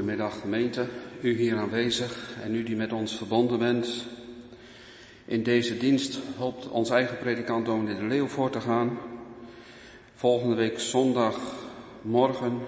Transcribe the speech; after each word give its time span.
Goedemiddag 0.00 0.40
gemeente, 0.40 0.86
u 1.20 1.36
hier 1.36 1.56
aanwezig 1.56 2.36
en 2.42 2.54
u 2.54 2.62
die 2.62 2.76
met 2.76 2.92
ons 2.92 3.16
verbonden 3.16 3.58
bent. 3.58 4.06
In 5.24 5.42
deze 5.42 5.76
dienst 5.76 6.18
hoopt 6.36 6.68
ons 6.68 6.90
eigen 6.90 7.18
predikant 7.18 7.66
Dominee 7.66 7.96
de 7.96 8.04
Leeuw 8.04 8.26
voor 8.26 8.50
te 8.50 8.60
gaan. 8.60 8.98
Volgende 10.14 10.54
week 10.54 10.78
zondag 10.78 11.38
morgen 12.02 12.58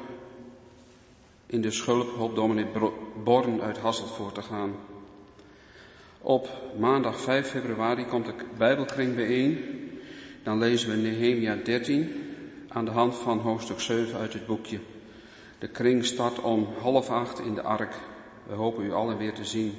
in 1.46 1.60
de 1.60 1.70
schulp 1.70 2.08
hoopt 2.08 2.36
dominee 2.36 2.66
Born 3.24 3.60
uit 3.60 3.78
Hasselt 3.78 4.10
voor 4.10 4.32
te 4.32 4.42
gaan. 4.42 4.74
Op 6.18 6.48
maandag 6.78 7.20
5 7.20 7.48
februari 7.48 8.04
komt 8.04 8.26
de 8.26 8.34
Bijbelkring 8.58 9.14
bijeen. 9.14 9.58
Dan 10.42 10.58
lezen 10.58 10.90
we 10.90 10.96
Nehemia 10.96 11.56
13 11.64 12.12
aan 12.68 12.84
de 12.84 12.90
hand 12.90 13.14
van 13.14 13.38
hoofdstuk 13.38 13.80
7 13.80 14.18
uit 14.18 14.32
het 14.32 14.46
boekje. 14.46 14.78
De 15.62 15.68
kring 15.68 16.04
start 16.04 16.40
om 16.40 16.68
half 16.80 17.10
acht 17.10 17.40
in 17.40 17.54
de 17.54 17.62
ark. 17.62 17.94
We 18.46 18.54
hopen 18.54 18.84
u 18.84 18.92
allen 18.92 19.18
weer 19.18 19.32
te 19.32 19.44
zien. 19.44 19.72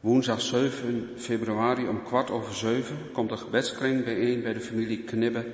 Woensdag 0.00 0.40
7 0.40 1.10
februari 1.16 1.88
om 1.88 2.02
kwart 2.02 2.30
over 2.30 2.54
zeven 2.54 2.96
komt 3.12 3.28
de 3.28 3.36
gebedskring 3.36 4.04
bijeen 4.04 4.42
bij 4.42 4.52
de 4.52 4.60
familie 4.60 5.02
Knibbe 5.02 5.46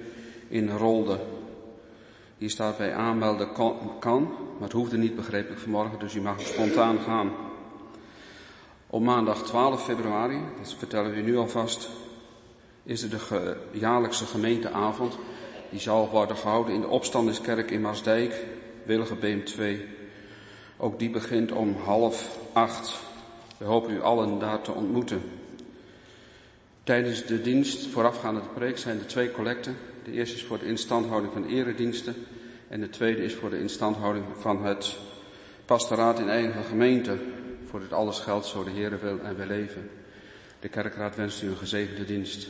in 0.49 0.71
Rolde. 0.71 1.19
Hier 2.39 2.51
staat 2.51 2.77
bij 2.77 2.95
aanmelden 2.95 3.53
kan, 3.99 4.23
maar 4.53 4.63
het 4.63 4.73
hoefde 4.73 4.97
niet 4.97 5.17
begreep 5.17 5.51
ik 5.51 5.59
vanmorgen, 5.59 5.99
dus 5.99 6.15
u 6.15 6.21
mag 6.21 6.41
spontaan 6.41 6.99
gaan. 6.99 7.31
Op 8.87 9.03
maandag 9.03 9.43
12 9.43 9.85
februari, 9.85 10.39
dat 10.59 10.75
vertellen 10.75 11.11
we 11.11 11.17
u 11.17 11.23
nu 11.23 11.37
alvast, 11.37 11.89
is 12.83 13.03
er 13.03 13.11
de 13.11 13.57
jaarlijkse 13.71 14.27
gemeenteavond. 14.27 15.19
Die 15.71 15.81
zal 15.81 16.09
worden 16.09 16.37
gehouden 16.37 16.75
in 16.75 16.81
de 16.81 16.89
opstandingskerk 16.89 17.71
in 17.71 17.81
Maasdijk, 17.81 18.45
Wilgebeem 18.85 19.45
2. 19.45 19.85
Ook 20.77 20.99
die 20.99 21.11
begint 21.11 21.53
om 21.53 21.77
half 21.85 22.39
acht. 22.53 23.01
We 23.57 23.65
hopen 23.65 23.95
u 23.95 24.03
allen 24.03 24.39
daar 24.39 24.63
te 24.63 24.73
ontmoeten. 24.73 25.23
Tijdens 26.83 27.27
de 27.27 27.43
dienst, 27.43 27.87
voorafgaande 27.87 28.41
de 28.41 28.47
preek, 28.55 28.79
zijn 28.79 28.99
er 28.99 29.07
twee 29.07 29.31
collecten. 29.31 29.77
De 30.05 30.13
eerste 30.13 30.37
is 30.37 30.45
voor 30.45 30.59
de 30.59 30.67
instandhouding 30.67 31.33
van 31.33 31.47
erediensten 31.47 32.15
en 32.69 32.81
de 32.81 32.89
tweede 32.89 33.25
is 33.25 33.35
voor 33.35 33.51
de 33.51 33.61
instandhouding 33.61 34.25
van 34.39 34.65
het 34.65 34.97
pastoraat 35.65 36.19
in 36.19 36.29
eigen 36.29 36.65
gemeente. 36.65 37.17
Voor 37.69 37.81
dit 37.81 37.93
alles 37.93 38.19
geldt 38.19 38.47
zo 38.47 38.65
de 38.65 38.71
Heer 38.71 39.01
wil 39.01 39.21
en 39.21 39.37
we 39.37 39.47
leven. 39.47 39.91
De 40.61 40.69
kerkraad 40.69 41.17
wenst 41.17 41.43
u 41.43 41.49
een 41.49 41.57
gezegende 41.57 42.05
dienst. 42.05 42.49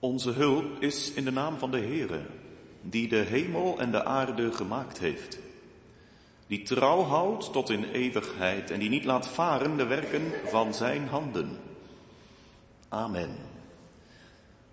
Onze 0.00 0.30
hulp 0.30 0.82
is 0.82 1.12
in 1.12 1.24
de 1.24 1.30
naam 1.30 1.58
van 1.58 1.70
de 1.70 1.78
Heere, 1.78 2.20
die 2.82 3.08
de 3.08 3.16
hemel 3.16 3.78
en 3.78 3.90
de 3.90 4.04
aarde 4.04 4.52
gemaakt 4.52 4.98
heeft. 4.98 5.38
Die 6.46 6.62
trouw 6.62 7.02
houdt 7.02 7.52
tot 7.52 7.70
in 7.70 7.84
eeuwigheid 7.84 8.70
en 8.70 8.78
die 8.78 8.88
niet 8.88 9.04
laat 9.04 9.28
varen 9.28 9.76
de 9.76 9.86
werken 9.86 10.32
van 10.44 10.74
zijn 10.74 11.08
handen. 11.08 11.58
Amen. 12.88 13.36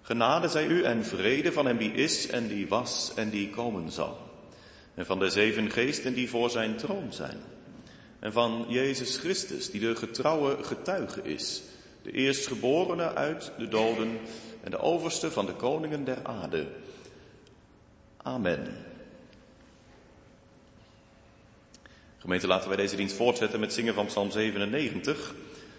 Genade 0.02 0.48
zij 0.48 0.68
u 0.68 0.84
en 0.84 1.06
vrede 1.06 1.52
van 1.52 1.66
hem 1.66 1.78
die 1.78 1.92
is 1.92 2.28
en 2.28 2.48
die 2.48 2.68
was 2.68 3.12
en 3.16 3.30
die 3.30 3.50
komen 3.50 3.92
zal. 3.92 4.18
En 4.94 5.06
van 5.06 5.20
de 5.20 5.30
zeven 5.30 5.72
geesten 5.72 6.14
die 6.14 6.30
voor 6.30 6.50
zijn 6.50 6.76
troon 6.76 7.14
zijn 7.14 7.38
En 8.20 8.32
van 8.32 8.66
Jezus 8.68 9.18
Christus, 9.18 9.72
die 9.72 9.82
de 9.82 9.96
getrouwe 9.96 10.64
getuige 10.64 11.22
is, 11.22 11.62
de 12.02 12.12
eerstgeborene 12.12 13.14
uit 13.14 13.52
de 13.58 13.68
doden 13.68 14.20
en 14.66 14.72
de 14.72 14.80
overste 14.80 15.32
van 15.32 15.46
de 15.46 15.54
koningen 15.54 16.04
der 16.04 16.18
aarde. 16.24 16.66
Amen. 18.18 18.86
Gemeente, 22.18 22.48
laten 22.48 22.68
wij 22.68 22.78
deze 22.78 22.96
dienst 22.96 23.16
voortzetten 23.16 23.60
met 23.60 23.74
zingen 23.74 23.94
van 23.94 24.06
Psalm 24.06 24.32
97. 24.32 25.34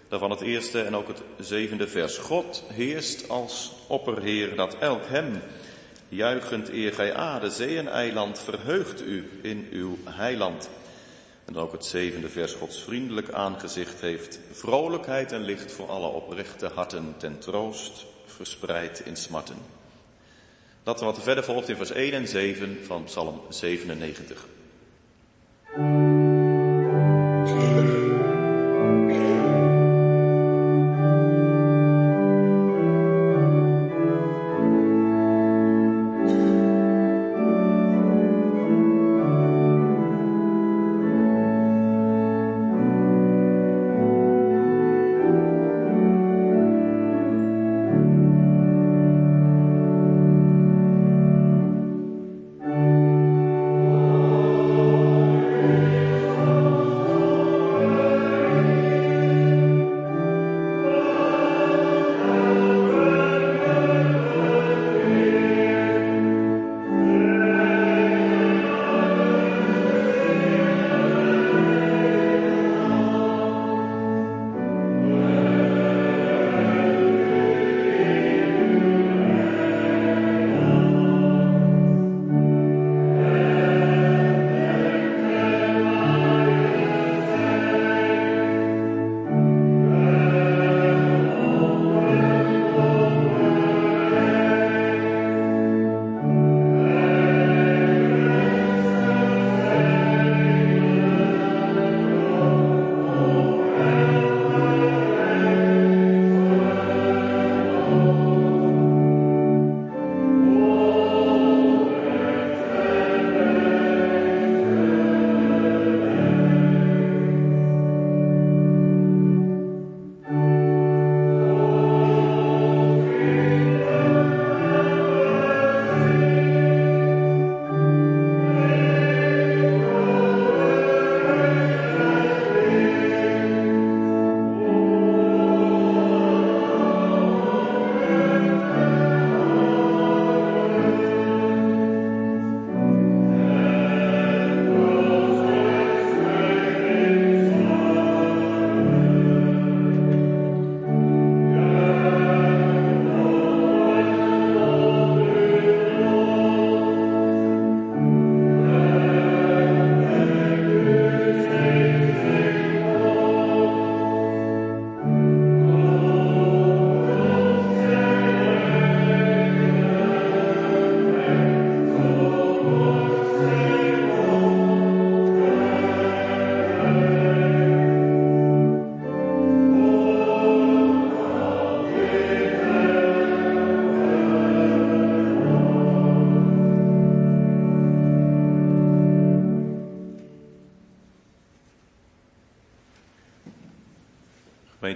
Daarvan 0.07 0.29
het 0.29 0.41
eerste 0.41 0.81
en 0.81 0.95
ook 0.95 1.07
het 1.07 1.21
zevende 1.39 1.87
vers. 1.87 2.17
God 2.17 2.63
heerst 2.67 3.29
als 3.29 3.71
opperheer, 3.87 4.55
dat 4.55 4.77
elk 4.77 5.05
hem, 5.05 5.41
juichend 6.09 6.69
eer 6.69 6.93
gij 6.93 7.15
aarde, 7.15 7.49
zee 7.49 7.77
en 7.77 7.87
eiland, 7.87 8.39
verheugt 8.39 9.01
u 9.01 9.39
in 9.41 9.67
uw 9.71 9.97
heiland. 10.03 10.69
En 11.45 11.53
dan 11.53 11.63
ook 11.63 11.71
het 11.71 11.85
zevende 11.85 12.29
vers, 12.29 12.53
Gods 12.53 12.83
vriendelijk 12.83 13.31
aangezicht 13.31 14.01
heeft 14.01 14.39
vrolijkheid 14.51 15.31
en 15.31 15.41
licht 15.41 15.71
voor 15.71 15.89
alle 15.89 16.07
oprechte 16.07 16.67
harten 16.73 17.13
ten 17.17 17.39
troost 17.39 18.05
verspreid 18.37 18.99
in 19.05 19.15
smarten. 19.15 19.57
Dat 20.83 21.01
wat 21.01 21.17
er 21.17 21.23
verder 21.23 21.43
volgt 21.43 21.69
in 21.69 21.75
vers 21.75 21.91
1 21.91 22.13
en 22.13 22.27
7 22.27 22.77
van 22.85 23.03
Psalm 23.03 23.41
97. 23.49 24.47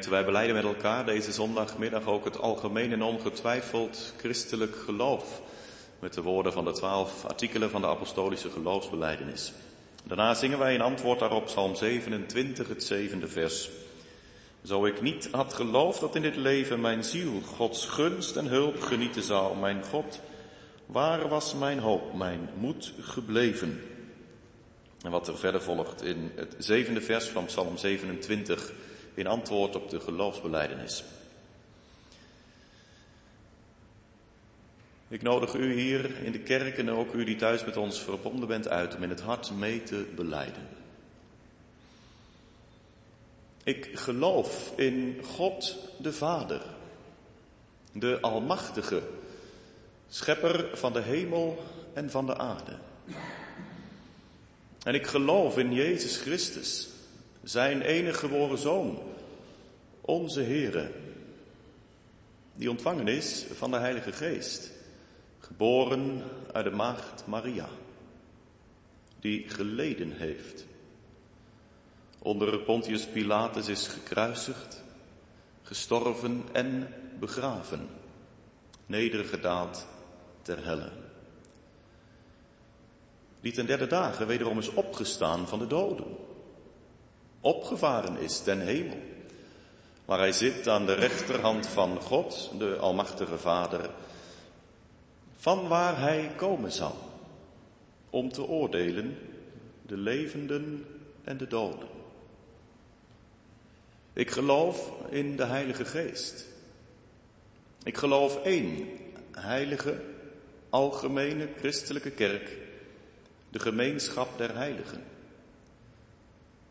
Wij 0.09 0.25
beleiden 0.25 0.55
met 0.55 0.63
elkaar 0.63 1.05
deze 1.05 1.31
zondagmiddag 1.31 2.05
ook 2.05 2.25
het 2.25 2.39
algemeen 2.39 2.91
en 2.91 3.03
ongetwijfeld 3.03 4.13
christelijk 4.17 4.75
geloof. 4.75 5.41
Met 5.99 6.13
de 6.13 6.21
woorden 6.21 6.53
van 6.53 6.65
de 6.65 6.71
twaalf 6.71 7.25
artikelen 7.25 7.69
van 7.69 7.81
de 7.81 7.87
apostolische 7.87 8.49
geloofsbeleidenis. 8.49 9.53
Daarna 10.03 10.33
zingen 10.33 10.59
wij 10.59 10.73
in 10.73 10.81
antwoord 10.81 11.19
daarop 11.19 11.45
Psalm 11.45 11.75
27, 11.75 12.67
het 12.67 12.83
zevende 12.83 13.27
vers. 13.27 13.69
Zo 14.63 14.85
ik 14.85 15.01
niet 15.01 15.29
had 15.31 15.53
geloofd 15.53 15.99
dat 15.99 16.15
in 16.15 16.21
dit 16.21 16.35
leven 16.35 16.81
mijn 16.81 17.03
ziel 17.03 17.41
Gods 17.55 17.85
gunst 17.85 18.35
en 18.35 18.45
hulp 18.45 18.81
genieten 18.81 19.23
zou, 19.23 19.57
mijn 19.57 19.83
God, 19.83 20.19
waar 20.85 21.27
was 21.27 21.53
mijn 21.53 21.79
hoop, 21.79 22.13
mijn 22.13 22.49
moed 22.57 22.93
gebleven? 23.01 23.81
En 25.03 25.11
wat 25.11 25.27
er 25.27 25.37
verder 25.37 25.61
volgt 25.61 26.03
in 26.03 26.31
het 26.35 26.55
zevende 26.57 27.01
vers 27.01 27.25
van 27.25 27.45
Psalm 27.45 27.77
27 27.77 28.71
in 29.13 29.27
antwoord 29.27 29.75
op 29.75 29.89
de 29.89 29.99
geloofsbeleidenis. 29.99 31.03
Ik 35.07 35.21
nodig 35.21 35.53
u 35.53 35.73
hier 35.73 36.23
in 36.23 36.31
de 36.31 36.39
kerk 36.39 36.77
en 36.77 36.89
ook 36.89 37.13
u 37.13 37.23
die 37.23 37.35
thuis 37.35 37.65
met 37.65 37.77
ons 37.77 37.99
verbonden 37.99 38.47
bent 38.47 38.67
uit 38.67 38.95
om 38.95 39.03
in 39.03 39.09
het 39.09 39.21
hart 39.21 39.51
mee 39.51 39.83
te 39.83 40.05
beleiden. 40.15 40.67
Ik 43.63 43.89
geloof 43.93 44.73
in 44.75 45.21
God 45.23 45.77
de 45.97 46.13
Vader, 46.13 46.61
de 47.91 48.17
Almachtige, 48.21 49.01
Schepper 50.09 50.77
van 50.77 50.93
de 50.93 51.01
hemel 51.01 51.63
en 51.93 52.09
van 52.09 52.25
de 52.25 52.37
aarde. 52.37 52.77
En 54.83 54.93
ik 54.93 55.07
geloof 55.07 55.57
in 55.57 55.73
Jezus 55.73 56.17
Christus, 56.17 56.89
zijn 57.43 57.81
enige 57.81 58.17
geboren 58.17 58.57
zoon, 58.57 58.99
onze 60.01 60.41
Heere, 60.41 60.91
die 62.55 62.69
ontvangen 62.69 63.07
is 63.07 63.45
van 63.53 63.71
de 63.71 63.77
Heilige 63.77 64.11
Geest, 64.11 64.71
geboren 65.39 66.23
uit 66.51 66.65
de 66.65 66.71
maagd 66.71 67.23
Maria, 67.27 67.69
die 69.19 69.49
geleden 69.49 70.11
heeft, 70.11 70.65
onder 72.19 72.59
Pontius 72.59 73.07
Pilatus 73.07 73.67
is 73.67 73.87
gekruisigd, 73.87 74.83
gestorven 75.61 76.43
en 76.51 76.93
begraven, 77.19 77.87
nedergedaald 78.85 79.87
ter 80.41 80.65
helle. 80.65 80.91
Die 83.41 83.51
ten 83.51 83.65
derde 83.65 83.87
dagen 83.87 84.27
wederom 84.27 84.57
is 84.57 84.73
opgestaan 84.73 85.47
van 85.47 85.59
de 85.59 85.67
doden 85.67 86.29
opgevaren 87.41 88.17
is 88.17 88.39
ten 88.39 88.59
hemel, 88.59 88.97
waar 90.05 90.19
hij 90.19 90.31
zit 90.31 90.67
aan 90.67 90.85
de 90.85 90.93
rechterhand 90.93 91.67
van 91.67 92.01
God, 92.01 92.51
de 92.57 92.75
Almachtige 92.75 93.37
Vader, 93.37 93.89
van 95.37 95.67
waar 95.67 95.99
hij 95.99 96.31
komen 96.35 96.71
zal, 96.71 96.95
om 98.09 98.31
te 98.31 98.47
oordelen 98.47 99.17
de 99.81 99.97
levenden 99.97 100.85
en 101.23 101.37
de 101.37 101.47
doden. 101.47 101.87
Ik 104.13 104.31
geloof 104.31 104.91
in 105.09 105.35
de 105.35 105.45
Heilige 105.45 105.85
Geest. 105.85 106.45
Ik 107.83 107.97
geloof 107.97 108.43
één 108.43 108.87
heilige, 109.31 110.01
algemene 110.69 111.49
christelijke 111.57 112.11
kerk, 112.11 112.57
de 113.49 113.59
gemeenschap 113.59 114.37
der 114.37 114.55
heiligen, 114.55 115.03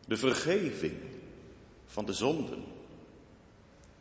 de 0.07 0.17
vergeving 0.17 0.97
van 1.85 2.05
de 2.05 2.13
zonden, 2.13 2.63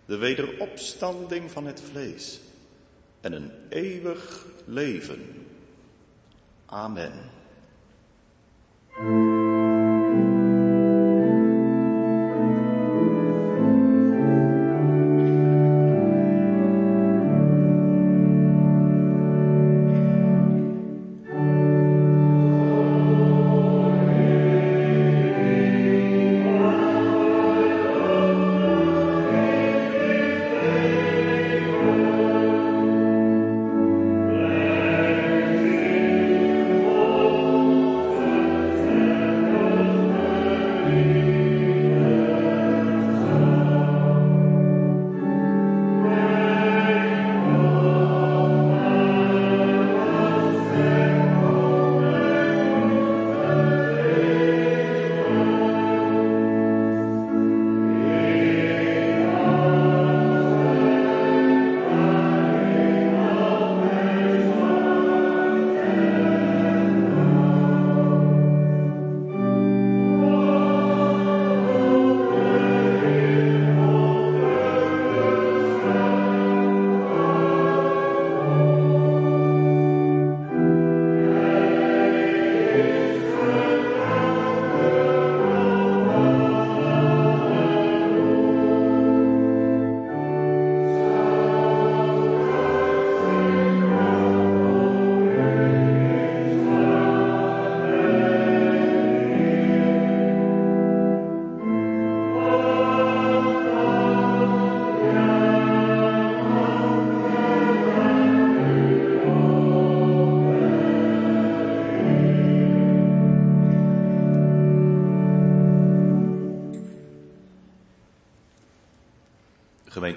de 0.07 0.17
wederopstanding 0.17 1.51
van 1.51 1.67
het 1.67 1.81
vlees 1.81 2.41
en 3.21 3.33
een 3.33 3.51
eeuwig 3.69 4.47
leven. 4.65 5.47
Amen. 6.67 7.31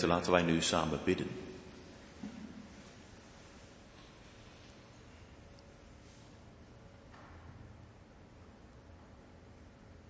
Laten 0.08 0.32
wij 0.32 0.42
nu 0.42 0.62
samen 0.62 1.00
bidden. 1.04 1.28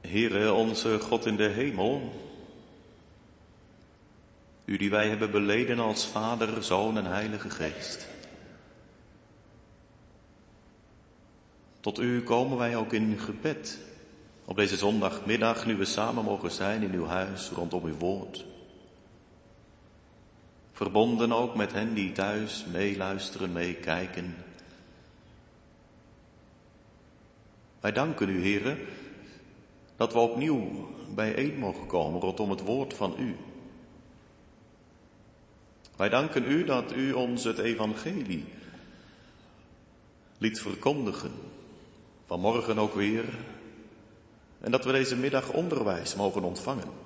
Heere, 0.02 0.54
onze 0.54 1.00
God 1.00 1.26
in 1.26 1.36
de 1.36 1.48
hemel, 1.48 2.14
u 4.66 4.78
die 4.78 4.90
wij 4.90 5.08
hebben 5.08 5.32
beleden 5.32 5.80
als 5.80 6.06
Vader, 6.06 6.64
Zoon 6.64 6.98
en 6.98 7.06
Heilige 7.06 7.50
Geest. 7.50 8.08
Tot 11.80 12.00
u 12.00 12.24
komen 12.24 12.58
wij 12.58 12.76
ook 12.76 12.94
in 12.94 13.20
gebed 13.20 13.80
op 14.46 14.56
deze 14.56 14.78
zondagmiddag, 14.78 15.66
nu 15.66 15.76
we 15.76 15.86
samen 15.86 16.24
mogen 16.24 16.52
zijn 16.52 16.84
in 16.84 16.94
uw 16.94 17.06
huis 17.06 17.50
rondom 17.50 17.86
uw 17.86 17.98
woord. 17.98 18.46
Verbonden 20.84 21.32
ook 21.32 21.56
met 21.56 21.72
hen 21.72 21.94
die 21.94 22.12
thuis 22.12 22.66
meeluisteren, 22.72 23.52
meekijken. 23.52 24.36
Wij 27.80 27.92
danken 27.92 28.30
u, 28.30 28.42
heren, 28.42 28.78
dat 29.96 30.14
we 30.14 30.20
opnieuw 30.20 30.90
bijeen 31.16 31.58
mogen 31.60 31.88
komen 31.88 32.22
rondom 32.22 32.50
het 32.50 32.62
woord 32.62 32.94
van 32.94 33.16
u. 33.20 33.36
Wij 35.96 36.10
danken 36.10 36.52
u 36.52 36.64
dat 36.64 36.94
u 36.96 37.12
ons 37.12 37.44
het 37.44 37.58
evangelie 37.58 38.46
liet 40.38 40.62
verkondigen, 40.62 41.32
vanmorgen 42.26 42.78
ook 42.78 42.94
weer, 42.94 43.26
en 44.60 44.72
dat 44.72 44.86
we 44.86 44.92
deze 44.92 45.16
middag 45.16 45.52
onderwijs 45.52 46.16
mogen 46.16 46.44
ontvangen. 46.44 47.03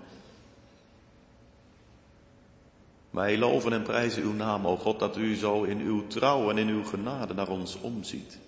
Wij 3.17 3.37
loven 3.37 3.73
en 3.73 3.81
prijzen 3.81 4.23
uw 4.23 4.33
naam, 4.33 4.67
o 4.67 4.77
God, 4.77 4.99
dat 4.99 5.17
u 5.17 5.35
zo 5.35 5.63
in 5.63 5.79
uw 5.79 6.07
trouw 6.07 6.49
en 6.49 6.57
in 6.57 6.67
uw 6.67 6.83
genade 6.83 7.33
naar 7.33 7.47
ons 7.47 7.79
omziet. 7.79 8.39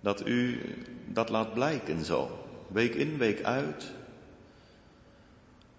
Dat 0.00 0.26
u 0.26 0.60
dat 1.06 1.28
laat 1.28 1.54
blijken 1.54 2.04
zo, 2.04 2.44
week 2.68 2.94
in, 2.94 3.18
week 3.18 3.42
uit, 3.42 3.92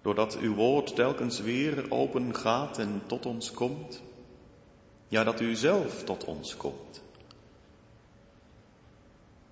doordat 0.02 0.38
uw 0.40 0.56
woord 0.56 0.96
telkens 0.96 1.40
weer 1.40 1.92
open 1.92 2.36
gaat 2.36 2.78
en 2.78 3.02
tot 3.06 3.26
ons 3.26 3.52
komt. 3.52 4.02
Ja, 5.08 5.24
dat 5.24 5.40
u 5.40 5.56
zelf 5.56 6.04
tot 6.04 6.24
ons 6.24 6.58
komt. 6.58 7.02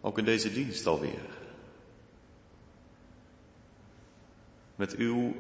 Ook 0.02 0.18
in 0.18 0.26
deze 0.26 0.54
dienst 0.54 0.88
alweer. 0.88 1.26
Met 4.76 4.96
uw 4.96 5.36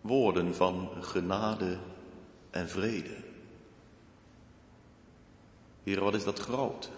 woorden 0.00 0.54
van 0.54 0.90
genade 1.00 1.78
en 2.50 2.68
vrede. 2.68 3.16
Heer, 5.82 6.00
wat 6.00 6.14
is 6.14 6.24
dat 6.24 6.38
groot? 6.38 6.90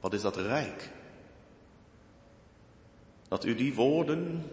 Wat 0.00 0.12
is 0.12 0.22
dat 0.22 0.36
rijk? 0.36 0.90
Dat 3.28 3.44
u 3.44 3.54
die 3.54 3.74
woorden 3.74 4.50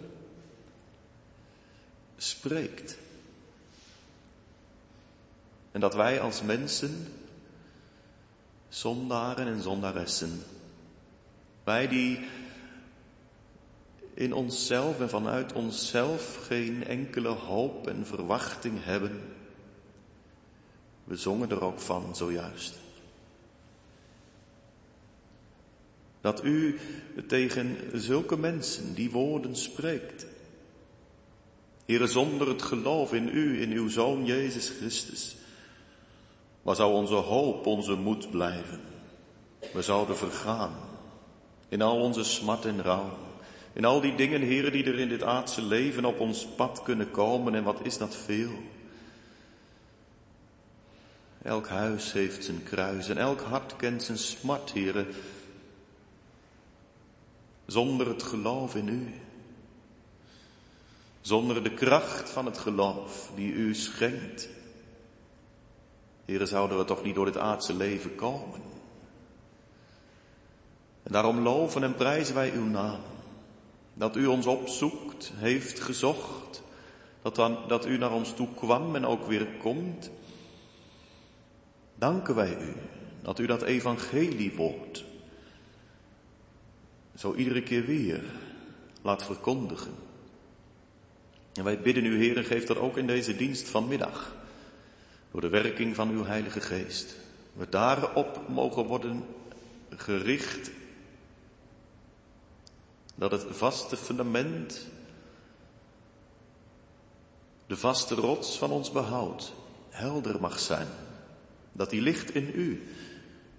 spreekt. 2.17 2.97
En 5.71 5.79
dat 5.79 5.93
wij 5.93 6.21
als 6.21 6.41
mensen, 6.41 7.13
zondaren 8.69 9.47
en 9.47 9.61
zondaressen, 9.61 10.43
wij 11.63 11.87
die 11.87 12.19
in 14.21 14.33
onszelf 14.33 14.99
en 14.99 15.09
vanuit 15.09 15.53
onszelf 15.53 16.45
geen 16.47 16.85
enkele 16.85 17.27
hoop 17.27 17.87
en 17.87 18.05
verwachting 18.05 18.83
hebben. 18.83 19.21
We 21.03 21.15
zongen 21.15 21.49
er 21.49 21.63
ook 21.63 21.79
van 21.79 22.15
zojuist. 22.15 22.79
Dat 26.21 26.43
u 26.43 26.79
tegen 27.27 27.77
zulke 27.93 28.37
mensen 28.37 28.93
die 28.93 29.11
woorden 29.11 29.55
spreekt. 29.55 30.25
Heere, 31.85 32.07
zonder 32.07 32.47
het 32.47 32.61
geloof 32.61 33.13
in 33.13 33.27
u, 33.27 33.61
in 33.61 33.71
uw 33.71 33.89
Zoon 33.89 34.25
Jezus 34.25 34.69
Christus, 34.69 35.35
waar 36.61 36.75
zou 36.75 36.93
onze 36.93 37.13
hoop, 37.13 37.65
onze 37.65 37.95
moed 37.95 38.31
blijven? 38.31 38.81
We 39.73 39.81
zouden 39.81 40.17
vergaan 40.17 40.75
in 41.69 41.81
al 41.81 42.01
onze 42.01 42.23
smart 42.23 42.65
en 42.65 42.81
rouw 42.81 43.29
In 43.73 43.85
al 43.85 44.01
die 44.01 44.15
dingen, 44.15 44.41
heren, 44.41 44.71
die 44.71 44.83
er 44.83 44.99
in 44.99 45.09
dit 45.09 45.23
aardse 45.23 45.61
leven 45.61 46.05
op 46.05 46.19
ons 46.19 46.45
pad 46.45 46.81
kunnen 46.83 47.11
komen. 47.11 47.55
En 47.55 47.63
wat 47.63 47.79
is 47.83 47.97
dat 47.97 48.15
veel? 48.15 48.51
Elk 51.41 51.67
huis 51.67 52.11
heeft 52.11 52.45
zijn 52.45 52.63
kruis 52.63 53.09
en 53.09 53.17
elk 53.17 53.41
hart 53.41 53.75
kent 53.75 54.03
zijn 54.03 54.17
smart, 54.17 54.71
heren. 54.71 55.07
Zonder 57.65 58.07
het 58.07 58.23
geloof 58.23 58.75
in 58.75 58.87
u. 58.87 59.13
Zonder 61.21 61.63
de 61.63 61.73
kracht 61.73 62.29
van 62.29 62.45
het 62.45 62.57
geloof 62.57 63.31
die 63.35 63.53
u 63.53 63.75
schenkt. 63.75 64.49
Heren, 66.25 66.47
zouden 66.47 66.77
we 66.77 66.83
toch 66.83 67.03
niet 67.03 67.15
door 67.15 67.25
dit 67.25 67.37
aardse 67.37 67.73
leven 67.73 68.15
komen. 68.15 68.61
En 71.03 71.11
daarom 71.11 71.39
loven 71.39 71.83
en 71.83 71.95
prijzen 71.95 72.35
wij 72.35 72.51
uw 72.51 72.65
naam. 72.65 73.10
Dat 73.93 74.15
u 74.15 74.25
ons 74.25 74.45
opzoekt, 74.45 75.31
heeft 75.35 75.79
gezocht. 75.79 76.63
Dat, 77.21 77.35
dan, 77.35 77.57
dat 77.67 77.85
u 77.85 77.97
naar 77.97 78.11
ons 78.11 78.33
toe 78.33 78.47
kwam 78.55 78.95
en 78.95 79.05
ook 79.05 79.27
weer 79.27 79.47
komt. 79.59 80.09
Danken 81.95 82.35
wij 82.35 82.57
u 82.61 82.73
dat 83.21 83.39
u 83.39 83.45
dat 83.45 83.61
evangelie 83.61 84.53
wordt. 84.55 85.03
Zo 87.15 87.33
iedere 87.33 87.63
keer 87.63 87.85
weer 87.85 88.23
laat 89.01 89.23
verkondigen. 89.23 89.93
En 91.53 91.63
wij 91.63 91.79
bidden 91.79 92.05
u, 92.05 92.17
Heer, 92.17 92.43
geef 92.43 92.65
dat 92.65 92.77
ook 92.77 92.97
in 92.97 93.07
deze 93.07 93.35
dienst 93.35 93.67
vanmiddag. 93.69 94.35
Door 95.31 95.41
de 95.41 95.49
werking 95.49 95.95
van 95.95 96.09
uw 96.09 96.25
Heilige 96.25 96.61
Geest. 96.61 97.15
We 97.53 97.69
daarop 97.69 98.49
mogen 98.49 98.85
worden 98.85 99.23
gericht. 99.89 100.71
Dat 103.21 103.31
het 103.31 103.45
vaste 103.49 103.97
fundament, 103.97 104.87
de 107.67 107.77
vaste 107.77 108.15
rots 108.15 108.57
van 108.57 108.71
ons 108.71 108.91
behoud, 108.91 109.53
helder 109.89 110.39
mag 110.39 110.59
zijn. 110.59 110.87
Dat 111.71 111.89
die 111.89 112.01
ligt 112.01 112.35
in 112.35 112.51
u, 112.55 112.87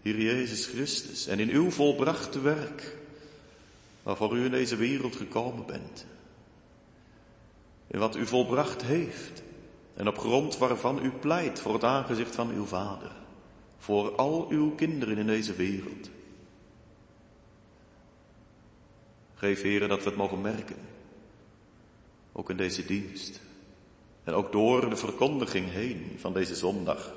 Heer 0.01 0.21
Jezus 0.21 0.67
Christus, 0.67 1.27
en 1.27 1.39
in 1.39 1.51
uw 1.51 1.71
volbrachte 1.71 2.41
werk, 2.41 2.97
waarvoor 4.03 4.37
u 4.37 4.45
in 4.45 4.51
deze 4.51 4.77
wereld 4.77 5.17
gekomen 5.17 5.67
bent. 5.67 6.07
In 7.87 7.99
wat 7.99 8.17
u 8.17 8.27
volbracht 8.27 8.83
heeft 8.83 9.43
en 9.95 10.09
op 10.09 10.19
grond 10.19 10.59
waarvan 10.59 11.05
u 11.05 11.11
pleit 11.11 11.61
voor 11.61 11.73
het 11.73 11.85
aangezicht 11.85 12.35
van 12.35 12.51
uw 12.51 12.65
Vader, 12.65 13.13
voor 13.79 14.15
al 14.17 14.47
uw 14.49 14.75
kinderen 14.75 15.19
in 15.19 15.27
deze 15.27 15.55
wereld. 15.55 16.11
Geef 19.43 19.63
heren 19.63 19.89
dat 19.89 20.03
we 20.03 20.09
het 20.09 20.19
mogen 20.19 20.41
merken, 20.41 20.77
ook 22.33 22.51
in 22.51 22.57
deze 22.57 22.85
dienst 22.85 23.41
en 24.25 24.35
ook 24.35 24.53
door 24.53 24.91
de 24.91 24.97
verkondiging 24.97 25.71
heen 25.71 26.17
van 26.19 26.33
deze 26.33 26.55
zondag. 26.55 27.13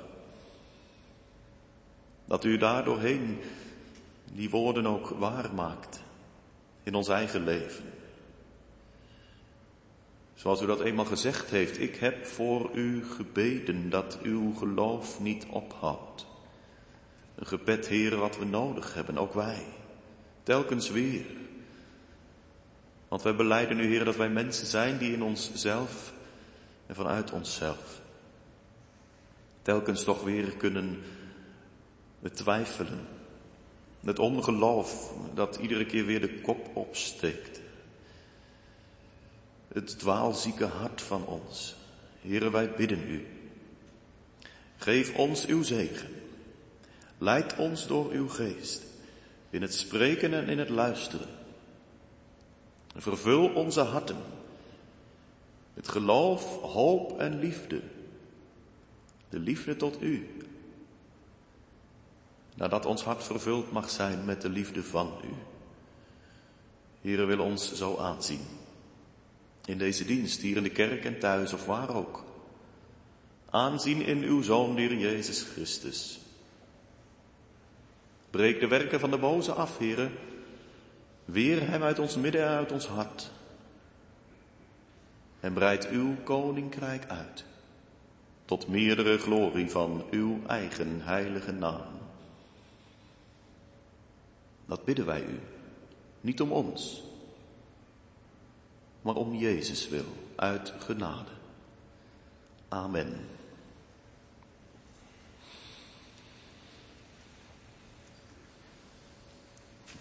Dat 2.24 2.44
u 2.44 2.56
daardoorheen 2.56 3.38
die 4.32 4.50
woorden 4.50 4.86
ook 4.86 5.08
waar 5.08 5.54
maakt 5.54 6.02
in 6.82 6.94
ons 6.94 7.08
eigen 7.08 7.44
leven. 7.44 7.84
Zoals 10.34 10.62
u 10.62 10.66
dat 10.66 10.80
eenmaal 10.80 11.04
gezegd 11.04 11.50
heeft, 11.50 11.80
ik 11.80 11.96
heb 11.96 12.26
voor 12.26 12.70
u 12.74 13.04
gebeden 13.04 13.90
dat 13.90 14.18
uw 14.22 14.54
geloof 14.54 15.20
niet 15.20 15.46
ophoudt. 15.50 16.26
Een 17.34 17.46
gebed, 17.46 17.88
heren, 17.88 18.18
wat 18.18 18.38
we 18.38 18.44
nodig 18.44 18.94
hebben, 18.94 19.18
ook 19.18 19.34
wij. 19.34 19.64
Telkens 20.42 20.90
weer. 20.90 21.44
Want 23.08 23.22
wij 23.22 23.36
beleiden 23.36 23.78
u, 23.78 23.86
heren, 23.86 24.06
dat 24.06 24.16
wij 24.16 24.28
mensen 24.28 24.66
zijn 24.66 24.98
die 24.98 25.12
in 25.12 25.22
onszelf 25.22 26.12
en 26.86 26.94
vanuit 26.94 27.30
onszelf 27.32 28.00
telkens 29.62 30.04
toch 30.04 30.22
weer 30.22 30.56
kunnen 30.56 31.02
twijfelen. 32.32 33.00
Het 34.04 34.18
ongeloof 34.18 35.12
dat 35.34 35.56
iedere 35.56 35.86
keer 35.86 36.04
weer 36.04 36.20
de 36.20 36.40
kop 36.40 36.76
opsteekt 36.76 37.60
het 39.76 39.98
dwaalzieke 39.98 40.64
hart 40.64 41.02
van 41.02 41.26
ons. 41.26 41.74
Heren, 42.20 42.52
wij 42.52 42.70
bidden 42.70 43.10
u. 43.10 43.26
Geef 44.76 45.14
ons 45.14 45.46
uw 45.46 45.62
zegen. 45.62 46.08
Leid 47.18 47.56
ons 47.56 47.86
door 47.86 48.10
uw 48.10 48.28
geest 48.28 48.82
in 49.50 49.62
het 49.62 49.74
spreken 49.74 50.34
en 50.34 50.48
in 50.48 50.58
het 50.58 50.68
luisteren. 50.68 51.28
Vervul 52.96 53.48
onze 53.48 53.80
harten 53.80 54.16
met 55.74 55.88
geloof, 55.88 56.60
hoop 56.60 57.18
en 57.18 57.38
liefde. 57.38 57.82
De 59.28 59.38
liefde 59.38 59.76
tot 59.76 60.02
u. 60.02 60.28
Nadat 62.54 62.86
ons 62.86 63.04
hart 63.04 63.24
vervuld 63.24 63.72
mag 63.72 63.90
zijn 63.90 64.24
met 64.24 64.42
de 64.42 64.48
liefde 64.48 64.82
van 64.82 65.12
u. 65.24 65.28
Heren 67.00 67.26
wil 67.26 67.40
ons 67.40 67.74
zo 67.74 67.96
aanzien 67.96 68.40
in 69.66 69.78
deze 69.78 70.04
dienst, 70.04 70.40
hier 70.40 70.56
in 70.56 70.62
de 70.62 70.70
kerk 70.70 71.04
en 71.04 71.18
thuis 71.18 71.52
of 71.52 71.66
waar 71.66 71.94
ook. 71.94 72.24
Aanzien 73.50 74.02
in 74.02 74.22
uw 74.22 74.42
Zoon, 74.42 74.76
Heer 74.76 74.96
Jezus 74.96 75.42
Christus. 75.42 76.18
Breek 78.30 78.60
de 78.60 78.66
werken 78.66 79.00
van 79.00 79.10
de 79.10 79.18
boze 79.18 79.52
af, 79.52 79.78
heren. 79.78 80.12
Weer 81.26 81.68
hem 81.68 81.82
uit 81.82 81.98
ons 81.98 82.16
midden 82.16 82.42
en 82.42 82.48
uit 82.48 82.72
ons 82.72 82.86
hart. 82.86 83.30
En 85.40 85.52
breid 85.52 85.88
uw 85.88 86.14
koninkrijk 86.24 87.08
uit. 87.08 87.44
Tot 88.44 88.68
meerdere 88.68 89.18
glorie 89.18 89.70
van 89.70 90.04
uw 90.10 90.40
eigen 90.46 91.00
heilige 91.00 91.52
naam. 91.52 91.94
Dat 94.66 94.84
bidden 94.84 95.06
wij 95.06 95.22
u. 95.22 95.40
Niet 96.20 96.40
om 96.40 96.52
ons, 96.52 97.02
maar 99.02 99.14
om 99.14 99.34
Jezus 99.34 99.88
wil, 99.88 100.04
uit 100.36 100.72
genade. 100.78 101.30
Amen. 102.68 103.35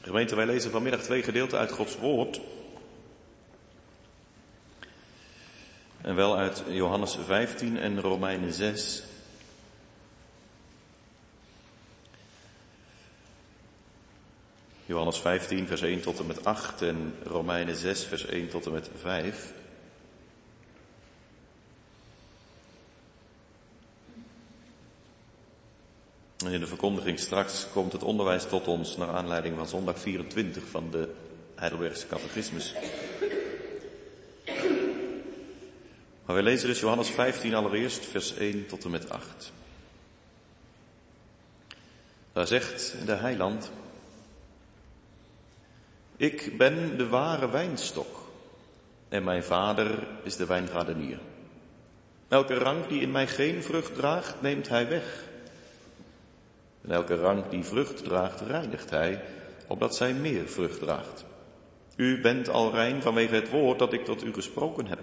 Gemeente, 0.06 0.36
wij 0.36 0.46
lezen 0.46 0.72
vanmiddag 0.72 1.02
twee 1.02 1.24
gedeelten 1.24 1.60
uit 1.60 1.72
Gods 1.72 1.98
Woord. 1.98 2.42
En 6.02 6.16
wel 6.16 6.38
uit 6.38 6.64
Johannes 6.68 7.18
15 7.26 7.80
en 7.80 8.02
Romeinen 8.02 8.54
6. 8.54 9.04
Johannes 14.86 15.18
15, 15.18 15.68
vers 15.68 15.82
1 15.82 16.02
tot 16.02 16.20
en 16.20 16.28
met 16.28 16.46
8 16.46 16.82
en 16.82 17.16
Romeinen 17.24 17.76
6, 17.76 18.04
vers 18.04 18.26
1 18.26 18.50
tot 18.50 18.66
en 18.66 18.72
met 18.72 18.90
5. 19.00 19.54
En 26.38 26.52
in 26.52 26.60
de 26.60 26.68
verkondiging 26.68 27.20
straks 27.20 27.68
komt 27.74 27.92
het 27.92 28.04
onderwijs 28.04 28.46
tot 28.46 28.68
ons 28.68 28.98
naar 28.98 29.10
aanleiding 29.10 29.56
van 29.56 29.68
zondag 29.68 30.00
24 30.00 30.64
van 30.70 30.92
de 30.92 31.10
Heidelbergse 31.56 32.08
Catechismus. 32.08 32.74
Maar 36.26 36.36
wij 36.36 36.44
lezen 36.44 36.68
dus 36.68 36.80
Johannes 36.80 37.10
15 37.10 37.54
allereerst, 37.54 38.06
vers 38.06 38.34
1 38.34 38.68
tot 38.68 38.84
en 38.84 38.92
met 38.92 39.10
8. 39.10 39.52
Daar 42.34 42.48
zegt 42.48 42.96
de 43.06 43.16
heiland, 43.16 43.72
ik 46.18 46.58
ben 46.58 46.98
de 46.98 47.08
ware 47.08 47.50
wijnstok 47.50 48.26
en 49.10 49.24
mijn 49.24 49.44
vader 49.44 50.08
is 50.24 50.36
de 50.36 50.46
wijngaardenier. 50.46 51.20
Elke 52.28 52.54
rank 52.54 52.90
die 52.90 53.02
in 53.02 53.12
mij 53.12 53.28
geen 53.28 53.64
vrucht 53.64 53.96
draagt, 53.96 54.42
neemt 54.42 54.70
hij 54.70 54.88
weg. 54.88 55.24
En 56.86 56.92
elke 56.92 57.16
rank 57.16 57.52
die 57.52 57.64
vrucht 57.64 58.04
draagt, 58.04 58.42
reinigt 58.42 58.90
hij, 58.90 59.22
opdat 59.68 59.96
zij 59.96 60.14
meer 60.14 60.48
vrucht 60.48 60.80
draagt. 60.80 61.26
U 61.96 62.22
bent 62.22 62.50
al 62.50 62.72
rein 62.72 63.02
vanwege 63.02 63.36
het 63.36 63.50
woord 63.50 63.80
dat 63.80 63.94
ik 63.94 64.06
tot 64.06 64.24
u 64.24 64.34
gesproken 64.34 64.88
heb. 64.88 65.00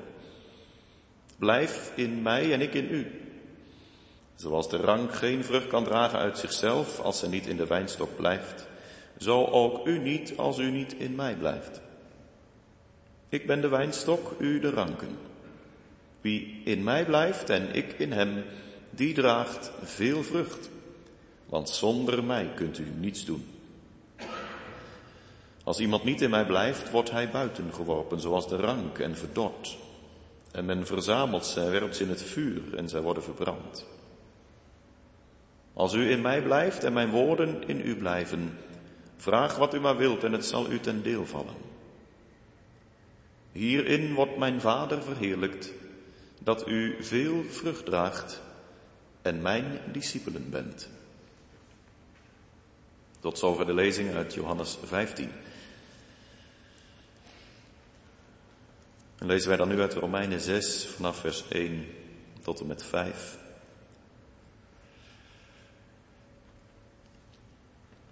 Blijf 1.38 1.92
in 1.94 2.22
mij 2.22 2.52
en 2.52 2.60
ik 2.60 2.74
in 2.74 2.88
u. 2.90 3.06
Zoals 4.34 4.70
de 4.70 4.76
rank 4.76 5.14
geen 5.14 5.44
vrucht 5.44 5.66
kan 5.66 5.84
dragen 5.84 6.18
uit 6.18 6.38
zichzelf 6.38 7.00
als 7.00 7.18
ze 7.18 7.28
niet 7.28 7.46
in 7.46 7.56
de 7.56 7.66
wijnstok 7.66 8.16
blijft, 8.16 8.68
zo 9.18 9.44
ook 9.44 9.86
u 9.86 9.98
niet 9.98 10.36
als 10.36 10.58
u 10.58 10.70
niet 10.70 10.92
in 10.92 11.14
mij 11.14 11.34
blijft. 11.34 11.80
Ik 13.28 13.46
ben 13.46 13.60
de 13.60 13.68
wijnstok, 13.68 14.34
u 14.38 14.58
de 14.58 14.70
ranken. 14.70 15.18
Wie 16.20 16.60
in 16.64 16.82
mij 16.82 17.04
blijft 17.04 17.50
en 17.50 17.74
ik 17.74 17.92
in 17.98 18.12
hem, 18.12 18.44
die 18.90 19.14
draagt 19.14 19.72
veel 19.82 20.22
vrucht. 20.22 20.70
Want 21.52 21.68
zonder 21.68 22.24
mij 22.24 22.50
kunt 22.54 22.78
u 22.78 22.86
niets 22.96 23.24
doen. 23.24 23.46
Als 25.64 25.80
iemand 25.80 26.04
niet 26.04 26.20
in 26.20 26.30
mij 26.30 26.46
blijft, 26.46 26.90
wordt 26.90 27.10
hij 27.10 27.30
buiten 27.30 27.74
geworpen, 27.74 28.20
zoals 28.20 28.48
de 28.48 28.56
rank 28.56 28.98
en 28.98 29.16
verdord. 29.16 29.76
En 30.52 30.64
men 30.64 30.86
verzamelt 30.86 31.46
ze 31.46 31.60
en 31.60 31.70
werpt 31.70 31.96
ze 31.96 32.02
in 32.02 32.08
het 32.08 32.22
vuur 32.22 32.76
en 32.76 32.88
zij 32.88 33.00
worden 33.00 33.22
verbrand. 33.22 33.86
Als 35.72 35.92
u 35.92 36.10
in 36.10 36.20
mij 36.20 36.42
blijft 36.42 36.84
en 36.84 36.92
mijn 36.92 37.10
woorden 37.10 37.68
in 37.68 37.80
u 37.86 37.96
blijven, 37.96 38.58
vraag 39.16 39.56
wat 39.56 39.74
u 39.74 39.80
maar 39.80 39.96
wilt 39.96 40.24
en 40.24 40.32
het 40.32 40.46
zal 40.46 40.70
u 40.70 40.80
ten 40.80 41.02
deel 41.02 41.26
vallen. 41.26 41.56
Hierin 43.52 44.14
wordt 44.14 44.36
mijn 44.36 44.60
Vader 44.60 45.02
verheerlijkt, 45.02 45.72
dat 46.40 46.68
u 46.68 46.96
veel 47.00 47.42
vrucht 47.48 47.84
draagt 47.84 48.42
en 49.22 49.42
mijn 49.42 49.80
discipelen 49.92 50.50
bent. 50.50 50.88
Tot 53.22 53.38
zover 53.38 53.66
de 53.66 53.74
lezing 53.74 54.14
uit 54.14 54.34
Johannes 54.34 54.78
15. 54.84 55.30
En 59.18 59.26
lezen 59.26 59.48
wij 59.48 59.56
dan 59.56 59.68
nu 59.68 59.80
uit 59.80 59.94
Romeinen 59.94 60.40
6 60.40 60.86
vanaf 60.86 61.16
vers 61.16 61.48
1 61.48 61.86
tot 62.40 62.60
en 62.60 62.66
met 62.66 62.84
5. 62.84 63.38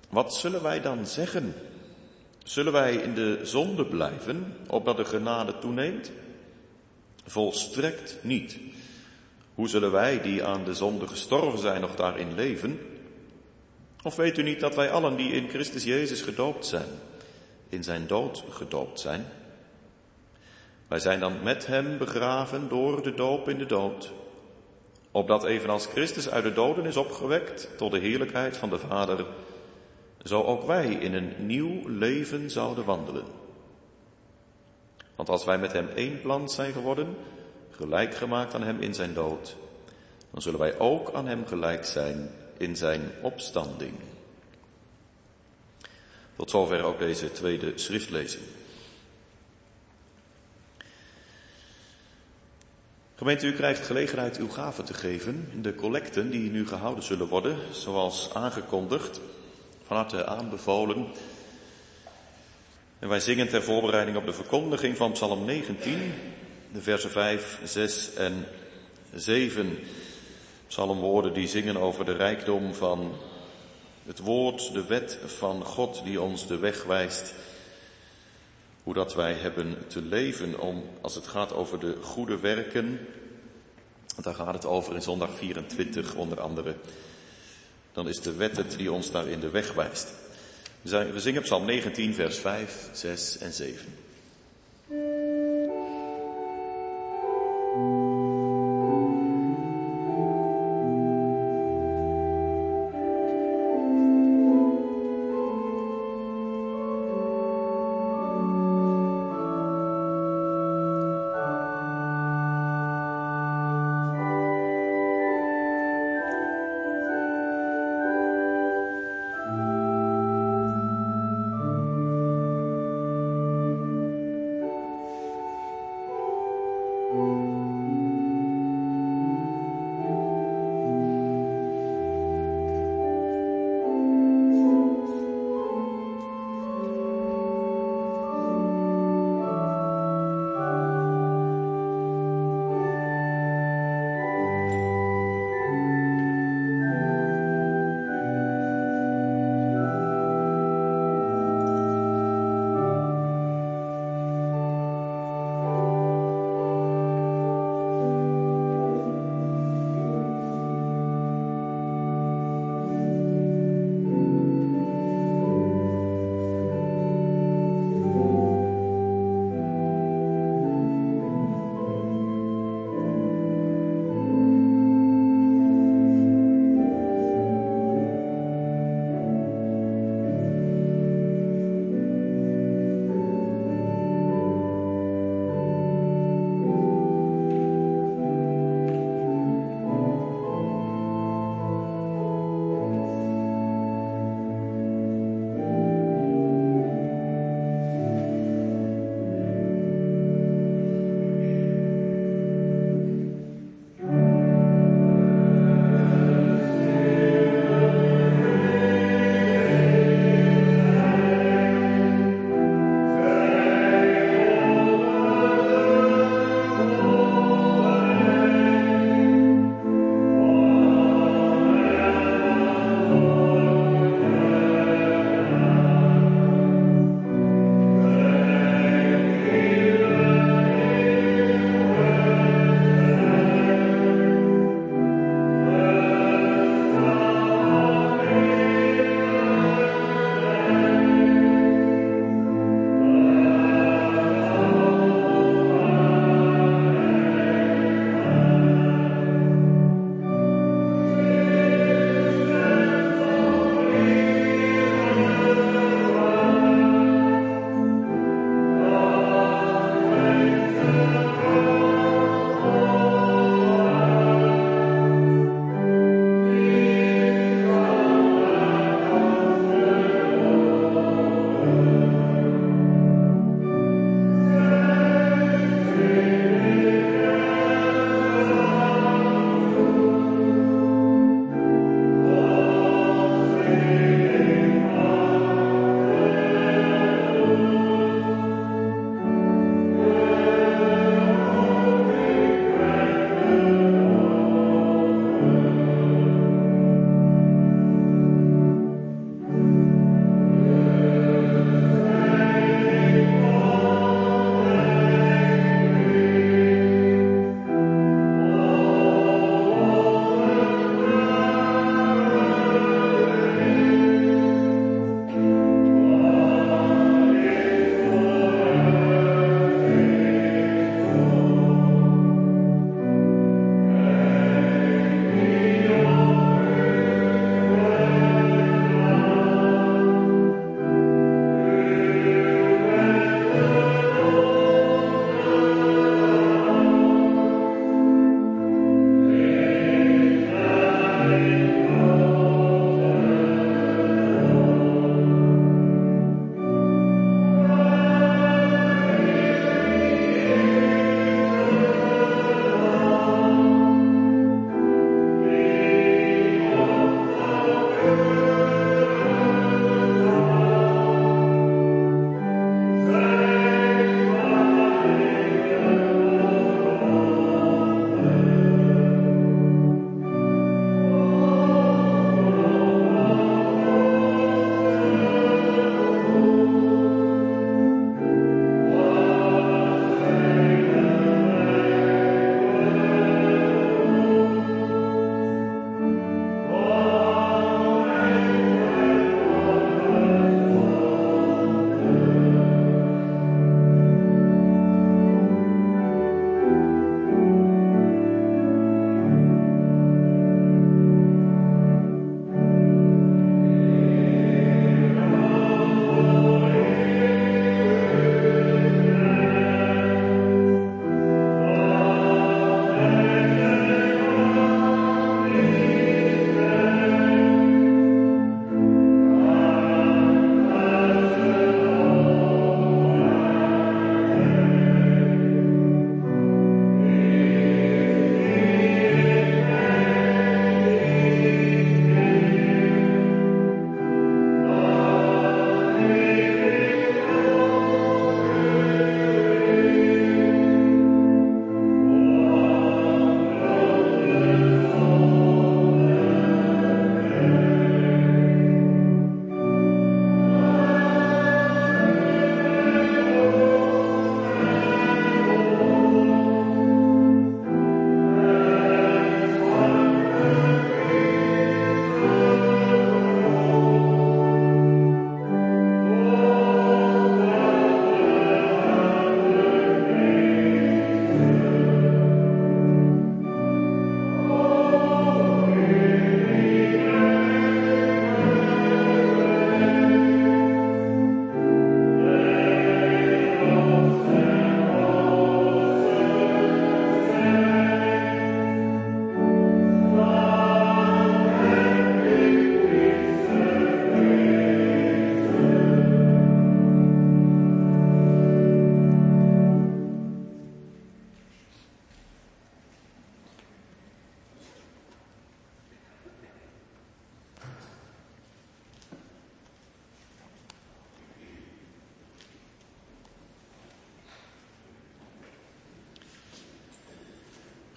Wat 0.09 0.35
zullen 0.35 0.63
wij 0.63 0.81
dan 0.81 1.07
zeggen? 1.07 1.55
Zullen 2.45 2.73
wij 2.73 2.95
in 2.95 3.15
de 3.15 3.41
zonde 3.43 3.87
blijven, 3.87 4.57
opdat 4.67 4.97
de 4.97 5.05
genade 5.05 5.59
toeneemt? 5.59 6.11
Volstrekt 7.27 8.19
niet. 8.23 8.59
Hoe 9.55 9.69
zullen 9.69 9.91
wij 9.91 10.23
die 10.23 10.45
aan 10.45 10.65
de 10.65 10.75
zonde 10.75 11.07
gestorven 11.07 11.59
zijn 11.59 11.81
nog 11.81 11.97
daarin 11.97 12.35
leven? 12.35 13.00
Of 14.03 14.17
weet 14.17 14.39
u 14.39 14.43
niet 14.43 14.61
dat 14.61 14.75
wij 14.75 14.91
allen 14.91 15.17
die 15.17 15.33
in 15.33 15.49
Christus 15.49 15.85
Jezus 15.85 16.23
gedoopt 16.23 16.67
zijn, 16.67 16.89
in 17.69 17.85
zijn 17.85 18.07
dood 18.07 18.45
gedoopt 18.51 19.01
zijn? 19.01 19.27
Wij 20.89 20.99
zijn 20.99 21.21
dan 21.21 21.43
met 21.43 21.67
hem 21.67 21.99
begraven 21.99 22.69
door 22.69 23.03
de 23.03 23.15
doop 23.15 23.49
in 23.49 23.59
de 23.59 23.67
dood, 23.67 24.13
opdat 25.11 25.45
evenals 25.45 25.87
Christus 25.87 26.31
uit 26.31 26.45
de 26.45 26.53
doden 26.53 26.87
is 26.87 26.97
opgewekt 26.97 27.69
tot 27.77 27.91
de 27.93 27.99
heerlijkheid 27.99 28.57
van 28.57 28.71
de 28.71 28.79
Vader, 28.79 29.27
zo 30.23 30.43
ook 30.43 30.67
wij 30.67 30.87
in 30.87 31.15
een 31.15 31.33
nieuw 31.39 31.89
leven 31.89 32.51
zouden 32.51 32.85
wandelen. 32.85 33.25
Want 35.17 35.29
als 35.29 35.45
wij 35.45 35.59
met 35.59 35.73
hem 35.73 35.89
één 35.89 36.21
plant 36.21 36.53
zijn 36.53 36.73
geworden, 36.73 37.17
gelijk 37.71 38.15
gemaakt 38.15 38.55
aan 38.55 38.63
hem 38.63 38.81
in 38.81 38.95
zijn 38.95 39.15
dood, 39.15 39.57
dan 40.31 40.43
zullen 40.43 40.61
wij 40.61 40.79
ook 40.79 41.13
aan 41.13 41.27
hem 41.27 41.47
gelijk 41.47 41.85
zijn 41.85 42.31
in 42.61 42.77
zijn 42.77 43.11
opstanding. 43.23 43.95
Tot 46.37 46.51
zover 46.51 46.83
ook 46.83 46.99
deze 46.99 47.33
tweede 47.33 47.73
schriftlezing. 47.75 48.43
Gemeente, 53.15 53.47
u 53.47 53.53
krijgt 53.53 53.87
gelegenheid 53.87 54.37
uw 54.37 54.49
gaven 54.49 54.85
te 54.85 54.95
geven 54.95 55.49
de 55.63 55.75
collecten 55.75 56.31
die 56.31 56.51
nu 56.51 56.67
gehouden 56.67 57.05
zullen 57.05 57.29
worden, 57.29 57.59
zoals 57.71 58.31
aangekondigd, 58.35 59.21
van 59.87 59.97
harte 59.97 60.27
aanbevolen. 60.27 61.07
En 62.99 63.09
wij 63.09 63.21
zingen 63.21 63.49
ter 63.49 63.63
voorbereiding 63.63 64.17
op 64.17 64.27
de 64.27 64.33
verkondiging 64.33 64.97
van 64.97 65.13
Psalm 65.13 65.45
19, 65.45 66.13
de 66.73 66.83
versen 66.83 67.11
5, 67.11 67.59
6 67.65 68.15
en 68.15 68.47
7. 69.15 69.79
Psalmwoorden 70.71 71.33
die 71.33 71.49
zingen 71.49 71.77
over 71.77 72.05
de 72.05 72.13
rijkdom 72.13 72.75
van 72.75 73.13
het 74.07 74.19
woord, 74.19 74.73
de 74.73 74.85
wet 74.85 75.19
van 75.27 75.65
God 75.65 76.01
die 76.05 76.21
ons 76.21 76.47
de 76.47 76.59
weg 76.59 76.85
wijst. 76.85 77.35
Hoe 78.83 78.95
dat 78.95 79.15
wij 79.15 79.33
hebben 79.33 79.79
te 79.87 80.03
leven 80.03 80.61
om, 80.61 80.85
als 81.01 81.15
het 81.15 81.27
gaat 81.27 81.53
over 81.53 81.79
de 81.79 81.97
goede 82.03 82.39
werken, 82.39 83.07
daar 84.23 84.35
gaat 84.35 84.55
het 84.55 84.67
over 84.67 84.95
in 84.95 85.03
zondag 85.03 85.31
24 85.37 86.15
onder 86.15 86.41
andere. 86.41 86.75
Dan 87.93 88.09
is 88.09 88.21
de 88.21 88.35
wet 88.35 88.57
het 88.57 88.77
die 88.77 88.93
ons 88.93 89.11
daar 89.11 89.29
in 89.29 89.41
de 89.41 89.51
weg 89.51 89.73
wijst. 89.73 90.09
We 90.83 91.21
zingen 91.21 91.43
Psalm 91.43 91.65
19 91.65 92.15
vers 92.15 92.39
5, 92.39 92.89
6 92.93 93.39
en 93.39 93.53
7. 93.53 93.95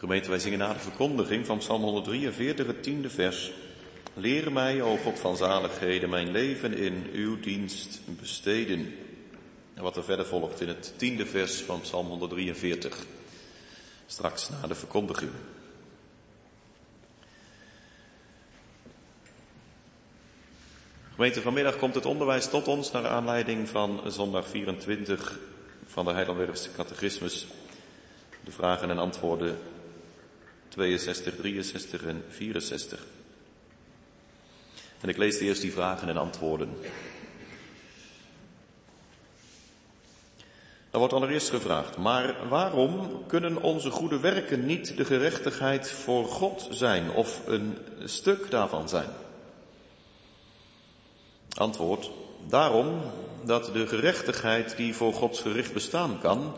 Gemeente, 0.04 0.30
wij 0.30 0.40
zingen 0.40 0.60
na 0.60 0.74
de 0.74 0.80
verkondiging 0.80 1.46
van 1.46 1.58
Psalm 1.58 1.82
143, 1.82 2.68
het 2.68 2.84
tiende 2.84 3.10
vers. 3.10 3.52
Leer 4.14 4.52
mij, 4.52 4.82
o 4.82 4.98
God 4.98 5.20
van 5.20 5.38
zaligheden, 5.38 6.10
mijn 6.10 6.32
leven 6.32 6.78
in 6.78 7.10
uw 7.14 7.40
dienst 7.40 8.00
besteden. 8.06 8.96
En 9.74 9.84
wat 9.84 9.98
er 9.98 10.04
verder 10.04 10.26
volgt 10.26 10.62
in 10.62 10.68
het 10.68 10.94
tiende 10.98 11.26
vers 11.26 11.62
van 11.62 11.82
Psalm 11.82 12.08
143. 12.08 13.06
Straks 14.06 14.50
na 14.50 14.68
de 14.68 14.76
verkondiging. 14.76 15.32
Gemeente, 21.14 21.42
vanmiddag 21.42 21.78
komt 21.78 21.96
het 21.96 22.06
onderwijs 22.06 22.50
tot 22.50 22.68
ons 22.68 22.92
naar 22.92 23.08
aanleiding 23.08 23.70
van 23.70 24.02
zondag 24.08 24.48
24 24.48 25.40
van 25.86 26.06
de 26.06 26.12
Heidelbergse 26.12 26.72
Catechismus. 26.72 27.48
De 28.44 28.52
vragen 28.52 28.90
en 28.90 28.98
antwoorden 28.98 29.58
62, 30.74 31.36
63 31.36 32.04
en 32.04 32.24
64. 32.30 33.00
En 35.02 35.10
ik 35.10 35.18
lees 35.18 35.40
eerst 35.40 35.62
die 35.62 35.72
vragen 35.72 36.10
en 36.10 36.18
antwoorden. 36.18 36.78
Er 40.92 41.00
wordt 41.00 41.14
allereerst 41.14 41.50
gevraagd, 41.50 41.98
maar 41.98 42.48
waarom 42.48 43.24
kunnen 43.28 43.62
onze 43.62 43.90
goede 43.90 44.20
werken 44.20 44.66
niet 44.66 44.98
de 44.98 45.06
gerechtigheid 45.06 45.92
voor 45.92 46.26
God 46.26 46.68
zijn 46.72 47.12
of 47.12 47.42
een 47.48 47.78
stuk 48.04 48.52
daarvan 48.52 48.90
zijn? 48.90 49.10
Antwoord, 51.58 52.12
daarom 52.48 53.02
dat 53.46 53.70
de 53.74 53.88
gerechtigheid 53.88 54.78
die 54.78 54.96
voor 54.96 55.14
Gods 55.14 55.42
gericht 55.42 55.74
bestaan 55.74 56.20
kan, 56.20 56.56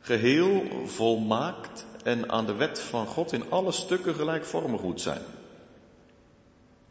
geheel 0.00 0.64
volmaakt 0.86 1.88
en 2.02 2.30
aan 2.30 2.46
de 2.46 2.54
wet 2.54 2.80
van 2.80 3.06
God 3.06 3.32
in 3.32 3.50
alle 3.50 3.72
stukken 3.72 4.14
gelijkvormig 4.14 4.82
moet 4.82 5.00
zijn. 5.00 5.22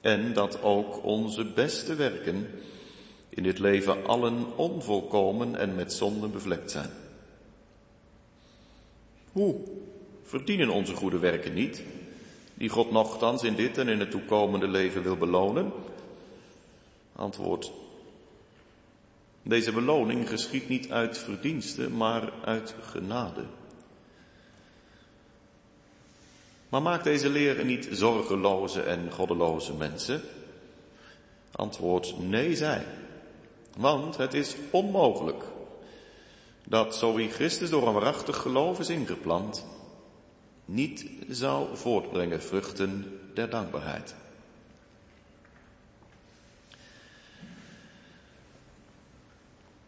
En 0.02 0.34
dat 0.34 0.62
ook 0.62 1.04
onze 1.04 1.46
beste 1.46 1.96
werken 1.96 2.48
in 3.30 3.44
dit 3.44 3.60
leven 3.60 4.06
allen 4.06 4.58
onvolkomen 4.58 5.56
en 5.56 5.76
met 5.76 5.94
zonden 5.94 6.32
bevlekt 6.32 6.72
zijn. 6.72 6.90
Hoe 9.32 9.56
verdienen 10.24 10.70
onze 10.70 10.96
goede 10.96 11.20
werken 11.20 11.54
niet, 11.54 11.84
die 12.54 12.70
God 12.70 12.92
nogthans 12.92 13.44
in 13.44 13.56
dit 13.56 13.78
en 13.78 13.88
in 13.88 14.00
het 14.00 14.12
toekomende 14.12 14.68
leven 14.68 15.04
wil 15.04 15.18
belonen? 15.18 15.72
Antwoord. 17.16 17.72
Deze 19.44 19.72
beloning 19.72 20.30
geschiet 20.30 20.70
niet 20.70 20.92
uit 20.92 21.18
verdiensten, 21.18 21.98
maar 21.98 22.34
uit 22.46 22.76
genade. 22.82 23.44
Maar 26.70 26.82
maakt 26.82 27.04
deze 27.04 27.30
leer 27.30 27.66
niet 27.66 27.88
zorgeloze 27.92 28.82
en 28.82 29.12
goddeloze 29.12 29.74
mensen? 29.74 30.22
Antwoord 31.52 32.20
nee 32.20 32.56
zij. 32.56 32.86
Want 33.78 34.18
het 34.18 34.34
is 34.34 34.56
onmogelijk 34.70 35.44
dat 36.66 36.96
zo 36.96 37.14
wie 37.14 37.30
Christus 37.30 37.70
door 37.70 37.88
een 37.88 37.94
waarachtig 37.94 38.38
geloof 38.38 38.80
is 38.80 38.90
ingeplant, 38.90 39.66
niet 40.66 41.06
zou 41.30 41.78
voortbrengen 41.78 42.42
vruchten 42.42 43.20
der 43.34 43.50
dankbaarheid. 43.50 44.16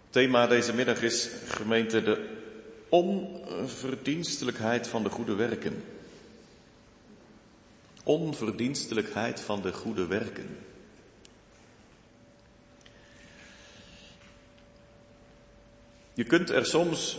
Thema 0.09 0.47
deze 0.47 0.73
middag 0.73 1.01
is 1.01 1.29
gemeente 1.45 2.03
de 2.03 2.39
onverdienstelijkheid 2.89 4.87
van 4.87 5.03
de 5.03 5.09
goede 5.09 5.35
werken. 5.35 5.83
Onverdienstelijkheid 8.03 9.39
van 9.39 9.61
de 9.61 9.73
goede 9.73 10.07
werken. 10.07 10.57
Je 16.13 16.23
kunt 16.23 16.49
er 16.49 16.65
soms 16.65 17.17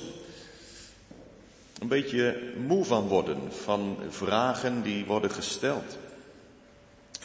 een 1.79 1.89
beetje 1.89 2.53
moe 2.67 2.85
van 2.85 3.09
worden, 3.09 3.53
van 3.53 3.99
vragen 4.09 4.83
die 4.83 5.05
worden 5.05 5.31
gesteld. 5.31 5.99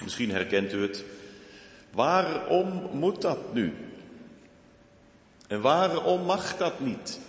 Misschien 0.03 0.31
herkent 0.31 0.73
u 0.73 0.81
het. 0.81 1.03
Waarom 1.91 2.89
moet 2.93 3.21
dat 3.21 3.53
nu? 3.53 3.73
En 5.47 5.61
waarom 5.61 6.25
mag 6.25 6.57
dat 6.57 6.79
niet? 6.79 7.19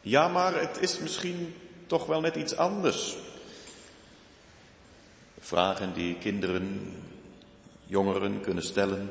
Ja, 0.00 0.28
maar 0.28 0.60
het 0.60 0.78
is 0.80 0.98
misschien 0.98 1.54
toch 1.86 2.06
wel 2.06 2.20
net 2.20 2.36
iets 2.36 2.56
anders. 2.56 3.16
Vragen 5.40 5.92
die 5.94 6.14
kinderen, 6.14 6.92
jongeren 7.86 8.40
kunnen 8.40 8.62
stellen, 8.62 9.10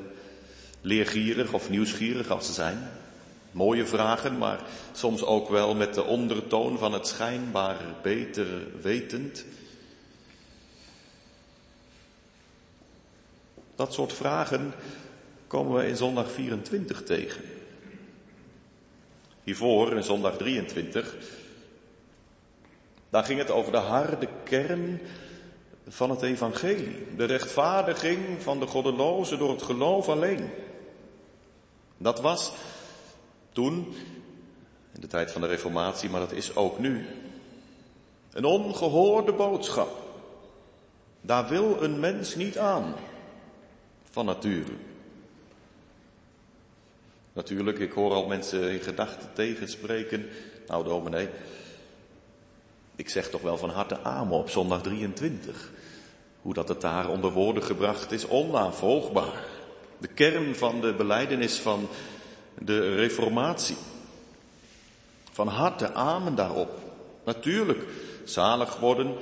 leergierig 0.81 1.53
of 1.53 1.69
nieuwsgierig 1.69 2.29
als 2.29 2.45
ze 2.45 2.53
zijn. 2.53 2.89
Mooie 3.51 3.85
vragen, 3.85 4.37
maar 4.37 4.59
soms 4.91 5.23
ook 5.23 5.49
wel 5.49 5.75
met 5.75 5.93
de 5.93 6.03
ondertoon 6.03 6.77
van 6.77 6.93
het 6.93 7.07
schijnbaar 7.07 7.77
beter 8.01 8.47
wetend. 8.81 9.45
Dat 13.75 13.93
soort 13.93 14.13
vragen 14.13 14.73
komen 15.47 15.77
we 15.77 15.87
in 15.87 15.95
zondag 15.95 16.31
24 16.31 17.03
tegen. 17.03 17.41
Hiervoor, 19.43 19.95
in 19.95 20.03
zondag 20.03 20.37
23, 20.37 21.15
daar 23.09 23.23
ging 23.23 23.39
het 23.39 23.51
over 23.51 23.71
de 23.71 23.77
harde 23.77 24.27
kern 24.43 25.01
van 25.89 26.09
het 26.09 26.21
evangelie. 26.21 27.15
De 27.15 27.25
rechtvaardiging 27.25 28.41
van 28.41 28.59
de 28.59 28.67
goddeloze 28.67 29.37
door 29.37 29.49
het 29.49 29.61
geloof 29.61 30.09
alleen. 30.09 30.49
Dat 31.97 32.21
was 32.21 32.53
toen, 33.51 33.95
in 34.93 35.01
de 35.01 35.07
tijd 35.07 35.31
van 35.31 35.41
de 35.41 35.47
reformatie, 35.47 36.09
maar 36.09 36.19
dat 36.19 36.31
is 36.31 36.55
ook 36.55 36.79
nu, 36.79 37.05
een 38.31 38.45
ongehoorde 38.45 39.33
boodschap. 39.33 40.07
Daar 41.21 41.47
wil 41.47 41.83
een 41.83 41.99
mens 41.99 42.35
niet 42.35 42.57
aan, 42.57 42.95
van 44.11 44.25
nature. 44.25 44.73
Natuurlijk, 47.33 47.79
ik 47.79 47.91
hoor 47.91 48.11
al 48.11 48.27
mensen 48.27 48.71
in 48.71 48.79
gedachten 48.79 49.33
tegenspreken. 49.33 50.29
Nou, 50.67 50.83
dominee, 50.83 51.29
ik 52.99 53.09
zeg 53.09 53.29
toch 53.29 53.41
wel 53.41 53.57
van 53.57 53.69
harte 53.69 54.03
amen 54.03 54.37
op 54.37 54.49
zondag 54.49 54.81
23. 54.81 55.71
Hoe 56.41 56.53
dat 56.53 56.67
het 56.67 56.81
daar 56.81 57.09
onder 57.09 57.31
woorden 57.31 57.63
gebracht 57.63 58.11
is, 58.11 58.25
onnavolgbaar. 58.25 59.45
De 59.97 60.07
kern 60.07 60.55
van 60.55 60.81
de 60.81 60.93
beleidenis 60.93 61.57
van 61.57 61.87
de 62.57 62.95
reformatie. 62.95 63.75
Van 65.31 65.47
harte 65.47 65.93
amen 65.93 66.35
daarop. 66.35 66.79
Natuurlijk, 67.25 67.83
zalig 68.23 68.77
worden, 68.77 69.15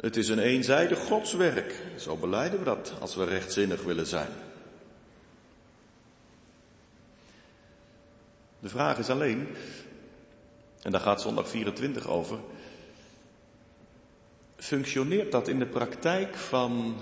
het 0.00 0.16
is 0.16 0.28
een 0.28 0.38
eenzijdig 0.38 0.98
godswerk. 0.98 1.82
Zo 1.96 2.16
beleiden 2.16 2.58
we 2.58 2.64
dat 2.64 2.92
als 3.00 3.14
we 3.14 3.24
rechtzinnig 3.24 3.82
willen 3.82 4.06
zijn. 4.06 4.30
De 8.60 8.68
vraag 8.68 8.98
is 8.98 9.10
alleen, 9.10 9.48
en 10.84 10.90
daar 10.90 11.00
gaat 11.00 11.20
zondag 11.20 11.48
24 11.48 12.08
over, 12.08 12.38
functioneert 14.56 15.32
dat 15.32 15.48
in 15.48 15.58
de 15.58 15.66
praktijk 15.66 16.34
van 16.34 16.96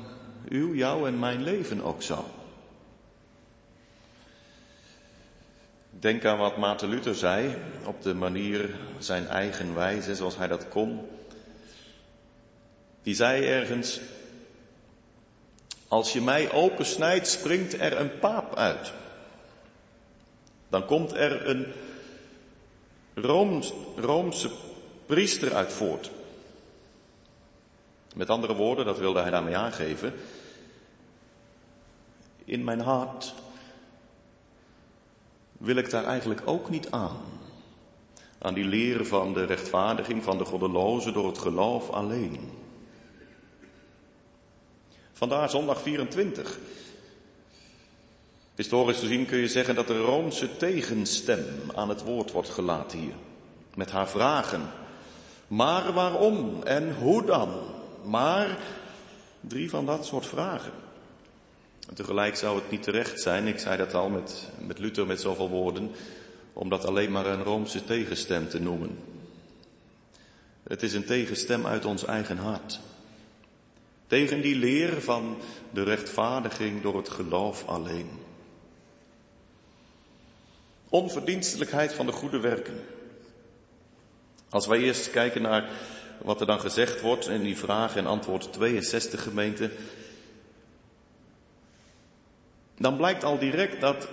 uw, 0.49 0.75
jouw 0.75 1.07
en 1.07 1.19
mijn 1.19 1.43
leven 1.43 1.83
ook 1.83 2.03
zo? 2.03 2.25
Denk 5.91 6.25
aan 6.25 6.39
wat 6.39 6.57
Maarten 6.57 6.89
Luther 6.89 7.15
zei, 7.15 7.57
op 7.85 8.03
de 8.03 8.15
manier 8.15 8.75
zijn 8.99 9.27
eigen 9.27 9.75
wijze, 9.75 10.15
zoals 10.15 10.37
hij 10.37 10.49
dat 10.49 10.69
kon. 10.69 11.09
Die 13.03 13.15
zei 13.15 13.45
ergens, 13.45 14.01
als 15.89 16.13
je 16.13 16.21
mij 16.21 16.53
opensnijdt, 16.53 17.29
springt 17.29 17.81
er 17.81 18.01
een 18.01 18.19
paap 18.19 18.57
uit. 18.57 18.93
Dan 20.69 20.85
komt 20.87 21.13
er 21.13 21.49
een 21.49 21.67
Rooms, 23.15 23.73
Roomse 23.97 24.51
priester 25.07 25.55
uit 25.55 25.73
voort. 25.73 26.11
Met 28.15 28.31
andere 28.31 28.55
woorden, 28.55 28.85
dat 28.85 28.99
wilde 28.99 29.21
hij 29.21 29.31
daarmee 29.31 29.57
aangeven. 29.57 30.15
In 32.45 32.65
mijn 32.65 32.81
hart 32.81 33.35
wil 35.53 35.77
ik 35.77 35.91
daar 35.91 36.05
eigenlijk 36.05 36.41
ook 36.45 36.71
niet 36.71 36.91
aan. 36.91 37.21
Aan 38.39 38.55
die 38.55 38.65
leren 38.65 39.07
van 39.07 39.35
de 39.35 39.45
rechtvaardiging 39.45 40.23
van 40.23 40.39
de 40.39 40.45
goddeloze 40.45 41.13
door 41.13 41.27
het 41.27 41.39
geloof 41.39 41.91
alleen. 41.91 42.51
Vandaar 45.13 45.51
zondag 45.51 45.81
24. 45.81 46.59
Historisch 48.55 48.99
gezien 48.99 49.27
kun 49.27 49.39
je 49.39 49.49
zeggen 49.49 49.75
dat 49.75 49.87
de 49.87 49.99
Roomse 49.99 50.57
tegenstem 50.57 51.45
aan 51.75 51.89
het 51.89 52.03
woord 52.03 52.33
wordt 52.33 52.51
gelaten 52.51 52.99
hier. 52.99 53.15
Met 53.75 53.91
haar 53.91 54.09
vragen 54.09 54.71
Maar 55.47 55.93
waarom 55.93 56.63
en 56.63 56.95
hoe 56.95 57.25
dan? 57.25 57.61
Maar 58.05 58.59
drie 59.41 59.71
van 59.71 59.87
dat 59.87 60.07
soort 60.07 60.27
vragen. 60.27 60.73
En 61.89 61.95
tegelijk 61.95 62.37
zou 62.37 62.57
het 62.57 62.71
niet 62.71 62.83
terecht 62.83 63.21
zijn, 63.21 63.47
ik 63.47 63.59
zei 63.59 63.77
dat 63.77 63.95
al 63.95 64.09
met, 64.09 64.51
met 64.67 64.79
Luther 64.79 65.07
met 65.07 65.21
zoveel 65.21 65.49
woorden, 65.49 65.91
om 66.53 66.69
dat 66.69 66.85
alleen 66.85 67.13
maar 67.13 67.27
een 67.27 67.43
Roomse 67.43 67.85
tegenstem 67.85 68.49
te 68.49 68.61
noemen. 68.61 68.99
Het 70.63 70.83
is 70.83 70.93
een 70.93 71.05
tegenstem 71.05 71.67
uit 71.67 71.85
ons 71.85 72.05
eigen 72.05 72.37
hart. 72.37 72.81
Tegen 74.07 74.41
die 74.41 74.57
leer 74.57 75.03
van 75.03 75.37
de 75.71 75.83
rechtvaardiging 75.83 76.83
door 76.83 76.97
het 76.97 77.09
geloof 77.09 77.67
alleen. 77.67 78.22
Onverdienstelijkheid 80.93 81.93
van 81.93 82.07
de 82.07 82.13
goede 82.13 82.41
werken. 82.41 82.81
Als 84.49 84.67
wij 84.67 84.79
eerst 84.79 85.11
kijken 85.11 85.43
naar 85.43 85.71
wat 86.23 86.41
er 86.41 86.47
dan 86.47 86.61
gezegd 86.61 87.01
wordt 87.01 87.29
in 87.29 87.43
die 87.43 87.57
vraag 87.57 87.97
en 87.97 88.07
antwoord 88.07 88.53
62 88.53 89.23
gemeente, 89.23 89.71
dan 92.79 92.97
blijkt 92.97 93.25
al 93.25 93.39
direct 93.39 93.81
dat 93.81 94.09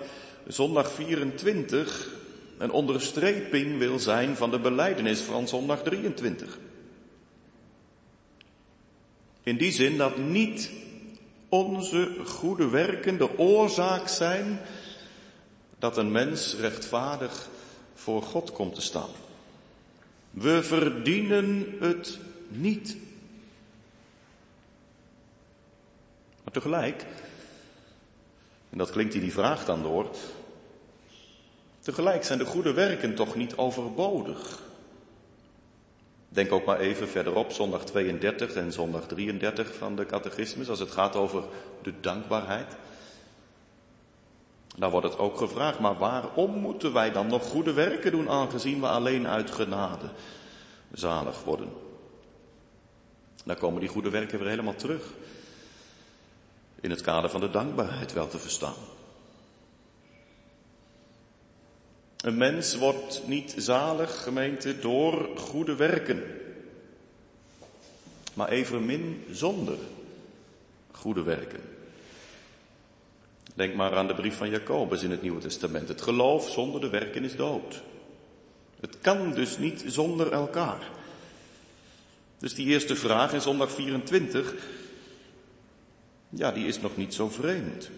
zondag 0.47 0.91
24 0.91 2.09
een 2.57 2.71
onderstreping 2.71 3.77
wil 3.77 3.99
zijn 3.99 4.35
van 4.35 4.51
de 4.51 4.59
beleidenis 4.59 5.19
van 5.19 5.47
zondag 5.47 5.83
23. 5.83 6.59
In 9.43 9.57
die 9.57 9.71
zin 9.71 9.97
dat 9.97 10.17
niet 10.17 10.71
onze 11.49 12.15
goede 12.25 12.69
werken 12.69 13.17
de 13.17 13.37
oorzaak 13.37 14.07
zijn 14.07 14.59
dat 15.79 15.97
een 15.97 16.11
mens 16.11 16.55
rechtvaardig 16.55 17.47
voor 17.93 18.21
God 18.21 18.51
komt 18.51 18.75
te 18.75 18.81
staan. 18.81 19.09
We 20.31 20.63
verdienen 20.63 21.75
het 21.79 22.19
niet. 22.47 22.97
Maar 26.43 26.53
tegelijk, 26.53 27.05
en 28.69 28.77
dat 28.77 28.89
klinkt 28.89 29.13
in 29.13 29.21
die 29.21 29.33
vraag 29.33 29.65
dan 29.65 29.81
door, 29.81 30.09
tegelijk 31.79 32.23
zijn 32.23 32.39
de 32.39 32.45
goede 32.45 32.73
werken 32.73 33.15
toch 33.15 33.35
niet 33.35 33.55
overbodig. 33.55 34.59
Denk 36.29 36.51
ook 36.51 36.65
maar 36.65 36.79
even 36.79 37.09
verderop, 37.09 37.51
zondag 37.51 37.85
32 37.85 38.53
en 38.53 38.71
zondag 38.71 39.07
33 39.07 39.75
van 39.75 39.95
de 39.95 40.05
catechismus, 40.05 40.69
als 40.69 40.79
het 40.79 40.91
gaat 40.91 41.15
over 41.15 41.43
de 41.83 41.93
dankbaarheid. 41.99 42.75
Daar 44.79 44.91
wordt 44.91 45.07
het 45.07 45.17
ook 45.17 45.37
gevraagd, 45.37 45.79
maar 45.79 45.97
waarom 45.97 46.51
moeten 46.51 46.93
wij 46.93 47.11
dan 47.11 47.27
nog 47.27 47.43
goede 47.43 47.73
werken 47.73 48.11
doen, 48.11 48.29
aangezien 48.29 48.79
we 48.79 48.87
alleen 48.87 49.27
uit 49.27 49.51
genade 49.51 50.09
zalig 50.91 51.43
worden? 51.43 51.69
Daar 53.45 53.55
komen 53.55 53.79
die 53.79 53.89
goede 53.89 54.09
werken 54.09 54.39
weer 54.39 54.47
helemaal 54.47 54.75
terug. 54.75 55.03
In 56.81 56.89
het 56.89 57.01
kader 57.01 57.29
van 57.29 57.39
de 57.39 57.49
dankbaarheid 57.49 58.13
wel 58.13 58.27
te 58.27 58.37
verstaan. 58.37 58.75
Een 62.17 62.37
mens 62.37 62.75
wordt 62.75 63.27
niet 63.27 63.53
zalig, 63.57 64.23
gemeente, 64.23 64.79
door 64.79 65.29
goede 65.37 65.75
werken. 65.75 66.23
Maar 68.33 68.49
evenmin 68.49 69.25
zonder 69.31 69.77
goede 70.91 71.21
werken. 71.21 71.78
Denk 73.59 73.75
maar 73.75 73.95
aan 73.95 74.07
de 74.07 74.13
brief 74.13 74.37
van 74.37 74.49
Jacobus 74.49 75.03
in 75.03 75.11
het 75.11 75.21
Nieuwe 75.21 75.41
Testament. 75.41 75.87
Het 75.87 76.01
geloof 76.01 76.49
zonder 76.49 76.81
de 76.81 76.89
werken 76.89 77.23
is 77.23 77.35
dood. 77.35 77.81
Het 78.79 78.97
kan 79.01 79.31
dus 79.33 79.57
niet 79.57 79.83
zonder 79.87 80.31
elkaar. 80.31 80.89
Dus 82.37 82.53
die 82.53 82.67
eerste 82.67 82.95
vraag 82.95 83.33
in 83.33 83.41
zondag 83.41 83.71
24, 83.71 84.53
ja, 86.29 86.51
die 86.51 86.67
is 86.67 86.81
nog 86.81 86.97
niet 86.97 87.13
zo 87.13 87.29
vreemd. 87.29 87.89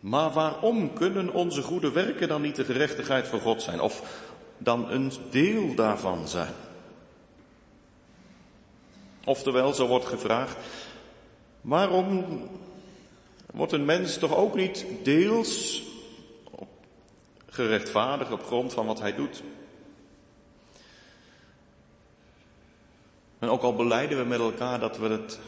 Maar 0.00 0.30
waarom 0.30 0.92
kunnen 0.92 1.32
onze 1.32 1.62
goede 1.62 1.92
werken 1.92 2.28
dan 2.28 2.42
niet 2.42 2.56
de 2.56 2.64
gerechtigheid 2.64 3.26
van 3.26 3.40
God 3.40 3.62
zijn? 3.62 3.80
Of 3.80 4.22
dan 4.58 4.90
een 4.90 5.12
deel 5.30 5.74
daarvan 5.74 6.28
zijn? 6.28 6.54
Oftewel, 9.24 9.72
zo 9.72 9.86
wordt 9.86 10.06
gevraagd, 10.06 10.56
waarom 11.60 12.24
wordt 13.54 13.72
een 13.72 13.84
mens 13.84 14.18
toch 14.18 14.36
ook 14.36 14.54
niet 14.54 14.86
deels 15.02 15.82
gerechtvaardigd 17.46 18.32
op 18.32 18.44
grond 18.44 18.72
van 18.72 18.86
wat 18.86 19.00
hij 19.00 19.14
doet? 19.14 19.42
En 23.38 23.48
ook 23.48 23.62
al 23.62 23.74
beleiden 23.74 24.18
we 24.18 24.24
met 24.24 24.38
elkaar 24.38 24.80
dat 24.80 24.98
we 24.98 25.08
het 25.08 25.38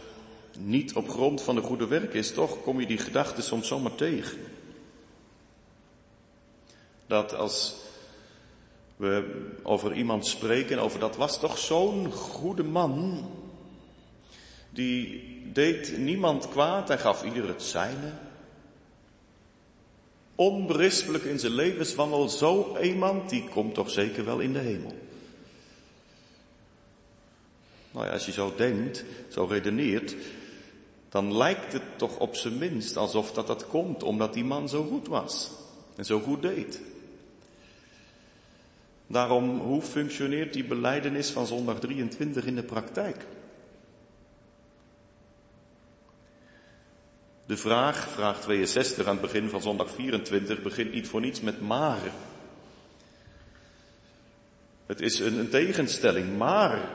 niet 0.58 0.94
op 0.94 1.08
grond 1.08 1.42
van 1.42 1.54
de 1.54 1.60
goede 1.60 1.86
werk 1.86 2.14
is, 2.14 2.32
toch 2.32 2.62
kom 2.62 2.80
je 2.80 2.86
die 2.86 2.98
gedachte 2.98 3.42
soms 3.42 3.68
zomaar 3.68 3.94
tegen. 3.94 4.38
Dat 7.06 7.34
als 7.34 7.74
we 8.96 9.42
over 9.62 9.92
iemand 9.92 10.26
spreken, 10.26 10.78
over 10.78 10.98
dat 10.98 11.16
was 11.16 11.40
toch 11.40 11.58
zo'n 11.58 12.12
goede 12.12 12.64
man, 12.64 13.30
die 14.70 15.35
deed 15.52 15.98
niemand 15.98 16.48
kwaad, 16.48 16.88
hij 16.88 16.98
gaf 16.98 17.24
ieder 17.24 17.48
het 17.48 17.62
zijne. 17.62 18.12
Onberispelijk 20.34 21.24
in 21.24 21.38
zijn 21.38 21.52
levenswandel, 21.52 22.28
zo 22.28 22.78
iemand, 22.82 23.30
die 23.30 23.48
komt 23.48 23.74
toch 23.74 23.90
zeker 23.90 24.24
wel 24.24 24.38
in 24.38 24.52
de 24.52 24.58
hemel. 24.58 24.94
Nou 27.90 28.06
ja, 28.06 28.12
als 28.12 28.26
je 28.26 28.32
zo 28.32 28.52
denkt, 28.56 29.04
zo 29.28 29.44
redeneert, 29.44 30.14
dan 31.08 31.36
lijkt 31.36 31.72
het 31.72 31.82
toch 31.96 32.18
op 32.18 32.36
zijn 32.36 32.58
minst 32.58 32.96
alsof 32.96 33.32
dat 33.32 33.46
dat 33.46 33.66
komt 33.66 34.02
omdat 34.02 34.34
die 34.34 34.44
man 34.44 34.68
zo 34.68 34.84
goed 34.84 35.08
was 35.08 35.50
en 35.96 36.04
zo 36.04 36.20
goed 36.20 36.42
deed. 36.42 36.80
Daarom, 39.06 39.58
hoe 39.58 39.82
functioneert 39.82 40.52
die 40.52 40.64
beleidenis 40.64 41.30
van 41.30 41.46
zondag 41.46 41.78
23 41.78 42.44
in 42.44 42.54
de 42.54 42.62
praktijk? 42.62 43.26
De 47.46 47.56
vraag, 47.56 48.08
vraag 48.08 48.40
62 48.40 49.06
aan 49.06 49.12
het 49.12 49.20
begin 49.20 49.48
van 49.48 49.62
zondag 49.62 49.90
24, 49.90 50.62
begint 50.62 50.92
niet 50.92 51.08
voor 51.08 51.20
niets 51.20 51.40
met 51.40 51.60
maar. 51.60 51.98
Het 54.86 55.00
is 55.00 55.18
een, 55.18 55.38
een 55.38 55.48
tegenstelling, 55.48 56.36
maar. 56.36 56.88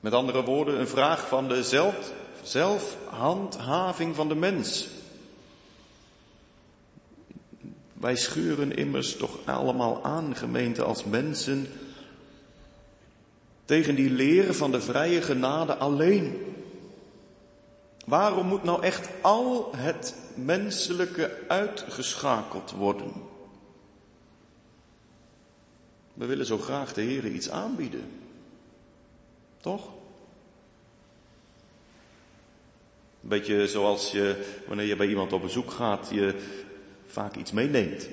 Met 0.00 0.12
andere 0.12 0.42
woorden, 0.42 0.80
een 0.80 0.88
vraag 0.88 1.28
van 1.28 1.48
de 1.48 1.62
zelf, 1.62 2.12
zelfhandhaving 2.42 4.14
van 4.14 4.28
de 4.28 4.34
mens. 4.34 4.88
Wij 7.92 8.16
schuren 8.16 8.76
immers 8.76 9.16
toch 9.16 9.38
allemaal 9.44 10.04
aan, 10.04 10.36
gemeente, 10.36 10.82
als 10.82 11.04
mensen 11.04 11.68
tegen 13.64 13.94
die 13.94 14.10
leren 14.10 14.54
van 14.54 14.70
de 14.70 14.80
vrije 14.80 15.22
genade 15.22 15.74
alleen. 15.74 16.49
Waarom 18.10 18.46
moet 18.46 18.62
nou 18.62 18.82
echt 18.82 19.08
al 19.20 19.70
het 19.76 20.14
menselijke 20.34 21.38
uitgeschakeld 21.48 22.70
worden? 22.70 23.12
We 26.14 26.26
willen 26.26 26.46
zo 26.46 26.58
graag 26.58 26.92
de 26.92 27.00
Heer 27.00 27.26
iets 27.26 27.50
aanbieden. 27.50 28.10
Toch? 29.60 29.86
Een 33.22 33.28
beetje 33.28 33.68
zoals 33.68 34.10
je, 34.10 34.54
wanneer 34.66 34.86
je 34.86 34.96
bij 34.96 35.08
iemand 35.08 35.32
op 35.32 35.42
bezoek 35.42 35.70
gaat, 35.70 36.08
je 36.10 36.40
vaak 37.06 37.36
iets 37.36 37.52
meeneemt. 37.52 38.08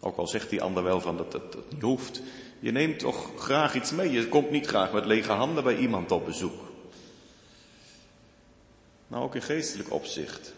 Ook 0.00 0.16
al 0.16 0.26
zegt 0.26 0.50
die 0.50 0.62
ander 0.62 0.82
wel 0.82 1.00
van 1.00 1.16
dat 1.16 1.32
het 1.32 1.56
niet 1.70 1.82
hoeft. 1.82 2.22
Je 2.60 2.70
neemt 2.70 2.98
toch 2.98 3.30
graag 3.36 3.74
iets 3.74 3.92
mee. 3.92 4.10
Je 4.10 4.28
komt 4.28 4.50
niet 4.50 4.66
graag 4.66 4.92
met 4.92 5.06
lege 5.06 5.32
handen 5.32 5.64
bij 5.64 5.76
iemand 5.76 6.10
op 6.10 6.24
bezoek. 6.24 6.72
Nou, 9.14 9.26
ook 9.26 9.34
in 9.34 9.42
geestelijk 9.42 9.92
opzicht. 9.92 10.52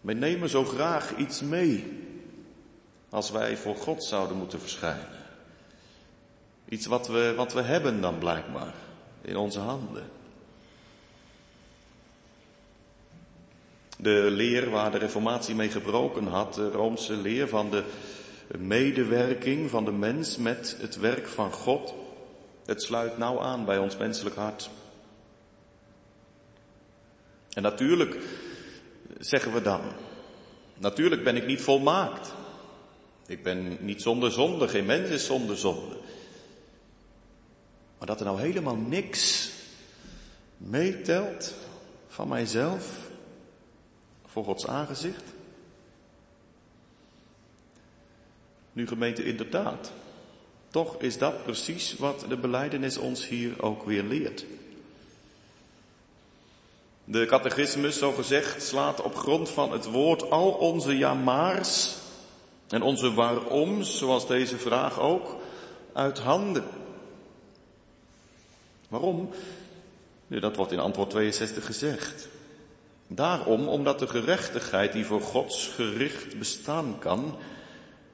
Wij 0.00 0.14
nemen 0.14 0.48
zo 0.48 0.64
graag 0.64 1.16
iets 1.16 1.40
mee 1.40 2.02
als 3.08 3.30
wij 3.30 3.56
voor 3.56 3.76
God 3.76 4.04
zouden 4.04 4.36
moeten 4.36 4.60
verschijnen. 4.60 5.08
Iets 6.68 6.86
wat 6.86 7.08
we, 7.08 7.32
wat 7.36 7.52
we 7.52 7.62
hebben 7.62 8.00
dan 8.00 8.18
blijkbaar 8.18 8.74
in 9.22 9.36
onze 9.36 9.58
handen. 9.58 10.10
De 13.98 14.26
leer 14.30 14.70
waar 14.70 14.90
de 14.90 14.98
Reformatie 14.98 15.54
mee 15.54 15.70
gebroken 15.70 16.26
had, 16.26 16.54
de 16.54 16.70
Roomse 16.70 17.16
leer 17.16 17.48
van 17.48 17.70
de 17.70 17.84
medewerking 18.58 19.70
van 19.70 19.84
de 19.84 19.92
mens 19.92 20.36
met 20.36 20.76
het 20.80 20.96
werk 20.96 21.26
van 21.26 21.52
God, 21.52 21.94
het 22.64 22.82
sluit 22.82 23.18
nauw 23.18 23.40
aan 23.40 23.64
bij 23.64 23.78
ons 23.78 23.96
menselijk 23.96 24.36
hart. 24.36 24.70
En 27.56 27.62
natuurlijk 27.62 28.18
zeggen 29.18 29.52
we 29.52 29.62
dan, 29.62 29.80
natuurlijk 30.78 31.24
ben 31.24 31.36
ik 31.36 31.46
niet 31.46 31.60
volmaakt. 31.60 32.32
Ik 33.26 33.42
ben 33.42 33.76
niet 33.80 34.02
zonder 34.02 34.32
zonde, 34.32 34.68
geen 34.68 34.86
mens 34.86 35.10
is 35.10 35.26
zonder 35.26 35.56
zonde. 35.56 35.96
Maar 37.98 38.06
dat 38.06 38.20
er 38.20 38.26
nou 38.26 38.40
helemaal 38.40 38.76
niks 38.76 39.50
meetelt 40.56 41.54
van 42.08 42.28
mijzelf 42.28 43.10
voor 44.26 44.44
Gods 44.44 44.66
aangezicht? 44.66 45.24
Nu 48.72 48.86
gemeente 48.86 49.24
inderdaad. 49.24 49.92
Toch 50.68 50.96
is 51.00 51.18
dat 51.18 51.42
precies 51.42 51.96
wat 51.96 52.24
de 52.28 52.36
beleidenis 52.36 52.96
ons 52.96 53.28
hier 53.28 53.62
ook 53.62 53.84
weer 53.84 54.02
leert. 54.02 54.44
De 57.08 57.26
catechismus, 57.26 57.98
zo 57.98 58.12
gezegd, 58.12 58.62
slaat 58.62 59.02
op 59.02 59.16
grond 59.16 59.50
van 59.50 59.72
het 59.72 59.84
woord 59.90 60.30
al 60.30 60.50
onze 60.50 60.96
jamaars 60.96 61.94
en 62.68 62.82
onze 62.82 63.14
waaroms, 63.14 63.98
zoals 63.98 64.26
deze 64.26 64.58
vraag 64.58 65.00
ook, 65.00 65.36
uit 65.92 66.18
handen. 66.18 66.64
Waarom? 68.88 69.30
Nu, 70.26 70.40
dat 70.40 70.56
wordt 70.56 70.72
in 70.72 70.78
antwoord 70.78 71.10
62 71.10 71.66
gezegd. 71.66 72.28
Daarom, 73.06 73.68
omdat 73.68 73.98
de 73.98 74.06
gerechtigheid 74.06 74.92
die 74.92 75.06
voor 75.06 75.20
Gods 75.20 75.68
gericht 75.68 76.38
bestaan 76.38 76.98
kan, 76.98 77.36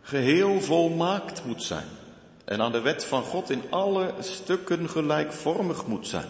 geheel 0.03 0.61
volmaakt 0.61 1.45
moet 1.45 1.63
zijn 1.63 1.89
en 2.45 2.61
aan 2.61 2.73
de 2.73 2.81
wet 2.81 3.05
van 3.05 3.23
God 3.23 3.51
in 3.51 3.63
alle 3.71 4.15
stukken 4.21 4.89
gelijkvormig 4.89 5.87
moet 5.87 6.07
zijn. 6.07 6.29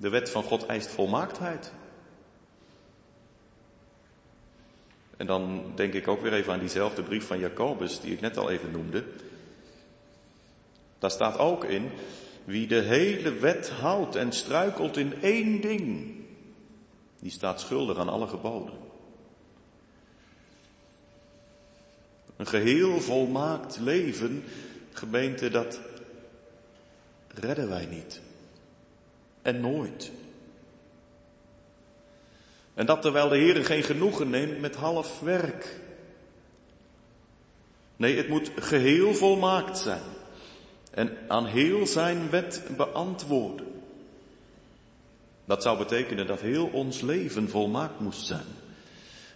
De 0.00 0.08
wet 0.08 0.30
van 0.30 0.42
God 0.42 0.66
eist 0.66 0.88
volmaaktheid. 0.88 1.72
En 5.16 5.26
dan 5.26 5.72
denk 5.74 5.94
ik 5.94 6.08
ook 6.08 6.20
weer 6.20 6.32
even 6.32 6.52
aan 6.52 6.58
diezelfde 6.58 7.02
brief 7.02 7.26
van 7.26 7.38
Jacobus 7.38 8.00
die 8.00 8.12
ik 8.12 8.20
net 8.20 8.36
al 8.36 8.50
even 8.50 8.70
noemde. 8.70 9.04
Daar 10.98 11.10
staat 11.10 11.38
ook 11.38 11.64
in, 11.64 11.90
wie 12.44 12.66
de 12.66 12.80
hele 12.80 13.32
wet 13.32 13.70
houdt 13.70 14.16
en 14.16 14.32
struikelt 14.32 14.96
in 14.96 15.22
één 15.22 15.60
ding, 15.60 16.14
die 17.18 17.30
staat 17.30 17.60
schuldig 17.60 17.98
aan 17.98 18.08
alle 18.08 18.26
geboden. 18.26 18.74
Een 22.36 22.46
geheel 22.46 23.00
volmaakt 23.00 23.78
leven, 23.80 24.44
gemeente, 24.92 25.50
dat 25.50 25.80
redden 27.34 27.68
wij 27.68 27.86
niet. 27.86 28.20
En 29.42 29.60
nooit. 29.60 30.10
En 32.74 32.86
dat 32.86 33.02
terwijl 33.02 33.28
de 33.28 33.36
Heer 33.36 33.64
geen 33.64 33.82
genoegen 33.82 34.30
neemt 34.30 34.60
met 34.60 34.74
half 34.74 35.20
werk. 35.20 35.80
Nee, 37.96 38.16
het 38.16 38.28
moet 38.28 38.50
geheel 38.56 39.14
volmaakt 39.14 39.78
zijn. 39.78 40.02
En 40.90 41.16
aan 41.28 41.46
heel 41.46 41.86
zijn 41.86 42.30
wet 42.30 42.62
beantwoorden. 42.76 43.66
Dat 45.44 45.62
zou 45.62 45.78
betekenen 45.78 46.26
dat 46.26 46.40
heel 46.40 46.66
ons 46.66 47.00
leven 47.00 47.48
volmaakt 47.48 48.00
moest 48.00 48.26
zijn. 48.26 48.46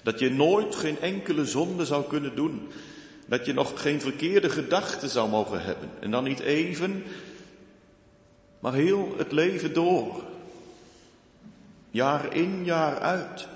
Dat 0.02 0.18
je 0.18 0.30
nooit 0.30 0.74
geen 0.74 1.00
enkele 1.00 1.44
zonde 1.44 1.84
zou 1.84 2.04
kunnen 2.04 2.34
doen. 2.34 2.68
Dat 3.26 3.46
je 3.46 3.52
nog 3.52 3.82
geen 3.82 4.00
verkeerde 4.00 4.50
gedachten 4.50 5.08
zou 5.08 5.28
mogen 5.28 5.62
hebben. 5.62 5.90
En 6.00 6.10
dan 6.10 6.24
niet 6.24 6.40
even, 6.40 7.04
maar 8.64 8.74
heel 8.74 9.14
het 9.16 9.32
leven 9.32 9.74
door. 9.74 10.22
Jaar 11.90 12.34
in, 12.34 12.64
jaar 12.64 12.98
uit. 12.98 13.48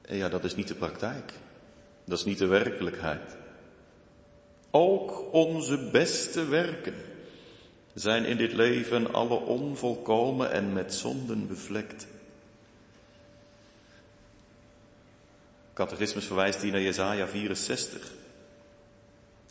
En 0.00 0.16
ja, 0.16 0.28
dat 0.28 0.44
is 0.44 0.54
niet 0.54 0.68
de 0.68 0.74
praktijk. 0.74 1.32
Dat 2.04 2.18
is 2.18 2.24
niet 2.24 2.38
de 2.38 2.46
werkelijkheid. 2.46 3.36
Ook 4.70 5.32
onze 5.32 5.88
beste 5.90 6.44
werken 6.44 6.94
zijn 7.94 8.24
in 8.24 8.36
dit 8.36 8.52
leven 8.52 9.12
alle 9.12 9.36
onvolkomen 9.36 10.50
en 10.50 10.72
met 10.72 10.94
zonden 10.94 11.46
bevlekt. 11.46 12.06
Catechismus 15.72 16.26
verwijst 16.26 16.62
hier 16.62 16.72
naar 16.72 16.80
Jesaja 16.80 17.26
64. 17.26 18.18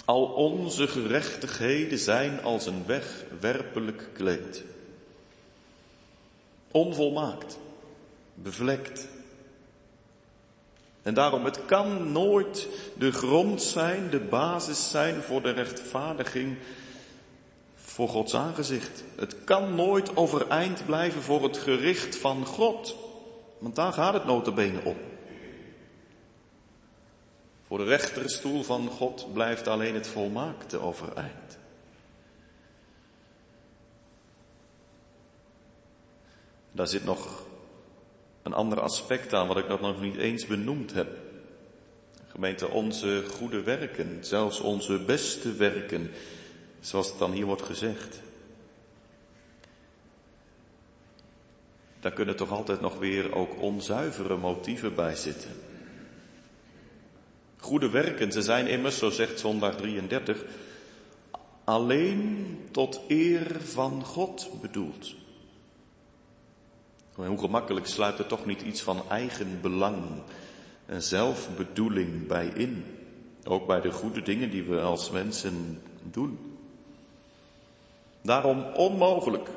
Al 0.09 0.23
onze 0.23 0.87
gerechtigheden 0.87 1.99
zijn 1.99 2.43
als 2.43 2.65
een 2.65 2.85
wegwerpelijk 2.85 4.09
kleed. 4.13 4.63
Onvolmaakt, 6.71 7.57
bevlekt. 8.33 9.07
En 11.01 11.13
daarom, 11.13 11.45
het 11.45 11.65
kan 11.65 12.11
nooit 12.11 12.67
de 12.97 13.11
grond 13.11 13.61
zijn, 13.61 14.09
de 14.09 14.19
basis 14.19 14.89
zijn 14.89 15.21
voor 15.21 15.41
de 15.41 15.51
rechtvaardiging 15.51 16.57
voor 17.75 18.09
Gods 18.09 18.35
aangezicht. 18.35 19.03
Het 19.15 19.35
kan 19.43 19.75
nooit 19.75 20.17
overeind 20.17 20.85
blijven 20.85 21.21
voor 21.21 21.43
het 21.43 21.57
gericht 21.57 22.15
van 22.15 22.45
God. 22.45 22.95
Want 23.57 23.75
daar 23.75 23.93
gaat 23.93 24.13
het 24.13 24.25
notabene 24.25 24.79
om. 24.83 25.08
Voor 27.69 27.77
de 27.77 27.83
rechterstoel 27.83 28.63
van 28.63 28.87
God 28.87 29.33
blijft 29.33 29.67
alleen 29.67 29.93
het 29.93 30.07
volmaakte 30.07 30.79
overeind. 30.79 31.57
Daar 36.71 36.87
zit 36.87 37.03
nog 37.03 37.45
een 38.43 38.53
ander 38.53 38.79
aspect 38.79 39.33
aan 39.33 39.47
wat 39.47 39.57
ik 39.57 39.67
nog 39.67 40.01
niet 40.01 40.15
eens 40.15 40.45
benoemd 40.45 40.93
heb. 40.93 41.17
Gemeente, 42.27 42.67
onze 42.67 43.23
goede 43.31 43.61
werken, 43.61 44.25
zelfs 44.25 44.59
onze 44.59 44.99
beste 44.99 45.53
werken, 45.53 46.11
zoals 46.79 47.09
het 47.09 47.19
dan 47.19 47.31
hier 47.31 47.45
wordt 47.45 47.61
gezegd. 47.61 48.21
Daar 51.99 52.13
kunnen 52.13 52.35
toch 52.35 52.51
altijd 52.51 52.81
nog 52.81 52.97
weer 52.97 53.35
ook 53.35 53.61
onzuivere 53.61 54.37
motieven 54.37 54.95
bij 54.95 55.15
zitten. 55.15 55.68
Goede 57.59 57.89
werken, 57.89 58.31
ze 58.31 58.41
zijn 58.41 58.67
immers, 58.67 58.97
zo 58.97 59.09
zegt 59.09 59.39
zondag 59.39 59.75
33, 59.75 60.43
alleen 61.63 62.57
tot 62.71 63.01
eer 63.07 63.61
van 63.61 64.03
God 64.03 64.49
bedoeld. 64.61 65.15
Hoe 67.13 67.39
gemakkelijk 67.39 67.87
sluit 67.87 68.19
er 68.19 68.27
toch 68.27 68.45
niet 68.45 68.61
iets 68.61 68.81
van 68.81 69.01
eigen 69.09 69.61
belang 69.61 69.97
en 70.85 71.03
zelfbedoeling 71.03 72.27
bij 72.27 72.51
in. 72.55 72.85
Ook 73.43 73.67
bij 73.67 73.81
de 73.81 73.91
goede 73.91 74.21
dingen 74.21 74.49
die 74.49 74.63
we 74.63 74.79
als 74.79 75.09
mensen 75.11 75.81
doen. 76.03 76.57
Daarom 78.21 78.63
onmogelijk. 78.73 79.49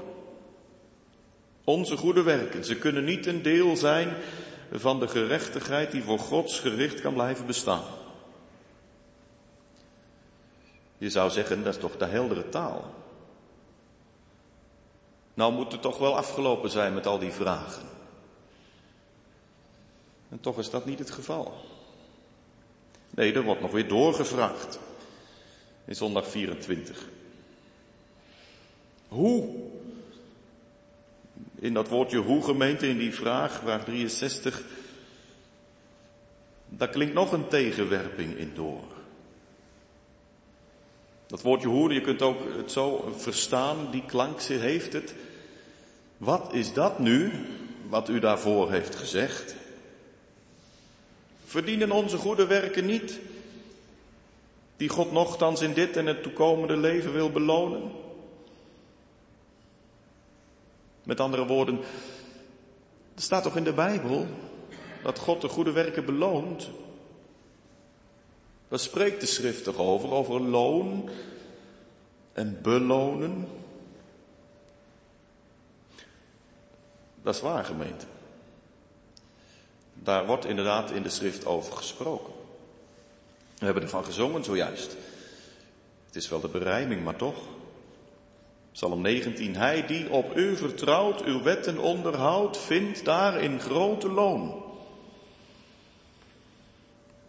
Onze 1.64 1.96
goede 1.96 2.22
werken, 2.22 2.64
ze 2.64 2.76
kunnen 2.76 3.04
niet 3.04 3.26
een 3.26 3.42
deel 3.42 3.76
zijn 3.76 4.08
van 4.72 5.00
de 5.00 5.08
gerechtigheid 5.08 5.90
die 5.90 6.02
voor 6.02 6.18
Gods 6.18 6.60
gericht 6.60 7.00
kan 7.00 7.12
blijven 7.12 7.46
bestaan. 7.46 7.84
Je 10.98 11.10
zou 11.10 11.30
zeggen, 11.30 11.62
dat 11.62 11.74
is 11.74 11.80
toch 11.80 11.96
de 11.96 12.04
heldere 12.04 12.48
taal. 12.48 12.94
Nou 15.34 15.52
moet 15.52 15.72
het 15.72 15.82
toch 15.82 15.98
wel 15.98 16.16
afgelopen 16.16 16.70
zijn 16.70 16.94
met 16.94 17.06
al 17.06 17.18
die 17.18 17.32
vragen. 17.32 17.88
En 20.28 20.40
toch 20.40 20.58
is 20.58 20.70
dat 20.70 20.84
niet 20.84 20.98
het 20.98 21.10
geval. 21.10 21.54
Nee, 23.10 23.32
er 23.32 23.42
wordt 23.42 23.60
nog 23.60 23.70
weer 23.70 23.88
doorgevraagd. 23.88 24.78
In 25.84 25.94
zondag 25.94 26.28
24. 26.28 27.08
Hoe? 29.08 29.70
In 31.62 31.74
dat 31.74 31.88
woordje 31.88 32.18
hoe 32.18 32.44
gemeente, 32.44 32.88
in 32.88 32.98
die 32.98 33.14
vraag, 33.14 33.52
vraag 33.52 33.84
63, 33.84 34.62
daar 36.68 36.88
klinkt 36.88 37.14
nog 37.14 37.32
een 37.32 37.48
tegenwerping 37.48 38.36
in 38.36 38.50
door. 38.54 38.84
Dat 41.26 41.42
woordje 41.42 41.68
hoe, 41.68 41.92
je 41.92 42.00
kunt 42.00 42.22
ook 42.22 42.56
het 42.56 42.72
zo 42.72 43.12
verstaan, 43.16 43.90
die 43.90 44.04
klank 44.06 44.40
heeft 44.40 44.92
het. 44.92 45.14
Wat 46.16 46.52
is 46.52 46.72
dat 46.72 46.98
nu, 46.98 47.32
wat 47.88 48.08
u 48.08 48.18
daarvoor 48.18 48.70
heeft 48.70 48.94
gezegd? 48.94 49.54
Verdienen 51.44 51.90
onze 51.90 52.16
goede 52.16 52.46
werken 52.46 52.86
niet, 52.86 53.20
die 54.76 54.88
God 54.88 55.12
nogthans 55.12 55.60
in 55.60 55.72
dit 55.72 55.96
en 55.96 56.06
het 56.06 56.22
toekomende 56.22 56.76
leven 56.76 57.12
wil 57.12 57.30
belonen? 57.30 58.01
Met 61.02 61.20
andere 61.20 61.46
woorden, 61.46 61.78
er 63.14 63.22
staat 63.22 63.42
toch 63.42 63.56
in 63.56 63.64
de 63.64 63.72
Bijbel 63.72 64.26
dat 65.02 65.18
God 65.18 65.40
de 65.40 65.48
goede 65.48 65.72
werken 65.72 66.04
beloont? 66.04 66.70
Daar 68.68 68.78
spreekt 68.78 69.20
de 69.20 69.26
schrift 69.26 69.64
toch 69.64 69.76
over, 69.76 70.10
over 70.12 70.40
loon 70.40 71.10
en 72.32 72.58
belonen? 72.62 73.48
Dat 77.22 77.34
is 77.34 77.40
waar, 77.40 77.64
gemeente. 77.64 78.04
Daar 79.94 80.26
wordt 80.26 80.44
inderdaad 80.44 80.90
in 80.90 81.02
de 81.02 81.08
schrift 81.08 81.46
over 81.46 81.72
gesproken. 81.72 82.32
We 83.58 83.64
hebben 83.64 83.82
ervan 83.82 84.04
gezongen 84.04 84.44
zojuist. 84.44 84.96
Het 86.06 86.16
is 86.16 86.28
wel 86.28 86.40
de 86.40 86.48
berijming, 86.48 87.04
maar 87.04 87.16
toch. 87.16 87.36
Psalm 88.72 89.00
19. 89.00 89.56
Hij 89.56 89.86
die 89.86 90.10
op 90.10 90.36
u 90.36 90.56
vertrouwt, 90.56 91.24
uw 91.24 91.42
wetten 91.42 91.78
onderhoudt, 91.78 92.58
vindt 92.58 93.04
daarin 93.04 93.60
grote 93.60 94.08
loon. 94.08 94.62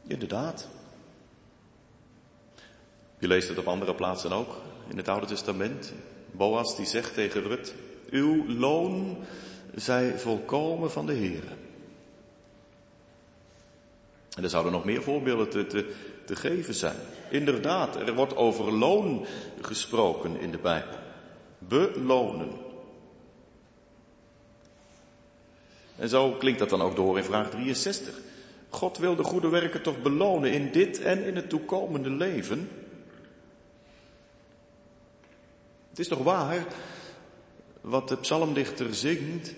Inderdaad. 0.07 0.67
Je 3.19 3.27
leest 3.27 3.47
het 3.47 3.57
op 3.57 3.67
andere 3.67 3.95
plaatsen 3.95 4.31
ook, 4.31 4.55
in 4.89 4.97
het 4.97 5.07
Oude 5.07 5.25
Testament. 5.25 5.93
Boas 6.31 6.75
die 6.75 6.85
zegt 6.85 7.13
tegen 7.13 7.41
Rut, 7.41 7.73
uw 8.09 8.47
loon 8.47 9.17
zij 9.75 10.19
volkomen 10.19 10.91
van 10.91 11.05
de 11.05 11.13
Heer. 11.13 11.43
En 14.35 14.43
er 14.43 14.49
zouden 14.49 14.71
nog 14.71 14.85
meer 14.85 15.03
voorbeelden 15.03 15.49
te, 15.49 15.67
te, 15.67 15.93
te 16.25 16.35
geven 16.35 16.73
zijn. 16.73 16.97
Inderdaad, 17.29 17.95
er 17.95 18.13
wordt 18.13 18.35
over 18.35 18.71
loon 18.71 19.25
gesproken 19.61 20.39
in 20.39 20.51
de 20.51 20.57
Bijbel. 20.57 21.02
Belonen. 21.67 22.49
En 25.95 26.09
zo 26.09 26.31
klinkt 26.31 26.59
dat 26.59 26.69
dan 26.69 26.81
ook 26.81 26.95
door 26.95 27.17
in 27.17 27.23
vraag 27.23 27.49
63. 27.49 28.19
God 28.69 28.97
wil 28.97 29.15
de 29.15 29.23
goede 29.23 29.49
werken 29.49 29.81
toch 29.81 30.01
belonen 30.01 30.51
in 30.51 30.71
dit 30.71 31.01
en 31.01 31.23
in 31.23 31.35
het 31.35 31.49
toekomende 31.49 32.09
leven? 32.09 32.69
Het 35.89 35.99
is 35.99 36.07
toch 36.07 36.23
waar 36.23 36.65
wat 37.81 38.07
de 38.07 38.17
psalmdichter 38.17 38.95
zingt 38.95 39.53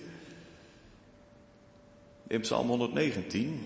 in 2.27 2.41
Psalm 2.41 2.67
119? 2.67 3.65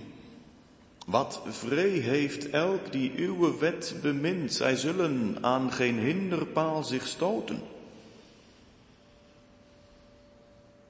Wat 1.05 1.41
vree 1.47 1.99
heeft 1.99 2.49
elk 2.49 2.91
die 2.91 3.11
uw 3.15 3.57
wet 3.57 3.95
bemint, 4.01 4.53
zij 4.53 4.75
zullen 4.75 5.37
aan 5.41 5.71
geen 5.71 5.99
hinderpaal 5.99 6.83
zich 6.83 7.07
stoten. 7.07 7.61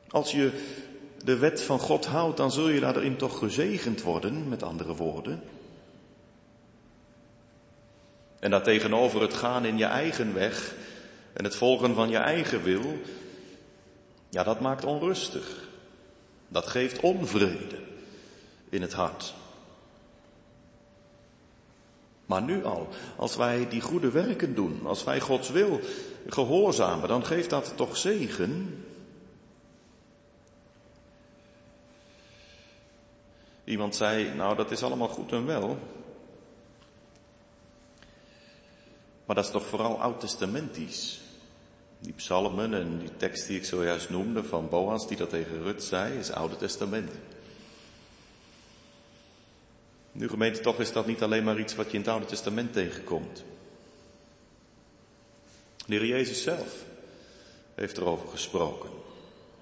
Als 0.09 0.31
je 0.31 0.51
de 1.23 1.37
wet 1.37 1.61
van 1.61 1.79
God 1.79 2.05
houdt, 2.05 2.37
dan 2.37 2.51
zul 2.51 2.69
je 2.69 2.79
daarin 2.79 3.17
toch 3.17 3.37
gezegend 3.37 4.01
worden, 4.01 4.47
met 4.47 4.63
andere 4.63 4.95
woorden. 4.95 5.43
En 8.39 8.51
daartegenover 8.51 9.21
het 9.21 9.33
gaan 9.33 9.65
in 9.65 9.77
je 9.77 9.85
eigen 9.85 10.33
weg 10.33 10.75
en 11.33 11.43
het 11.43 11.55
volgen 11.55 11.95
van 11.95 12.09
je 12.09 12.17
eigen 12.17 12.63
wil, 12.63 12.97
ja, 14.29 14.43
dat 14.43 14.59
maakt 14.59 14.85
onrustig. 14.85 15.67
Dat 16.47 16.67
geeft 16.67 16.99
onvrede 16.99 17.79
in 18.69 18.81
het 18.81 18.93
hart. 18.93 19.33
Maar 22.25 22.41
nu 22.41 22.65
al, 22.65 22.87
als 23.15 23.35
wij 23.35 23.67
die 23.69 23.81
goede 23.81 24.11
werken 24.11 24.55
doen, 24.55 24.79
als 24.83 25.03
wij 25.03 25.19
Gods 25.19 25.49
wil 25.49 25.79
gehoorzamen, 26.27 27.07
dan 27.07 27.25
geeft 27.25 27.49
dat 27.49 27.73
toch 27.75 27.97
zegen. 27.97 28.83
Iemand 33.69 33.95
zei, 33.95 34.33
nou 34.33 34.55
dat 34.55 34.71
is 34.71 34.83
allemaal 34.83 35.07
goed 35.07 35.31
en 35.31 35.45
wel. 35.45 35.77
Maar 39.25 39.35
dat 39.35 39.45
is 39.45 39.51
toch 39.51 39.65
vooral 39.65 40.01
oud-testamentisch. 40.01 41.21
Die 41.99 42.13
psalmen 42.13 42.73
en 42.73 42.97
die 42.97 43.17
tekst 43.17 43.47
die 43.47 43.57
ik 43.57 43.65
zojuist 43.65 44.09
noemde 44.09 44.43
van 44.43 44.69
Boas 44.69 45.07
die 45.07 45.17
dat 45.17 45.29
tegen 45.29 45.63
Rut 45.63 45.83
zei, 45.83 46.17
is 46.17 46.31
Oude 46.31 46.55
Testament. 46.55 47.11
Nu 50.11 50.29
gemeente, 50.29 50.59
toch 50.59 50.79
is 50.79 50.91
dat 50.91 51.05
niet 51.05 51.21
alleen 51.23 51.43
maar 51.43 51.59
iets 51.59 51.75
wat 51.75 51.85
je 51.85 51.93
in 51.93 51.99
het 51.99 52.09
Oude 52.09 52.25
Testament 52.25 52.73
tegenkomt. 52.73 53.43
De 55.85 55.95
Heer 55.95 56.05
Jezus 56.05 56.43
zelf 56.43 56.85
heeft 57.75 57.97
erover 57.97 58.27
gesproken. 58.27 58.89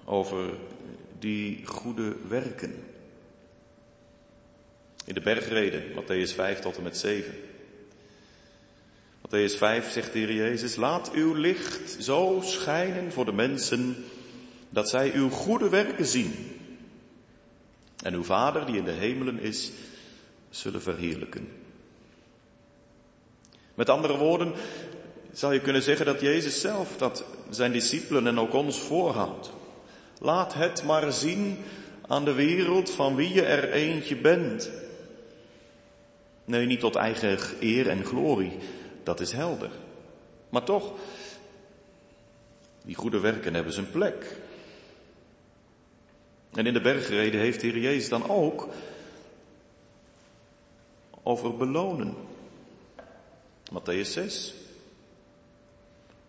Over 0.04 0.54
die 1.18 1.66
goede 1.66 2.16
werken. 2.28 2.87
In 5.08 5.14
de 5.14 5.20
bergreden, 5.20 5.82
Matthäus 5.94 6.34
5 6.34 6.60
tot 6.60 6.76
en 6.76 6.82
met 6.82 6.96
7. 6.96 7.34
Matthäus 9.20 9.56
5 9.56 9.90
zegt 9.90 10.12
de 10.12 10.18
Heer 10.18 10.32
Jezus, 10.32 10.76
laat 10.76 11.10
uw 11.12 11.34
licht 11.34 11.96
zo 12.02 12.40
schijnen 12.44 13.12
voor 13.12 13.24
de 13.24 13.32
mensen 13.32 14.04
dat 14.70 14.88
zij 14.88 15.12
uw 15.14 15.30
goede 15.30 15.68
werken 15.68 16.06
zien. 16.06 16.60
En 18.02 18.14
uw 18.14 18.24
Vader 18.24 18.66
die 18.66 18.76
in 18.76 18.84
de 18.84 18.90
hemelen 18.90 19.40
is, 19.40 19.70
zullen 20.50 20.82
verheerlijken. 20.82 21.48
Met 23.74 23.88
andere 23.88 24.16
woorden 24.16 24.52
zou 25.32 25.54
je 25.54 25.60
kunnen 25.60 25.82
zeggen 25.82 26.06
dat 26.06 26.20
Jezus 26.20 26.60
zelf 26.60 26.96
dat 26.96 27.24
zijn 27.50 27.72
discipelen 27.72 28.26
en 28.26 28.38
ook 28.38 28.52
ons 28.52 28.80
voorhoudt. 28.80 29.50
Laat 30.18 30.54
het 30.54 30.84
maar 30.84 31.12
zien 31.12 31.58
aan 32.06 32.24
de 32.24 32.32
wereld 32.32 32.90
van 32.90 33.14
wie 33.14 33.32
je 33.32 33.42
er 33.42 33.72
eentje 33.72 34.16
bent. 34.16 34.70
Nee, 36.48 36.66
niet 36.66 36.80
tot 36.80 36.96
eigen 36.96 37.38
eer 37.60 37.88
en 37.88 38.04
glorie, 38.04 38.52
dat 39.02 39.20
is 39.20 39.32
helder. 39.32 39.70
Maar 40.48 40.64
toch, 40.64 40.92
die 42.84 42.94
goede 42.94 43.20
werken 43.20 43.54
hebben 43.54 43.72
zijn 43.72 43.90
plek. 43.90 44.36
En 46.52 46.66
in 46.66 46.72
de 46.72 46.80
bergreden 46.80 47.40
heeft 47.40 47.60
de 47.60 47.66
Heer 47.66 47.78
Jezus 47.78 48.08
dan 48.08 48.28
ook 48.28 48.68
over 51.22 51.56
belonen. 51.56 52.14
Matthäus 53.72 54.10
6. 54.10 54.54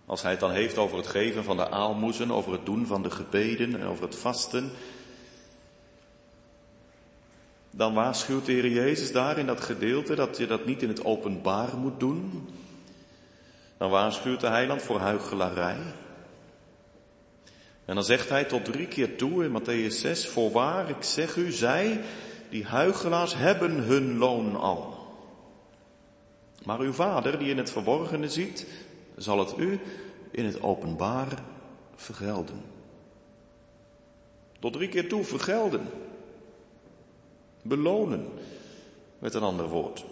Als 0.05 0.21
hij 0.21 0.31
het 0.31 0.39
dan 0.39 0.51
heeft 0.51 0.77
over 0.77 0.97
het 0.97 1.07
geven 1.07 1.43
van 1.43 1.57
de 1.57 1.69
aalmoezen, 1.69 2.31
over 2.31 2.51
het 2.51 2.65
doen 2.65 2.85
van 2.85 3.03
de 3.03 3.11
gebeden 3.11 3.79
en 3.79 3.87
over 3.87 4.03
het 4.03 4.15
vasten, 4.15 4.71
dan 7.71 7.93
waarschuwt 7.93 8.45
de 8.45 8.51
Heer 8.51 8.69
Jezus 8.69 9.11
daar 9.11 9.37
in 9.37 9.45
dat 9.45 9.61
gedeelte 9.61 10.15
dat 10.15 10.37
je 10.37 10.47
dat 10.47 10.65
niet 10.65 10.81
in 10.81 10.87
het 10.87 11.05
openbaar 11.05 11.77
moet 11.77 11.99
doen. 11.99 12.49
Dan 13.77 13.89
waarschuwt 13.89 14.41
de 14.41 14.47
heiland 14.47 14.81
voor 14.81 14.99
huichelarij. 14.99 15.77
En 17.85 17.95
dan 17.95 18.03
zegt 18.03 18.29
hij 18.29 18.43
tot 18.43 18.65
drie 18.65 18.87
keer 18.87 19.17
toe 19.17 19.43
in 19.43 19.61
Matthäus 19.61 19.95
6, 19.95 20.27
voorwaar, 20.27 20.89
ik 20.89 21.03
zeg 21.03 21.35
u, 21.35 21.51
zij 21.51 22.01
die 22.49 22.65
huigelaars 22.65 23.35
hebben 23.35 23.71
hun 23.71 24.17
loon 24.17 24.55
al. 24.55 24.97
Maar 26.63 26.79
uw 26.79 26.93
vader 26.93 27.39
die 27.39 27.49
in 27.49 27.57
het 27.57 27.71
verborgene 27.71 28.29
ziet, 28.29 28.67
zal 29.15 29.39
het 29.39 29.57
u 29.57 29.79
in 30.31 30.45
het 30.45 30.61
openbaar 30.61 31.43
vergelden. 31.95 32.61
Tot 34.59 34.73
drie 34.73 34.89
keer 34.89 35.09
toe 35.09 35.23
vergelden. 35.23 35.81
Belonen, 37.61 38.27
met 39.19 39.33
een 39.33 39.41
ander 39.41 39.67
woord. 39.67 40.05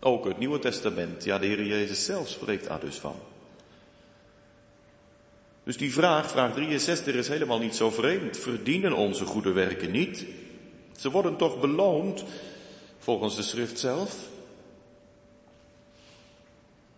Ook 0.00 0.24
het 0.24 0.38
Nieuwe 0.38 0.58
Testament, 0.58 1.24
ja 1.24 1.38
de 1.38 1.46
Heer 1.46 1.64
Jezus 1.64 2.04
zelf 2.04 2.28
spreekt 2.28 2.66
daar 2.66 2.80
dus 2.80 2.96
van. 2.96 3.16
Dus 5.64 5.76
die 5.76 5.92
vraag, 5.92 6.30
vraag 6.30 6.52
63, 6.52 7.14
is 7.14 7.28
helemaal 7.28 7.58
niet 7.58 7.74
zo 7.74 7.90
vreemd. 7.90 8.38
Verdienen 8.38 8.92
onze 8.92 9.24
goede 9.24 9.52
werken 9.52 9.90
niet? 9.90 10.26
Ze 10.96 11.10
worden 11.10 11.36
toch 11.36 11.60
beloond 11.60 12.24
volgens 12.98 13.36
de 13.36 13.42
schrift 13.42 13.78
zelf? 13.78 14.16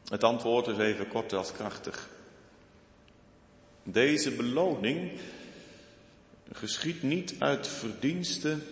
Het 0.09 0.25
antwoord 0.25 0.67
is 0.67 0.79
even 0.79 1.09
kort 1.09 1.33
als 1.33 1.53
krachtig. 1.53 2.09
Deze 3.83 4.31
beloning 4.31 5.11
geschiet 6.53 7.03
niet 7.03 7.35
uit 7.39 7.69
verdiensten, 7.69 8.63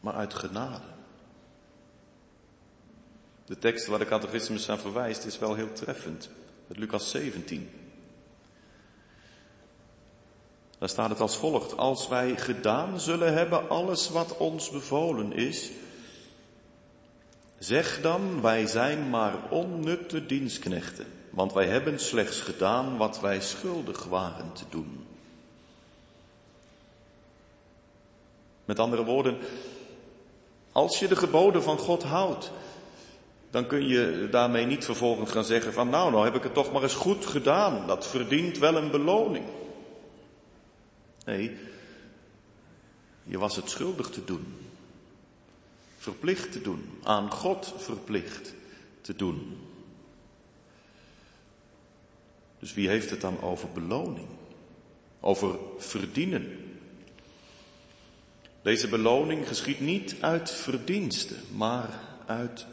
maar 0.00 0.14
uit 0.14 0.34
genade. 0.34 0.86
De 3.44 3.58
tekst 3.58 3.86
waar 3.86 3.98
de 3.98 4.06
catechismus 4.06 4.68
aan 4.68 4.78
verwijst 4.78 5.24
is 5.24 5.38
wel 5.38 5.54
heel 5.54 5.72
treffend. 5.72 6.28
Het 6.68 6.76
Lucas 6.76 7.10
17. 7.10 7.70
Daar 10.78 10.88
staat 10.88 11.10
het 11.10 11.20
als 11.20 11.36
volgt. 11.36 11.76
Als 11.76 12.08
wij 12.08 12.36
gedaan 12.36 13.00
zullen 13.00 13.32
hebben 13.32 13.68
alles 13.68 14.08
wat 14.10 14.36
ons 14.36 14.70
bevolen 14.70 15.32
is, 15.32 15.70
zeg 17.58 18.00
dan, 18.00 18.40
wij 18.40 18.66
zijn 18.66 19.10
maar 19.10 19.50
onnutte 19.50 20.26
dienstknechten, 20.26 21.06
want 21.30 21.52
wij 21.52 21.66
hebben 21.66 22.00
slechts 22.00 22.40
gedaan 22.40 22.96
wat 22.96 23.20
wij 23.20 23.40
schuldig 23.40 24.04
waren 24.04 24.52
te 24.52 24.64
doen. 24.70 25.03
Met 28.64 28.78
andere 28.78 29.04
woorden, 29.04 29.38
als 30.72 30.98
je 30.98 31.08
de 31.08 31.16
geboden 31.16 31.62
van 31.62 31.78
God 31.78 32.02
houdt, 32.02 32.50
dan 33.50 33.66
kun 33.66 33.88
je 33.88 34.28
daarmee 34.30 34.66
niet 34.66 34.84
vervolgens 34.84 35.30
gaan 35.30 35.44
zeggen 35.44 35.72
van 35.72 35.88
nou, 35.88 36.10
nou 36.10 36.24
heb 36.24 36.34
ik 36.34 36.42
het 36.42 36.54
toch 36.54 36.72
maar 36.72 36.82
eens 36.82 36.94
goed 36.94 37.26
gedaan, 37.26 37.86
dat 37.86 38.06
verdient 38.06 38.58
wel 38.58 38.76
een 38.76 38.90
beloning. 38.90 39.44
Nee, 41.24 41.56
je 43.22 43.38
was 43.38 43.56
het 43.56 43.70
schuldig 43.70 44.10
te 44.10 44.24
doen. 44.24 44.56
verplicht 45.98 46.52
te 46.52 46.60
doen, 46.60 46.98
aan 47.02 47.30
God 47.30 47.74
verplicht 47.76 48.54
te 49.00 49.16
doen. 49.16 49.58
Dus 52.58 52.74
wie 52.74 52.88
heeft 52.88 53.10
het 53.10 53.20
dan 53.20 53.42
over 53.42 53.68
beloning? 53.70 54.28
Over 55.20 55.58
verdienen? 55.78 56.63
Deze 58.64 58.88
beloning 58.88 59.48
geschiet 59.48 59.80
niet 59.80 60.16
uit 60.20 60.50
verdiensten, 60.50 61.36
maar 61.56 61.88
uit 62.26 62.66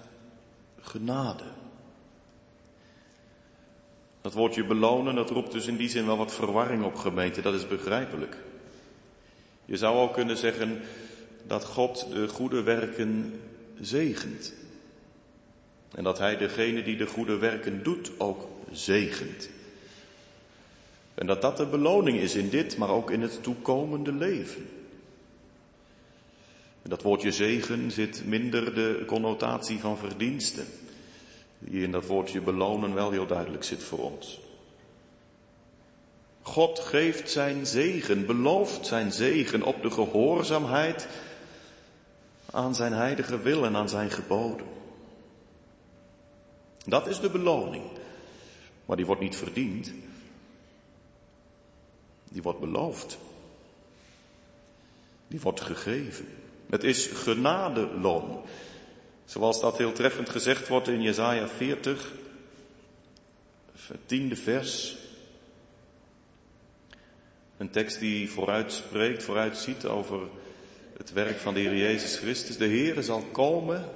genade. 0.81 1.43
Dat 4.21 4.33
woordje 4.33 4.65
belonen, 4.65 5.15
dat 5.15 5.29
roept 5.29 5.51
dus 5.51 5.67
in 5.67 5.77
die 5.77 5.89
zin 5.89 6.05
wel 6.05 6.17
wat 6.17 6.33
verwarring 6.33 6.83
op 6.83 6.95
gemeente, 6.95 7.41
dat 7.41 7.53
is 7.53 7.67
begrijpelijk. 7.67 8.37
Je 9.65 9.77
zou 9.77 9.97
ook 9.97 10.13
kunnen 10.13 10.37
zeggen 10.37 10.81
dat 11.47 11.65
God 11.65 12.07
de 12.13 12.27
goede 12.27 12.63
werken 12.63 13.39
zegent. 13.79 14.53
En 15.95 16.03
dat 16.03 16.17
Hij 16.17 16.37
degene 16.37 16.83
die 16.83 16.97
de 16.97 17.07
goede 17.07 17.37
werken 17.37 17.83
doet 17.83 18.11
ook 18.17 18.47
zegent. 18.71 19.49
En 21.13 21.27
dat 21.27 21.41
dat 21.41 21.57
de 21.57 21.65
beloning 21.65 22.17
is 22.17 22.35
in 22.35 22.49
dit, 22.49 22.77
maar 22.77 22.89
ook 22.89 23.11
in 23.11 23.21
het 23.21 23.43
toekomende 23.43 24.13
leven. 24.13 24.79
Dat 26.81 27.01
woordje 27.01 27.31
zegen 27.31 27.91
zit 27.91 28.25
minder 28.25 28.75
de 28.75 29.03
connotatie 29.07 29.79
van 29.79 29.97
verdiensten, 29.97 30.65
die 31.59 31.83
in 31.83 31.91
dat 31.91 32.05
woordje 32.05 32.41
belonen 32.41 32.93
wel 32.93 33.11
heel 33.11 33.27
duidelijk 33.27 33.63
zit 33.63 33.83
voor 33.83 34.11
ons. 34.11 34.39
God 36.41 36.79
geeft 36.79 37.29
zijn 37.29 37.65
zegen, 37.65 38.25
belooft 38.25 38.85
zijn 38.85 39.11
zegen 39.11 39.63
op 39.63 39.81
de 39.81 39.91
gehoorzaamheid 39.91 41.07
aan 42.51 42.75
zijn 42.75 42.93
heilige 42.93 43.41
wil 43.41 43.65
en 43.65 43.75
aan 43.75 43.89
zijn 43.89 44.09
geboden. 44.09 44.65
Dat 46.85 47.07
is 47.07 47.19
de 47.19 47.29
beloning. 47.29 47.83
Maar 48.85 48.97
die 48.97 49.05
wordt 49.05 49.21
niet 49.21 49.35
verdiend. 49.35 49.91
Die 52.29 52.41
wordt 52.41 52.59
beloofd. 52.59 53.17
Die 55.27 55.39
wordt 55.39 55.61
gegeven. 55.61 56.40
Het 56.71 56.83
is 56.83 57.07
genadeloon. 57.07 58.41
Zoals 59.25 59.61
dat 59.61 59.77
heel 59.77 59.91
treffend 59.91 60.29
gezegd 60.29 60.67
wordt 60.67 60.87
in 60.87 61.01
Jesaja 61.01 61.47
40, 61.47 62.11
het 63.87 64.07
tiende 64.07 64.35
vers. 64.35 64.97
Een 67.57 67.69
tekst 67.69 67.99
die 67.99 68.29
vooruit 68.29 68.71
spreekt, 68.71 69.23
vooruit 69.23 69.57
ziet 69.57 69.85
over 69.85 70.19
het 70.97 71.13
werk 71.13 71.37
van 71.37 71.53
de 71.53 71.59
Heer 71.59 71.75
Jezus 71.75 72.17
Christus. 72.17 72.57
De 72.57 72.65
Heer 72.65 73.03
zal 73.03 73.21
komen, 73.21 73.89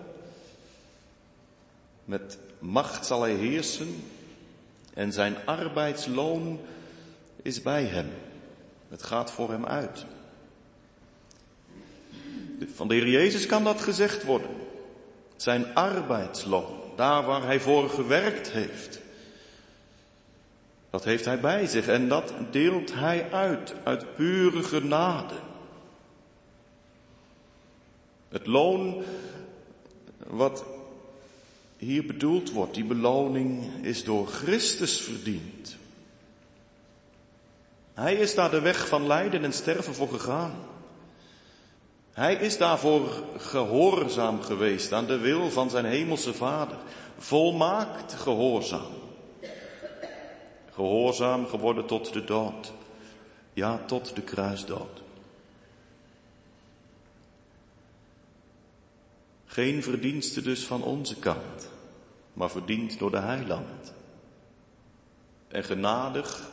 met 2.06 2.38
macht 2.60 3.06
zal 3.06 3.22
hij 3.22 3.34
heersen 3.34 4.04
en 4.94 5.14
zijn 5.14 5.36
arbeidsloon 5.46 6.60
is 7.42 7.62
bij 7.62 7.84
hem. 7.84 8.10
Het 8.90 9.04
gaat 9.04 9.32
voor 9.32 9.52
hem 9.52 9.66
uit. 9.66 10.06
Van 12.74 12.88
de 12.88 12.94
Heer 12.94 13.08
Jezus 13.08 13.46
kan 13.46 13.64
dat 13.64 13.82
gezegd 13.82 14.24
worden. 14.24 14.50
Zijn 15.36 15.76
arbeidsloon, 15.76 16.82
daar 16.96 17.26
waar 17.26 17.44
hij 17.44 17.60
voor 17.60 17.90
gewerkt 17.90 18.52
heeft. 18.52 19.00
Dat 20.90 21.04
heeft 21.04 21.26
hij 21.26 21.40
bij 21.40 21.68
zich 21.68 21.88
en 21.88 22.08
dat 22.08 22.34
deelt 22.52 22.94
hij 22.94 23.32
uit, 23.32 23.74
uit 23.84 24.16
pure 24.16 24.64
genade. 24.64 25.34
Het 28.30 28.48
loon 28.48 29.04
wat 30.28 30.66
hier 31.78 32.06
bedoeld 32.06 32.52
wordt, 32.52 32.74
die 32.74 32.86
beloning 32.86 33.86
is 33.86 34.04
door 34.04 34.28
Christus 34.28 35.02
verdiend. 35.02 35.78
Hij 37.94 38.16
is 38.16 38.36
daar 38.36 38.52
de 38.52 38.62
weg 38.62 38.88
van 38.88 39.08
lijden 39.08 39.44
en 39.44 39.54
sterven 39.54 39.94
voor 39.94 40.10
gegaan. 40.10 40.54
Hij 42.16 42.36
is 42.36 42.58
daarvoor 42.58 43.24
gehoorzaam 43.38 44.42
geweest 44.42 44.92
aan 44.92 45.06
de 45.06 45.18
wil 45.18 45.50
van 45.50 45.70
zijn 45.70 45.86
hemelse 45.86 46.34
vader. 46.34 46.78
Volmaakt 47.18 48.14
gehoorzaam. 48.14 48.92
Gehoorzaam 50.74 51.48
geworden 51.48 51.86
tot 51.86 52.14
de 52.14 52.24
dood. 52.24 52.74
Ja, 53.54 53.80
tot 53.86 54.16
de 54.16 54.22
kruisdood. 54.22 55.02
Geen 59.46 59.84
verdienste 59.84 60.42
dus 60.42 60.66
van 60.66 60.84
onze 60.84 61.16
kant, 61.16 61.70
maar 62.34 62.50
verdiend 62.50 63.00
door 63.00 63.12
de 63.12 63.20
heiland. 63.20 63.94
En 65.48 65.64
genadig 65.64 66.50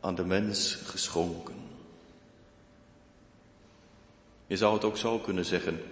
aan 0.00 0.14
de 0.14 0.24
mens 0.24 0.74
geschonken. 0.74 1.61
Je 4.52 4.58
zou 4.58 4.74
het 4.74 4.84
ook 4.84 4.96
zo 4.96 5.18
kunnen 5.18 5.44
zeggen, 5.44 5.82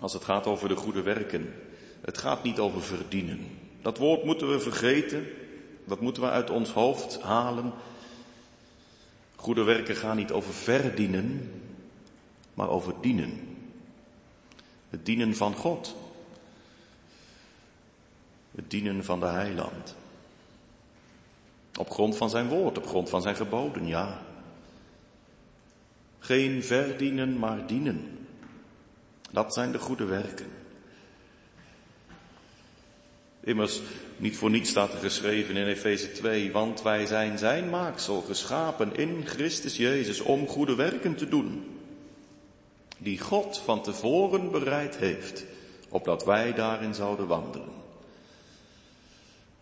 als 0.00 0.12
het 0.12 0.24
gaat 0.24 0.46
over 0.46 0.68
de 0.68 0.76
goede 0.76 1.02
werken. 1.02 1.54
Het 2.00 2.18
gaat 2.18 2.42
niet 2.42 2.58
over 2.58 2.82
verdienen. 2.82 3.58
Dat 3.82 3.98
woord 3.98 4.24
moeten 4.24 4.50
we 4.50 4.60
vergeten. 4.60 5.26
Dat 5.84 6.00
moeten 6.00 6.22
we 6.22 6.28
uit 6.28 6.50
ons 6.50 6.70
hoofd 6.70 7.20
halen. 7.20 7.72
Goede 9.36 9.62
werken 9.62 9.96
gaan 9.96 10.16
niet 10.16 10.32
over 10.32 10.52
verdienen, 10.54 11.52
maar 12.54 12.68
over 12.68 12.94
dienen. 13.00 13.56
Het 14.90 15.06
dienen 15.06 15.36
van 15.36 15.54
God. 15.54 15.96
Het 18.54 18.70
dienen 18.70 19.04
van 19.04 19.20
de 19.20 19.26
heiland. 19.26 19.94
Op 21.78 21.90
grond 21.90 22.16
van 22.16 22.30
zijn 22.30 22.48
woord, 22.48 22.78
op 22.78 22.86
grond 22.86 23.08
van 23.08 23.22
zijn 23.22 23.36
geboden, 23.36 23.86
ja. 23.86 24.22
Geen 26.22 26.64
verdienen, 26.64 27.38
maar 27.38 27.66
dienen. 27.66 28.26
Dat 29.30 29.54
zijn 29.54 29.72
de 29.72 29.78
goede 29.78 30.04
werken. 30.04 30.46
Immers, 33.40 33.80
niet 34.16 34.36
voor 34.36 34.50
niets 34.50 34.70
staat 34.70 34.92
er 34.92 34.98
geschreven 34.98 35.56
in 35.56 35.66
Efeze 35.66 36.12
2, 36.12 36.52
want 36.52 36.82
wij 36.82 37.06
zijn 37.06 37.38
zijn 37.38 37.70
maaksel, 37.70 38.20
geschapen 38.20 38.96
in 38.96 39.26
Christus 39.26 39.76
Jezus 39.76 40.20
om 40.20 40.46
goede 40.46 40.74
werken 40.74 41.14
te 41.14 41.28
doen 41.28 41.72
die 43.02 43.18
God 43.18 43.58
van 43.64 43.82
tevoren 43.82 44.50
bereid 44.50 44.96
heeft, 44.96 45.44
opdat 45.88 46.24
wij 46.24 46.54
daarin 46.54 46.94
zouden 46.94 47.26
wandelen. 47.26 47.80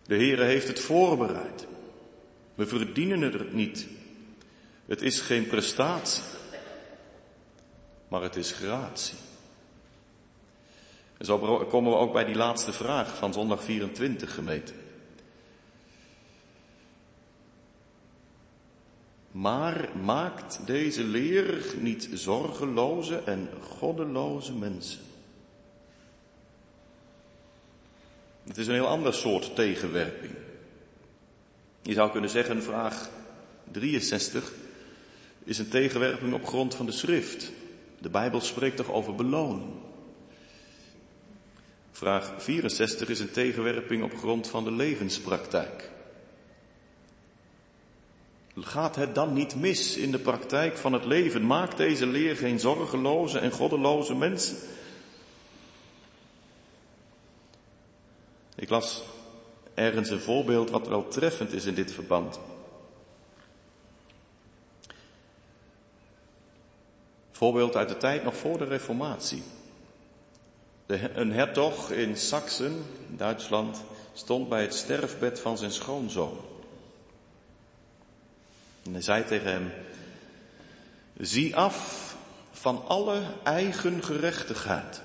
De 0.05 0.15
Heere 0.15 0.43
heeft 0.43 0.67
het 0.67 0.79
voorbereid. 0.79 1.67
We 2.55 2.67
verdienen 2.67 3.21
het 3.21 3.53
niet. 3.53 3.87
Het 4.85 5.01
is 5.01 5.19
geen 5.19 5.47
prestatie, 5.47 6.23
maar 8.11 8.21
het 8.21 8.35
is 8.35 8.51
gratie. 8.51 9.17
En 11.17 11.25
zo 11.25 11.65
komen 11.65 11.91
we 11.91 11.97
ook 11.97 12.13
bij 12.13 12.25
die 12.25 12.35
laatste 12.35 12.73
vraag 12.73 13.15
van 13.15 13.33
zondag 13.33 13.63
24 13.63 14.33
gemeten. 14.33 14.75
Maar 19.31 19.89
maakt 20.03 20.59
deze 20.65 21.03
leer 21.03 21.65
niet 21.79 22.09
zorgeloze 22.13 23.17
en 23.25 23.49
goddeloze 23.69 24.53
mensen. 24.53 25.01
Het 28.43 28.57
is 28.57 28.67
een 28.67 28.73
heel 28.73 28.87
ander 28.87 29.13
soort 29.13 29.55
tegenwerping. 29.55 30.33
Je 31.81 31.93
zou 31.93 32.11
kunnen 32.11 32.29
zeggen, 32.29 32.63
vraag 32.63 33.09
63 33.71 34.51
is 35.43 35.57
een 35.57 35.69
tegenwerping 35.69 36.33
op 36.33 36.45
grond 36.45 36.75
van 36.75 36.85
de 36.85 36.91
schrift. 36.91 37.51
De 38.01 38.09
Bijbel 38.09 38.41
spreekt 38.41 38.77
toch 38.77 38.91
over 38.91 39.15
beloning. 39.15 39.73
Vraag 41.91 42.33
64 42.37 43.09
is 43.09 43.19
een 43.19 43.31
tegenwerping 43.31 44.03
op 44.03 44.17
grond 44.17 44.47
van 44.47 44.63
de 44.63 44.71
levenspraktijk. 44.71 45.89
Gaat 48.55 48.95
het 48.95 49.15
dan 49.15 49.33
niet 49.33 49.55
mis 49.55 49.97
in 49.97 50.11
de 50.11 50.19
praktijk 50.19 50.77
van 50.77 50.93
het 50.93 51.05
leven? 51.05 51.45
Maakt 51.45 51.77
deze 51.77 52.05
leer 52.05 52.35
geen 52.35 52.59
zorgeloze 52.59 53.39
en 53.39 53.51
goddeloze 53.51 54.15
mensen? 54.15 54.57
Ik 58.55 58.69
las 58.69 59.03
ergens 59.73 60.09
een 60.09 60.19
voorbeeld 60.19 60.69
wat 60.69 60.87
wel 60.87 61.07
treffend 61.07 61.53
is 61.53 61.65
in 61.65 61.73
dit 61.73 61.91
verband. 61.91 62.39
Voorbeeld 67.41 67.75
uit 67.75 67.89
de 67.89 67.97
tijd 67.97 68.23
nog 68.23 68.35
voor 68.35 68.57
de 68.57 68.65
Reformatie. 68.65 69.43
Een 70.85 71.31
hertog 71.31 71.91
in 71.91 72.17
Saxen, 72.17 72.85
Duitsland, 73.07 73.83
stond 74.13 74.49
bij 74.49 74.61
het 74.61 74.73
sterfbed 74.73 75.39
van 75.39 75.57
zijn 75.57 75.71
schoonzoon. 75.71 76.37
En 78.83 78.91
hij 78.91 79.01
zei 79.01 79.25
tegen 79.25 79.51
hem, 79.51 79.71
zie 81.17 81.55
af 81.55 82.15
van 82.51 82.85
alle 82.87 83.21
eigen 83.43 84.03
gerechtigheid 84.03 85.01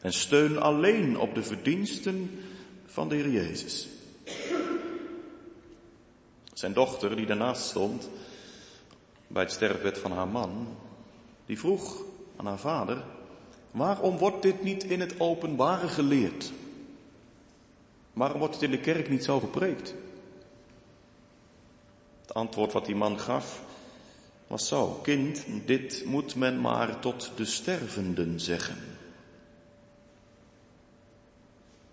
En 0.00 0.12
steun 0.12 0.58
alleen 0.58 1.18
op 1.18 1.34
de 1.34 1.42
verdiensten 1.42 2.44
van 2.86 3.08
de 3.08 3.14
Heer 3.14 3.30
Jezus. 3.30 3.88
Zijn 6.52 6.72
dochter, 6.72 7.16
die 7.16 7.26
daarnaast 7.26 7.62
stond, 7.62 8.08
bij 9.26 9.42
het 9.42 9.52
sterfbed 9.52 9.98
van 9.98 10.12
haar 10.12 10.28
man, 10.28 10.76
die 11.46 11.58
vroeg 11.58 12.02
aan 12.36 12.46
haar 12.46 12.58
vader, 12.58 13.04
waarom 13.70 14.18
wordt 14.18 14.42
dit 14.42 14.62
niet 14.62 14.84
in 14.84 15.00
het 15.00 15.20
openbare 15.20 15.88
geleerd? 15.88 16.52
Waarom 18.12 18.38
wordt 18.38 18.54
het 18.54 18.62
in 18.62 18.70
de 18.70 18.80
kerk 18.80 19.08
niet 19.08 19.24
zo 19.24 19.40
gepreekt? 19.40 19.94
Het 22.20 22.34
antwoord 22.34 22.72
wat 22.72 22.86
die 22.86 22.94
man 22.94 23.18
gaf 23.18 23.64
was 24.46 24.68
zo, 24.68 24.98
kind, 25.02 25.44
dit 25.64 26.02
moet 26.06 26.34
men 26.34 26.60
maar 26.60 26.98
tot 26.98 27.32
de 27.36 27.44
stervenden 27.44 28.40
zeggen. 28.40 28.76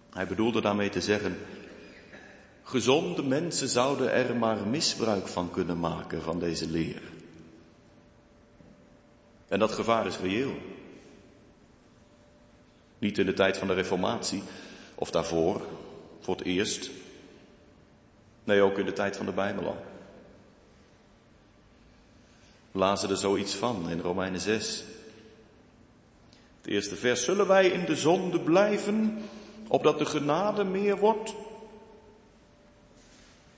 Hij 0.10 0.28
bedoelde 0.28 0.62
daarmee 0.62 0.90
te 0.90 1.02
zeggen, 1.02 1.38
gezonde 2.64 3.24
mensen 3.24 3.68
zouden 3.68 4.12
er 4.12 4.36
maar 4.36 4.68
misbruik 4.68 5.28
van 5.28 5.52
kunnen 5.52 5.80
maken 5.80 6.22
van 6.22 6.40
deze 6.40 6.70
leer. 6.70 7.13
En 9.54 9.60
dat 9.60 9.72
gevaar 9.72 10.06
is 10.06 10.18
reëel. 10.18 10.54
Niet 13.00 13.18
in 13.18 13.26
de 13.26 13.34
tijd 13.34 13.58
van 13.58 13.68
de 13.68 13.74
Reformatie 13.74 14.44
of 14.96 15.12
daarvoor, 15.12 15.62
voor 16.20 16.36
het 16.36 16.46
eerst. 16.46 16.92
Nee, 18.44 18.62
ook 18.62 18.78
in 18.78 18.86
de 18.86 18.94
tijd 18.94 19.18
van 19.18 19.26
de 19.26 19.32
Bijbel 19.32 19.66
al. 19.66 19.86
We 22.72 22.80
lazen 22.80 23.10
er 23.10 23.18
zoiets 23.18 23.56
van 23.56 23.90
in 23.90 24.00
Romeinen 24.00 24.40
6. 24.40 24.84
Het 26.58 26.68
eerste 26.68 26.96
vers. 26.96 27.24
Zullen 27.24 27.48
wij 27.48 27.68
in 27.68 27.86
de 27.86 27.96
zonde 27.96 28.40
blijven, 28.40 29.22
opdat 29.68 30.00
de 30.00 30.06
genade 30.06 30.64
meer 30.64 30.98
wordt? 30.98 31.34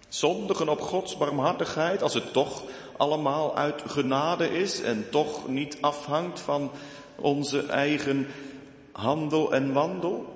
Zondigen 0.07 0.69
op 0.69 0.81
Gods 0.81 1.17
barmhartigheid, 1.17 2.01
als 2.01 2.13
het 2.13 2.33
toch 2.33 2.63
allemaal 2.97 3.55
uit 3.55 3.81
genade 3.87 4.49
is 4.49 4.81
en 4.81 5.09
toch 5.09 5.47
niet 5.47 5.77
afhangt 5.81 6.39
van 6.39 6.71
onze 7.15 7.65
eigen 7.65 8.27
handel 8.91 9.53
en 9.53 9.73
wandel? 9.73 10.33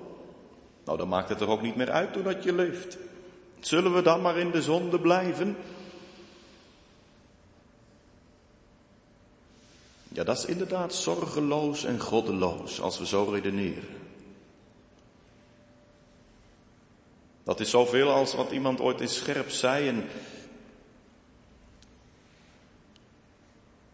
Nou, 0.84 0.98
dan 0.98 1.08
maakt 1.08 1.28
het 1.28 1.40
er 1.40 1.48
ook 1.48 1.62
niet 1.62 1.76
meer 1.76 1.90
uit 1.90 2.14
doordat 2.14 2.44
je 2.44 2.52
leeft. 2.52 2.98
Zullen 3.60 3.94
we 3.94 4.02
dan 4.02 4.22
maar 4.22 4.38
in 4.38 4.50
de 4.50 4.62
zonde 4.62 5.00
blijven? 5.00 5.56
Ja, 10.08 10.24
dat 10.24 10.38
is 10.38 10.44
inderdaad 10.44 10.94
zorgeloos 10.94 11.84
en 11.84 12.00
goddeloos 12.00 12.80
als 12.80 12.98
we 12.98 13.06
zo 13.06 13.24
redeneren. 13.24 13.99
Dat 17.50 17.60
is 17.60 17.70
zoveel 17.70 18.10
als 18.10 18.34
wat 18.34 18.50
iemand 18.50 18.80
ooit 18.80 19.00
in 19.00 19.08
scherp 19.08 19.50
zei 19.50 19.88
en 19.88 20.08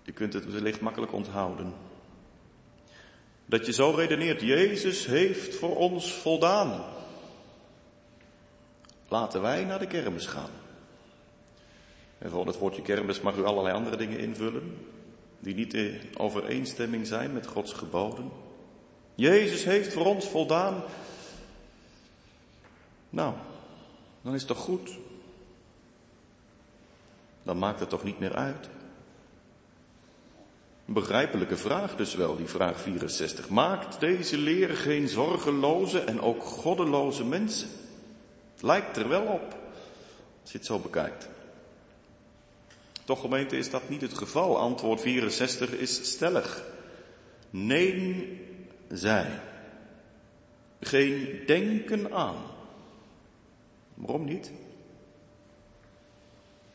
je 0.02 0.12
kunt 0.12 0.32
het 0.32 0.52
wellicht 0.52 0.80
makkelijk 0.80 1.12
onthouden. 1.12 1.74
Dat 3.46 3.66
je 3.66 3.72
zo 3.72 3.90
redeneert, 3.90 4.40
Jezus 4.40 5.07
heeft 5.07 5.54
voor 5.54 5.76
ons 5.76 6.12
voldaan. 6.12 6.84
Laten 9.09 9.42
wij 9.42 9.64
naar 9.64 9.78
de 9.78 9.86
kermis 9.86 10.26
gaan. 10.26 10.50
En 12.18 12.30
voor 12.30 12.46
het 12.46 12.59
woordje 12.59 12.82
kermis 12.82 13.20
mag 13.20 13.36
u 13.36 13.44
allerlei 13.44 13.74
andere 13.74 13.96
dingen 13.96 14.18
invullen, 14.18 14.78
die 15.38 15.54
niet 15.54 15.74
in 15.74 16.00
overeenstemming 16.16 17.07
zijn 17.07 17.32
met 17.32 17.46
Gods 17.46 17.72
geboden. 17.72 18.30
Jezus 19.14 19.64
heeft 19.64 19.92
voor 19.92 20.07
ons 20.07 20.26
voldaan. 20.26 20.82
Nou, 23.11 23.34
dan 24.27 24.35
is 24.35 24.41
het 24.41 24.51
toch 24.51 24.64
goed? 24.64 24.99
Dan 27.43 27.59
maakt 27.59 27.81
het 27.81 27.89
toch 27.89 28.03
niet 28.03 28.18
meer 28.18 28.35
uit? 28.35 28.68
Een 30.87 30.95
begrijpelijke 30.95 31.57
vraag 31.57 31.97
dus 31.97 32.14
wel, 32.14 32.37
die 32.37 32.47
vraag 32.47 32.81
64. 32.81 33.49
Maakt 33.49 34.01
deze 34.01 34.39
leer 34.39 34.68
geen 34.68 35.09
zorgeloze 35.09 36.01
en 36.01 36.20
ook 36.20 36.43
goddeloze 36.43 37.24
mensen? 37.24 37.68
Het 38.53 38.62
lijkt 38.62 38.97
er 38.97 39.09
wel 39.09 39.22
op, 39.22 39.57
als 40.43 40.53
je 40.53 40.59
het 40.59 40.66
zo 40.66 40.79
bekijkt. 40.79 41.29
Toch 43.05 43.20
gemeente 43.20 43.57
is 43.57 43.70
dat 43.70 43.89
niet 43.89 44.01
het 44.01 44.14
geval. 44.18 44.59
Antwoord 44.59 45.01
64 45.01 45.70
is 45.70 46.11
stellig. 46.11 46.64
Neem 47.51 48.27
zij. 48.89 49.41
Geen 50.81 51.43
denken 51.47 52.12
aan. 52.12 52.55
Waarom 53.97 54.24
niet? 54.24 54.53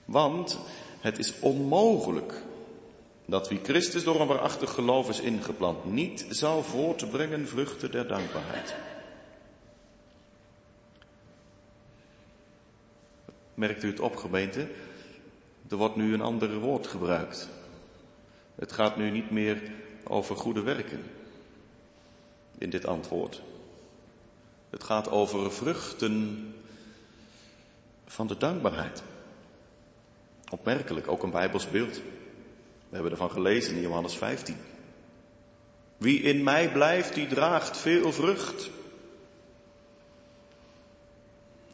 Want 0.05 0.59
het 0.99 1.17
is 1.17 1.39
onmogelijk 1.39 2.43
dat 3.25 3.49
wie 3.49 3.59
Christus 3.63 4.03
door 4.03 4.21
een 4.21 4.27
waarachtig 4.27 4.71
geloof 4.71 5.09
is 5.09 5.19
ingeplant 5.19 5.85
niet 5.85 6.25
zou 6.29 6.63
voortbrengen 6.63 7.47
vruchten 7.47 7.91
der 7.91 8.07
dankbaarheid. 8.07 8.75
Merkt 13.53 13.83
u 13.83 13.87
het 13.87 13.99
op, 13.99 14.15
gemeente? 14.15 14.67
Er 15.69 15.77
wordt 15.77 15.95
nu 15.95 16.13
een 16.13 16.21
ander 16.21 16.59
woord 16.59 16.87
gebruikt. 16.87 17.49
Het 18.55 18.71
gaat 18.71 18.97
nu 18.97 19.09
niet 19.09 19.31
meer 19.31 19.61
over 20.03 20.35
goede 20.35 20.61
werken 20.61 21.03
in 22.57 22.69
dit 22.69 22.85
antwoord. 22.85 23.41
Het 24.69 24.83
gaat 24.83 25.09
over 25.09 25.51
vruchten 25.51 26.45
van 28.11 28.27
de 28.27 28.37
dankbaarheid. 28.37 29.03
Opmerkelijk, 30.49 31.07
ook 31.07 31.23
een 31.23 31.31
Bijbels 31.31 31.69
beeld. 31.69 31.95
We 32.89 32.95
hebben 32.97 33.11
ervan 33.11 33.31
gelezen 33.31 33.75
in 33.75 33.81
Johannes 33.81 34.17
15. 34.17 34.55
Wie 35.97 36.21
in 36.21 36.43
mij 36.43 36.71
blijft, 36.71 37.13
die 37.13 37.27
draagt 37.27 37.77
veel 37.77 38.11
vrucht. 38.11 38.69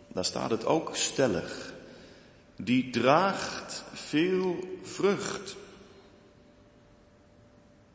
Daar 0.08 0.26
staat 0.26 0.50
het 0.50 0.66
ook 0.66 0.96
stellig. 0.96 1.74
Die 2.56 2.90
draagt 2.90 3.84
veel 3.94 4.78
vrucht. 4.84 5.56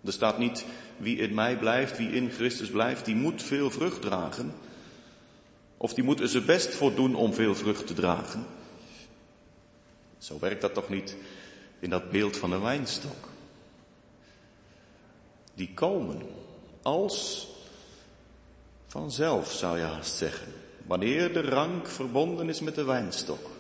Er 0.05 0.12
staat 0.12 0.38
niet 0.38 0.64
wie 0.97 1.16
in 1.16 1.34
mij 1.34 1.57
blijft, 1.57 1.99
wie 1.99 2.11
in 2.11 2.30
Christus 2.30 2.70
blijft, 2.70 3.05
die 3.05 3.14
moet 3.14 3.43
veel 3.43 3.70
vrucht 3.70 4.01
dragen. 4.01 4.55
Of 5.83 5.95
die 5.95 6.05
moet 6.05 6.20
zijn 6.24 6.45
best 6.45 6.74
voor 6.74 6.95
doen 6.95 7.14
om 7.14 7.35
veel 7.35 7.55
vrucht 7.55 7.87
te 7.87 7.95
dragen. 7.95 8.47
Zo 10.18 10.39
werkt 10.39 10.61
dat 10.61 10.74
toch 10.74 10.89
niet 10.89 11.16
in 11.78 11.91
dat 11.91 12.11
beeld 12.11 12.37
van 12.37 12.53
een 12.53 12.62
wijnstok. 12.62 13.28
Die 15.55 15.70
komen 15.74 16.22
als 16.83 17.49
vanzelf, 18.87 19.53
zou 19.53 19.78
je 19.78 19.85
haast 19.85 20.16
zeggen. 20.16 20.53
Wanneer 20.87 21.33
de 21.33 21.41
rank 21.41 21.87
verbonden 21.87 22.49
is 22.49 22.61
met 22.61 22.74
de 22.74 22.85
wijnstok. 22.85 23.51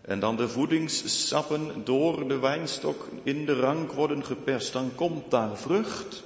En 0.00 0.20
dan 0.20 0.36
de 0.36 0.48
voedingssappen 0.48 1.84
door 1.84 2.28
de 2.28 2.38
wijnstok 2.38 3.08
in 3.22 3.46
de 3.46 3.60
rank 3.60 3.92
worden 3.92 4.24
geperst, 4.24 4.72
dan 4.72 4.92
komt 4.94 5.30
daar 5.30 5.56
vrucht. 5.56 6.22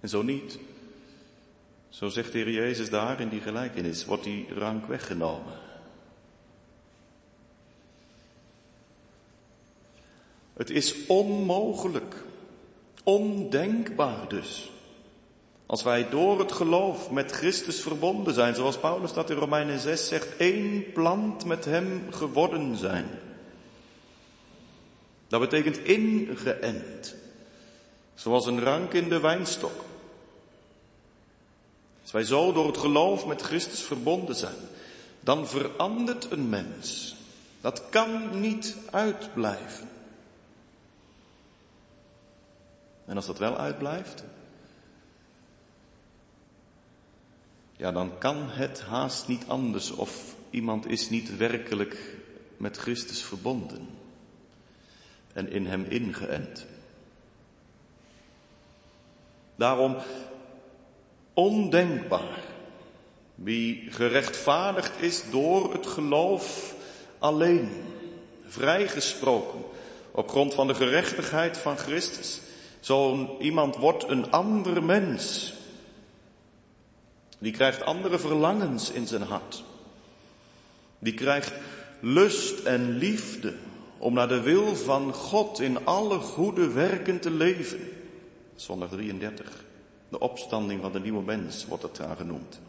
En 0.00 0.08
zo 0.08 0.22
niet, 0.22 0.58
zo 1.88 2.08
zegt 2.08 2.32
de 2.32 2.38
Heer 2.38 2.50
Jezus 2.50 2.90
daar 2.90 3.20
in 3.20 3.28
die 3.28 3.40
gelijkenis, 3.40 4.04
wordt 4.04 4.24
die 4.24 4.46
rank 4.54 4.86
weggenomen. 4.86 5.52
Het 10.58 10.70
is 10.70 11.06
onmogelijk, 11.06 12.24
ondenkbaar 13.04 14.28
dus, 14.28 14.70
als 15.66 15.82
wij 15.82 16.08
door 16.08 16.38
het 16.38 16.52
geloof 16.52 17.10
met 17.10 17.32
Christus 17.32 17.80
verbonden 17.80 18.34
zijn, 18.34 18.54
zoals 18.54 18.78
Paulus 18.78 19.12
dat 19.12 19.30
in 19.30 19.36
Romeinen 19.36 19.78
6 19.78 20.08
zegt, 20.08 20.36
één 20.36 20.92
plant 20.92 21.44
met 21.44 21.64
Hem 21.64 22.06
geworden 22.10 22.76
zijn. 22.76 23.06
Dat 25.28 25.40
betekent 25.40 25.78
ingeënt, 25.78 27.14
zoals 28.14 28.46
een 28.46 28.60
rank 28.60 28.92
in 28.92 29.08
de 29.08 29.20
wijnstok. 29.20 29.84
Als 32.08 32.16
wij 32.16 32.38
zo 32.38 32.52
door 32.52 32.66
het 32.66 32.78
geloof 32.78 33.26
met 33.26 33.42
Christus 33.42 33.82
verbonden 33.82 34.34
zijn, 34.34 34.56
dan 35.20 35.48
verandert 35.48 36.30
een 36.30 36.48
mens. 36.48 37.16
Dat 37.60 37.88
kan 37.88 38.40
niet 38.40 38.76
uitblijven. 38.90 39.88
En 43.04 43.16
als 43.16 43.26
dat 43.26 43.38
wel 43.38 43.56
uitblijft, 43.56 44.24
ja, 47.76 47.92
dan 47.92 48.18
kan 48.18 48.50
het 48.50 48.80
haast 48.80 49.28
niet 49.28 49.44
anders 49.46 49.90
of 49.90 50.34
iemand 50.50 50.86
is 50.86 51.10
niet 51.10 51.36
werkelijk 51.36 52.16
met 52.56 52.76
Christus 52.76 53.22
verbonden 53.22 53.88
en 55.32 55.50
in 55.50 55.66
hem 55.66 55.84
ingeënt. 55.84 56.66
Daarom 59.56 59.96
ondenkbaar. 61.38 62.44
Wie 63.34 63.86
gerechtvaardigd 63.90 65.02
is 65.02 65.22
door 65.30 65.72
het 65.72 65.86
geloof 65.86 66.74
alleen, 67.18 67.70
vrijgesproken 68.46 69.60
op 70.10 70.28
grond 70.28 70.54
van 70.54 70.66
de 70.66 70.74
gerechtigheid 70.74 71.58
van 71.58 71.76
Christus. 71.76 72.40
Zo'n 72.80 73.28
iemand 73.40 73.76
wordt 73.76 74.08
een 74.08 74.30
ander 74.30 74.82
mens. 74.82 75.54
Die 77.38 77.52
krijgt 77.52 77.82
andere 77.82 78.18
verlangens 78.18 78.90
in 78.90 79.06
zijn 79.06 79.22
hart. 79.22 79.64
Die 80.98 81.14
krijgt 81.14 81.52
lust 82.00 82.64
en 82.64 82.96
liefde 82.96 83.54
om 83.98 84.14
naar 84.14 84.28
de 84.28 84.40
wil 84.40 84.76
van 84.76 85.12
God 85.12 85.60
in 85.60 85.86
alle 85.86 86.18
goede 86.18 86.72
werken 86.72 87.20
te 87.20 87.30
leven. 87.30 87.80
Zondag 88.54 88.88
33. 88.88 89.66
De 90.08 90.18
opstanding 90.18 90.80
van 90.82 90.92
de 90.92 91.00
nieuwe 91.00 91.22
mens 91.22 91.66
wordt 91.66 91.82
het 91.82 91.96
daar 91.96 92.16
genoemd. 92.16 92.60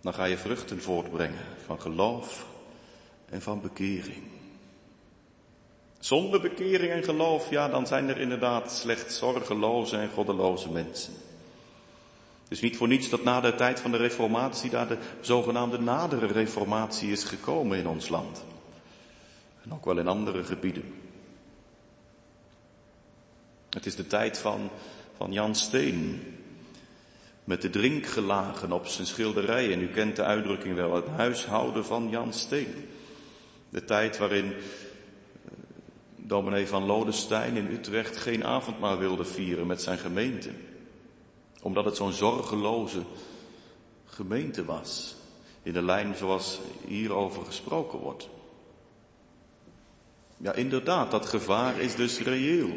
Dan 0.00 0.14
ga 0.14 0.24
je 0.24 0.38
vruchten 0.38 0.82
voortbrengen 0.82 1.44
van 1.64 1.80
geloof 1.80 2.46
en 3.28 3.42
van 3.42 3.60
bekering. 3.60 4.22
Zonder 5.98 6.40
bekering 6.40 6.92
en 6.92 7.04
geloof, 7.04 7.50
ja, 7.50 7.68
dan 7.68 7.86
zijn 7.86 8.08
er 8.08 8.20
inderdaad 8.20 8.72
slechts 8.72 9.18
zorgeloze 9.18 9.96
en 9.96 10.10
goddeloze 10.10 10.70
mensen. 10.70 11.12
Het 12.42 12.52
is 12.52 12.60
niet 12.60 12.76
voor 12.76 12.88
niets 12.88 13.08
dat 13.08 13.22
na 13.22 13.40
de 13.40 13.54
tijd 13.54 13.80
van 13.80 13.90
de 13.90 13.96
reformatie 13.96 14.70
daar 14.70 14.88
de 14.88 14.98
zogenaamde 15.20 15.78
nadere 15.78 16.26
reformatie 16.26 17.10
is 17.10 17.24
gekomen 17.24 17.78
in 17.78 17.88
ons 17.88 18.08
land. 18.08 18.44
En 19.62 19.72
ook 19.72 19.84
wel 19.84 19.98
in 19.98 20.08
andere 20.08 20.44
gebieden. 20.44 20.94
Het 23.70 23.86
is 23.86 23.96
de 23.96 24.06
tijd 24.06 24.38
van, 24.38 24.70
van 25.16 25.32
Jan 25.32 25.54
Steen. 25.54 26.22
Met 27.44 27.62
de 27.62 27.70
drinkgelagen 27.70 28.72
op 28.72 28.86
zijn 28.86 29.06
schilderijen. 29.06 29.80
U 29.80 29.86
kent 29.86 30.16
de 30.16 30.22
uitdrukking 30.22 30.74
wel, 30.74 30.94
het 30.94 31.06
huishouden 31.06 31.84
van 31.84 32.08
Jan 32.10 32.32
Steen. 32.32 32.88
De 33.68 33.84
tijd 33.84 34.18
waarin 34.18 34.52
eh, 34.52 35.50
dominee 36.16 36.66
van 36.66 36.84
Lodestein 36.84 37.56
in 37.56 37.70
Utrecht 37.70 38.16
geen 38.16 38.44
avondmaal 38.44 38.98
wilde 38.98 39.24
vieren 39.24 39.66
met 39.66 39.82
zijn 39.82 39.98
gemeente. 39.98 40.50
Omdat 41.62 41.84
het 41.84 41.96
zo'n 41.96 42.12
zorgeloze 42.12 43.02
gemeente 44.04 44.64
was. 44.64 45.16
In 45.62 45.72
de 45.72 45.82
lijn 45.82 46.14
zoals 46.16 46.60
hierover 46.86 47.44
gesproken 47.44 47.98
wordt. 47.98 48.28
Ja, 50.36 50.52
inderdaad, 50.52 51.10
dat 51.10 51.26
gevaar 51.26 51.80
is 51.80 51.94
dus 51.94 52.18
reëel. 52.18 52.70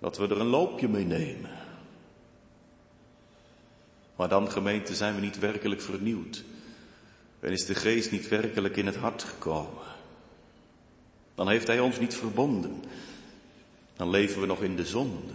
Dat 0.00 0.16
we 0.16 0.28
er 0.28 0.40
een 0.40 0.46
loopje 0.46 0.88
mee 0.88 1.04
nemen. 1.04 1.50
Maar 4.16 4.28
dan, 4.28 4.50
gemeente, 4.50 4.94
zijn 4.94 5.14
we 5.14 5.20
niet 5.20 5.38
werkelijk 5.38 5.80
vernieuwd. 5.80 6.44
En 7.40 7.52
is 7.52 7.66
de 7.66 7.74
geest 7.74 8.10
niet 8.10 8.28
werkelijk 8.28 8.76
in 8.76 8.86
het 8.86 8.96
hart 8.96 9.22
gekomen. 9.22 9.84
Dan 11.34 11.48
heeft 11.48 11.66
hij 11.66 11.80
ons 11.80 11.98
niet 11.98 12.14
verbonden. 12.14 12.82
Dan 13.96 14.10
leven 14.10 14.40
we 14.40 14.46
nog 14.46 14.62
in 14.62 14.76
de 14.76 14.86
zonde. 14.86 15.32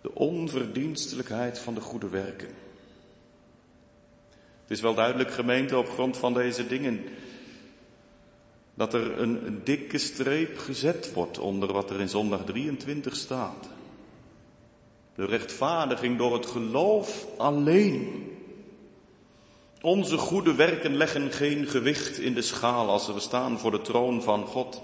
De 0.00 0.14
onverdienstelijkheid 0.14 1.58
van 1.58 1.74
de 1.74 1.80
goede 1.80 2.08
werken. 2.08 2.54
Het 4.62 4.70
is 4.70 4.80
wel 4.80 4.94
duidelijk, 4.94 5.32
gemeente, 5.32 5.76
op 5.76 5.88
grond 5.88 6.16
van 6.16 6.34
deze 6.34 6.66
dingen 6.66 7.04
dat 8.74 8.94
er 8.94 9.20
een, 9.20 9.60
dikke 9.64 9.98
streep 9.98 10.58
gezet 10.58 11.12
wordt 11.12 11.38
onder 11.38 11.72
wat 11.72 11.90
er 11.90 12.00
in 12.00 12.08
zondag 12.08 12.44
23 12.44 13.16
staat. 13.16 13.68
De 15.14 15.24
rechtvaardiging 15.24 16.18
door 16.18 16.32
het 16.32 16.46
geloof 16.46 17.26
alleen. 17.38 18.30
Onze 19.80 20.16
goede 20.16 20.54
werken 20.54 20.96
leggen 20.96 21.32
geen 21.32 21.66
gewicht 21.66 22.18
in 22.18 22.34
de 22.34 22.42
schaal 22.42 22.88
als 22.88 23.06
we 23.06 23.20
staan 23.20 23.58
voor 23.58 23.70
de 23.70 23.80
troon 23.80 24.22
van 24.22 24.46
God. 24.46 24.82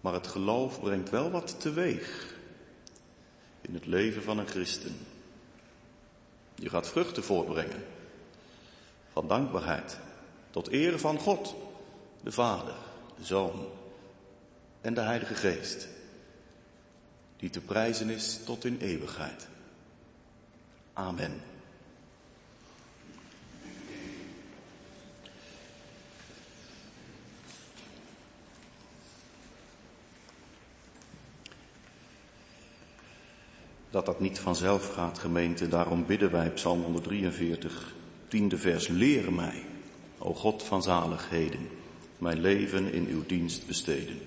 Maar 0.00 0.12
het 0.12 0.26
geloof 0.26 0.80
brengt 0.80 1.10
wel 1.10 1.30
wat 1.30 1.60
teweeg 1.60 2.34
in 3.60 3.74
het 3.74 3.86
leven 3.86 4.22
van 4.22 4.38
een 4.38 4.46
christen. 4.46 4.96
Je 6.54 6.68
gaat 6.68 6.88
vruchten 6.88 7.24
voortbrengen 7.24 7.82
van 9.12 9.28
dankbaarheid 9.28 9.98
tot 10.50 10.72
eer 10.72 10.98
van 10.98 11.18
God, 11.18 11.54
de 12.22 12.32
Vader, 12.32 12.74
de 13.16 13.24
Zoon 13.24 13.66
en 14.80 14.94
de 14.94 15.00
Heilige 15.00 15.34
Geest, 15.34 15.88
die 17.36 17.50
te 17.50 17.60
prijzen 17.60 18.10
is 18.10 18.40
tot 18.44 18.64
in 18.64 18.78
eeuwigheid. 18.80 19.48
Amen. 20.92 21.40
Dat 33.90 34.06
dat 34.06 34.20
niet 34.20 34.38
vanzelf 34.38 34.92
gaat, 34.94 35.18
gemeente, 35.18 35.68
daarom 35.68 36.06
bidden 36.06 36.30
wij 36.30 36.50
Psalm 36.50 36.82
143, 36.82 37.94
tiende 38.32 38.58
vers, 38.58 38.88
leer 38.88 39.32
mij 39.32 39.62
o 40.18 40.34
God 40.34 40.62
van 40.62 40.82
zaligheden, 40.82 41.68
mijn 42.18 42.40
leven 42.40 42.92
in 42.92 43.06
uw 43.06 43.26
dienst 43.26 43.66
besteden. 43.66 44.20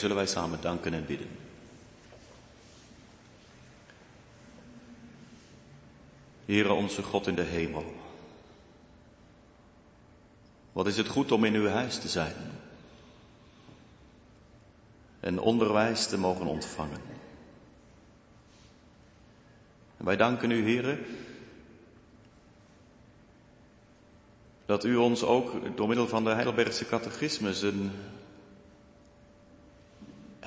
Zullen 0.00 0.16
wij 0.16 0.26
samen 0.26 0.60
danken 0.60 0.94
en 0.94 1.06
bidden. 1.06 1.28
Heere 6.44 6.72
onze 6.72 7.02
God 7.02 7.26
in 7.26 7.34
de 7.34 7.42
hemel. 7.42 7.94
Wat 10.72 10.86
is 10.86 10.96
het 10.96 11.08
goed 11.08 11.32
om 11.32 11.44
in 11.44 11.54
uw 11.54 11.68
huis 11.68 11.98
te 11.98 12.08
zijn. 12.08 12.34
En 15.20 15.38
onderwijs 15.38 16.06
te 16.06 16.18
mogen 16.18 16.46
ontvangen. 16.46 17.00
En 19.96 20.04
wij 20.04 20.16
danken 20.16 20.50
u, 20.50 20.62
Heere, 20.62 20.98
dat 24.66 24.84
u 24.84 24.96
ons 24.96 25.22
ook 25.22 25.76
door 25.76 25.88
middel 25.88 26.08
van 26.08 26.24
de 26.24 26.30
Heidelbergse 26.30 26.86
catechismus 26.86 27.62
een 27.62 27.90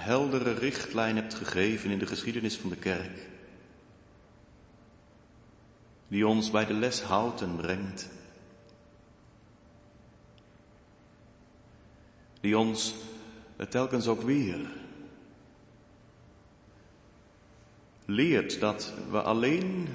heldere 0.04 0.54
richtlijn 0.54 1.16
hebt 1.16 1.34
gegeven 1.34 1.90
in 1.90 2.00
de 2.00 2.08
geschiedenis 2.08 2.58
van 2.58 2.70
de 2.70 2.76
kerk. 2.76 3.32
die 6.14 6.28
ons 6.28 6.52
bij 6.52 6.66
de 6.66 6.74
les 6.74 7.02
houdt 7.02 7.42
en 7.42 7.56
brengt. 7.56 8.10
Die 12.40 12.58
ons 12.58 12.94
telkens 13.70 14.08
ook 14.08 14.22
weer 14.22 14.72
leert 18.06 18.60
dat 18.60 18.94
we 19.10 19.22
alleen 19.22 19.88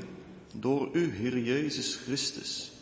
door 0.53 0.89
u, 0.93 1.15
Heer 1.15 1.39
Jezus 1.39 1.97
Christus, 1.97 2.73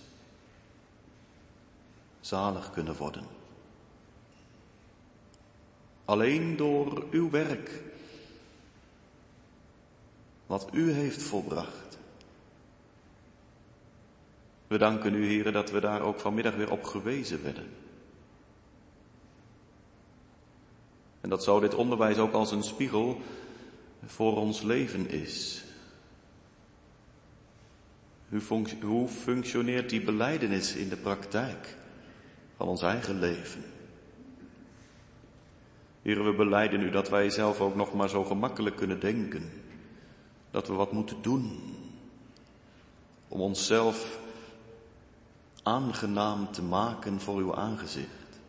zalig 2.20 2.70
kunnen 2.70 2.97
worden. 2.97 3.35
Alleen 6.07 6.57
door 6.57 7.07
uw 7.11 7.31
werk, 7.31 7.83
wat 10.47 10.69
u 10.73 10.93
heeft 10.93 11.23
volbracht. 11.23 11.99
We 14.66 14.78
danken 14.78 15.15
u, 15.15 15.27
heren, 15.27 15.53
dat 15.53 15.70
we 15.70 15.81
daar 15.81 16.01
ook 16.01 16.20
vanmiddag 16.20 16.55
weer 16.55 16.70
op 16.70 16.85
gewezen 16.85 17.43
werden. 17.43 17.66
En 21.20 21.28
dat 21.28 21.45
zou 21.45 21.61
dit 21.61 21.74
onderwijs 21.74 22.19
ook 22.19 22.33
als 22.33 22.51
een 22.51 22.62
spiegel 22.62 23.20
voor 24.05 24.37
ons 24.37 24.62
leven 24.62 25.11
is. 25.11 25.65
Hoe 28.81 29.09
functioneert 29.09 29.91
die 29.91 30.03
beleidenis 30.03 30.74
in 30.74 30.89
de 30.89 30.97
praktijk 30.97 31.77
van 32.57 32.69
ons 32.69 32.83
eigen 32.83 33.19
leven? 33.19 33.76
Heren, 36.07 36.24
we 36.24 36.33
beleiden 36.33 36.81
u 36.81 36.91
dat 36.91 37.09
wij 37.09 37.31
zelf 37.31 37.61
ook 37.61 37.74
nog 37.74 37.93
maar 37.93 38.09
zo 38.09 38.24
gemakkelijk 38.24 38.77
kunnen 38.77 39.01
denken. 39.01 39.53
Dat 40.51 40.66
we 40.66 40.73
wat 40.73 40.93
moeten 40.93 41.23
doen 41.23 41.61
om 43.28 43.41
onszelf 43.41 44.19
aangenaam 45.62 46.53
te 46.53 46.62
maken 46.62 47.20
voor 47.20 47.37
uw 47.39 47.55
aangezicht. 47.55 48.41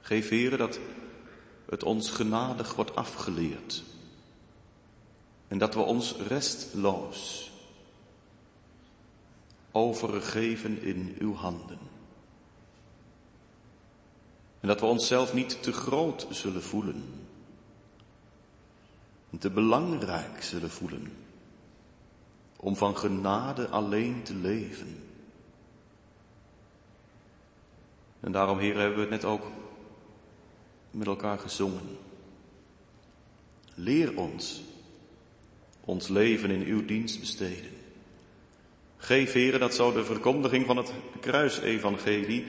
Geef 0.00 0.28
Heren 0.28 0.58
dat 0.58 0.80
het 1.66 1.82
ons 1.82 2.10
genadig 2.10 2.74
wordt 2.74 2.96
afgeleerd 2.96 3.82
en 5.48 5.58
dat 5.58 5.74
we 5.74 5.80
ons 5.80 6.16
restloos 6.16 7.50
overgeven 9.72 10.82
in 10.82 11.16
uw 11.18 11.34
handen. 11.34 11.89
En 14.60 14.68
dat 14.68 14.80
we 14.80 14.86
onszelf 14.86 15.34
niet 15.34 15.62
te 15.62 15.72
groot 15.72 16.26
zullen 16.30 16.62
voelen. 16.62 17.04
En 19.30 19.38
te 19.38 19.50
belangrijk 19.50 20.42
zullen 20.42 20.70
voelen. 20.70 21.12
Om 22.56 22.76
van 22.76 22.96
genade 22.96 23.68
alleen 23.68 24.22
te 24.22 24.34
leven. 24.34 25.02
En 28.20 28.32
daarom, 28.32 28.58
Heer, 28.58 28.78
hebben 28.78 28.94
we 28.94 29.00
het 29.00 29.10
net 29.10 29.24
ook 29.24 29.46
met 30.90 31.06
elkaar 31.06 31.38
gezongen. 31.38 31.98
Leer 33.74 34.16
ons 34.16 34.62
ons 35.90 36.08
leven 36.08 36.50
in 36.50 36.62
uw 36.62 36.84
dienst 36.84 37.20
besteden. 37.20 37.70
Geef, 38.96 39.32
heren, 39.32 39.60
dat 39.60 39.74
zou 39.74 39.94
de 39.94 40.04
verkondiging 40.04 40.66
van 40.66 40.76
het 40.76 40.92
kruisevangelie 41.20 42.46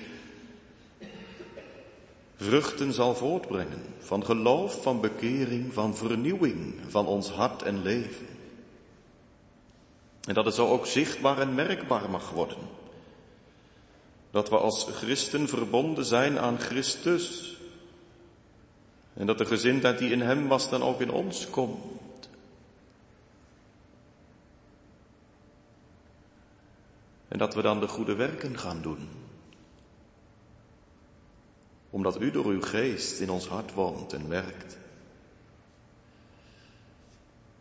vruchten 2.41 2.93
zal 2.93 3.15
voortbrengen 3.15 3.81
van 3.99 4.25
geloof, 4.25 4.81
van 4.81 5.01
bekering, 5.01 5.73
van 5.73 5.95
vernieuwing 5.95 6.75
van 6.87 7.05
ons 7.05 7.29
hart 7.29 7.61
en 7.61 7.81
leven. 7.81 8.27
En 10.27 10.33
dat 10.33 10.45
het 10.45 10.53
zo 10.53 10.67
ook 10.67 10.85
zichtbaar 10.85 11.39
en 11.39 11.55
merkbaar 11.55 12.09
mag 12.09 12.29
worden. 12.29 12.57
Dat 14.31 14.49
we 14.49 14.57
als 14.57 14.87
christen 14.91 15.47
verbonden 15.47 16.05
zijn 16.05 16.39
aan 16.39 16.59
Christus. 16.59 17.57
En 19.13 19.25
dat 19.25 19.37
de 19.37 19.45
gezindheid 19.45 19.97
die 19.97 20.11
in 20.11 20.21
Hem 20.21 20.47
was 20.47 20.69
dan 20.69 20.83
ook 20.83 21.01
in 21.01 21.11
ons 21.11 21.49
komt. 21.49 22.29
En 27.27 27.37
dat 27.37 27.53
we 27.53 27.61
dan 27.61 27.79
de 27.79 27.87
goede 27.87 28.15
werken 28.15 28.59
gaan 28.59 28.81
doen. 28.81 29.20
Omdat 31.91 32.21
u 32.21 32.31
door 32.31 32.45
uw 32.45 32.61
geest 32.61 33.19
in 33.19 33.29
ons 33.29 33.47
hart 33.47 33.73
woont 33.73 34.13
en 34.13 34.29
werkt. 34.29 34.77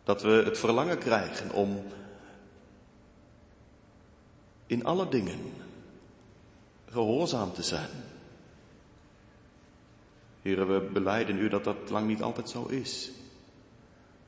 Dat 0.03 0.21
we 0.21 0.29
het 0.29 0.57
verlangen 0.57 0.97
krijgen 0.97 1.51
om 1.51 1.83
in 4.65 4.85
alle 4.85 5.09
dingen 5.09 5.53
gehoorzaam 6.89 7.53
te 7.53 7.63
zijn. 7.63 7.89
Heren, 10.41 10.73
we 10.73 10.89
beleiden 10.93 11.37
u 11.37 11.49
dat 11.49 11.63
dat 11.63 11.89
lang 11.89 12.07
niet 12.07 12.21
altijd 12.21 12.49
zo 12.49 12.65
is. 12.65 13.11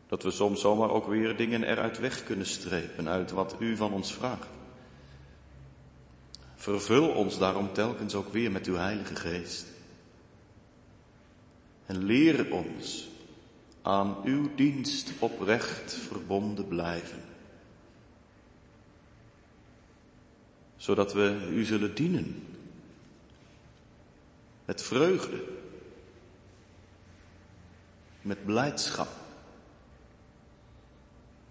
Dat 0.08 0.24
we 0.24 0.32
soms 0.32 0.62
zomaar 0.62 0.90
ook 0.90 1.08
weer 1.08 1.38
dingen 1.38 1.64
eruit 1.64 2.00
weg 2.00 2.24
kunnen 2.24 2.46
strepen 2.46 3.10
uit 3.10 3.32
wat 3.32 3.56
u 3.60 3.76
van 3.76 3.94
ons 3.94 4.14
vraagt. 4.14 4.48
Vervul 6.56 7.10
ons 7.10 7.38
daarom 7.38 7.74
telkens 7.74 8.16
ook 8.16 8.34
weer 8.34 8.52
met 8.52 8.66
uw 8.66 8.76
Heilige 8.76 9.16
Geest. 9.16 9.73
En 11.86 12.04
leer 12.04 12.52
ons 12.52 13.08
aan 13.82 14.18
uw 14.24 14.56
dienst 14.56 15.12
oprecht 15.20 15.94
verbonden 15.94 16.68
blijven. 16.68 17.22
Zodat 20.76 21.14
we 21.14 21.50
u 21.52 21.64
zullen 21.64 21.96
dienen. 21.96 22.48
Met 24.66 24.82
vreugde. 24.82 25.44
Met 28.22 28.46
blijdschap. 28.46 29.10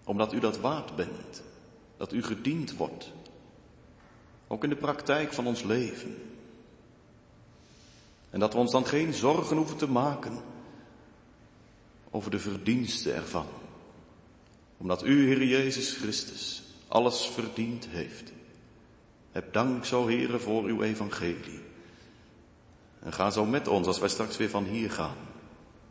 Omdat 0.03 0.33
u 0.33 0.39
dat 0.39 0.59
waard 0.59 0.95
bent. 0.95 1.43
Dat 1.97 2.13
u 2.13 2.23
gediend 2.23 2.75
wordt 2.75 3.11
ook 4.53 4.63
in 4.63 4.69
de 4.69 4.75
praktijk 4.75 5.33
van 5.33 5.47
ons 5.47 5.63
leven. 5.63 6.15
En 8.33 8.39
dat 8.39 8.53
we 8.53 8.59
ons 8.59 8.71
dan 8.71 8.85
geen 8.85 9.13
zorgen 9.13 9.57
hoeven 9.57 9.77
te 9.77 9.89
maken 9.89 10.37
over 12.09 12.31
de 12.31 12.39
verdiensten 12.39 13.15
ervan. 13.15 13.45
Omdat 14.77 15.05
u, 15.05 15.27
Heer 15.27 15.43
Jezus 15.43 15.93
Christus, 15.93 16.63
alles 16.87 17.25
verdiend 17.25 17.87
heeft. 17.89 18.31
Heb 19.31 19.53
dank 19.53 19.85
zo, 19.85 20.07
Heere, 20.07 20.39
voor 20.39 20.63
uw 20.63 20.81
evangelie. 20.81 21.61
En 22.99 23.13
ga 23.13 23.29
zo 23.29 23.45
met 23.45 23.67
ons 23.67 23.87
als 23.87 23.99
wij 23.99 24.09
straks 24.09 24.37
weer 24.37 24.49
van 24.49 24.65
hier 24.65 24.91
gaan. 24.91 25.17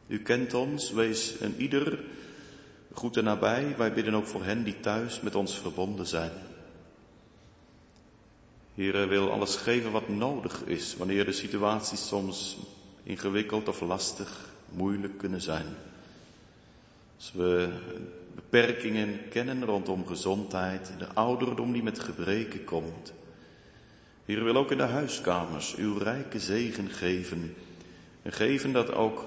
U 0.06 0.22
kent 0.22 0.54
ons, 0.54 0.90
wees 0.90 1.40
een 1.40 1.60
ieder 1.60 2.04
goed 2.92 3.16
en 3.16 3.24
nabij. 3.24 3.74
Wij 3.76 3.92
bidden 3.92 4.14
ook 4.14 4.26
voor 4.26 4.44
hen 4.44 4.64
die 4.64 4.80
thuis 4.80 5.20
met 5.20 5.34
ons 5.34 5.58
verbonden 5.58 6.06
zijn. 6.06 6.32
Heer 8.74 9.08
wil 9.08 9.32
alles 9.32 9.56
geven 9.56 9.92
wat 9.92 10.08
nodig 10.08 10.62
is 10.64 10.96
wanneer 10.96 11.24
de 11.24 11.32
situaties 11.32 12.08
soms 12.08 12.56
ingewikkeld 13.02 13.68
of 13.68 13.80
lastig, 13.80 14.48
moeilijk 14.68 15.18
kunnen 15.18 15.40
zijn. 15.40 15.66
Als 17.16 17.32
we 17.32 17.68
beperkingen 18.34 19.28
kennen 19.28 19.64
rondom 19.64 20.06
gezondheid, 20.06 20.92
de 20.98 21.06
ouderdom 21.14 21.72
die 21.72 21.82
met 21.82 22.00
gebreken 22.00 22.64
komt. 22.64 23.12
Heer 24.24 24.44
wil 24.44 24.56
ook 24.56 24.70
in 24.70 24.78
de 24.78 24.82
huiskamers 24.82 25.74
uw 25.74 25.98
rijke 25.98 26.40
zegen 26.40 26.90
geven. 26.90 27.54
En 28.22 28.32
geven 28.32 28.72
dat 28.72 28.92
ook 28.92 29.24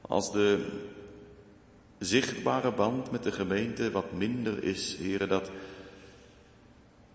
als 0.00 0.32
de 0.32 0.66
zichtbare 1.98 2.72
band 2.72 3.10
met 3.10 3.22
de 3.22 3.32
gemeente 3.32 3.90
wat 3.90 4.12
minder 4.12 4.62
is, 4.62 4.96
Heer, 4.96 5.28
dat 5.28 5.50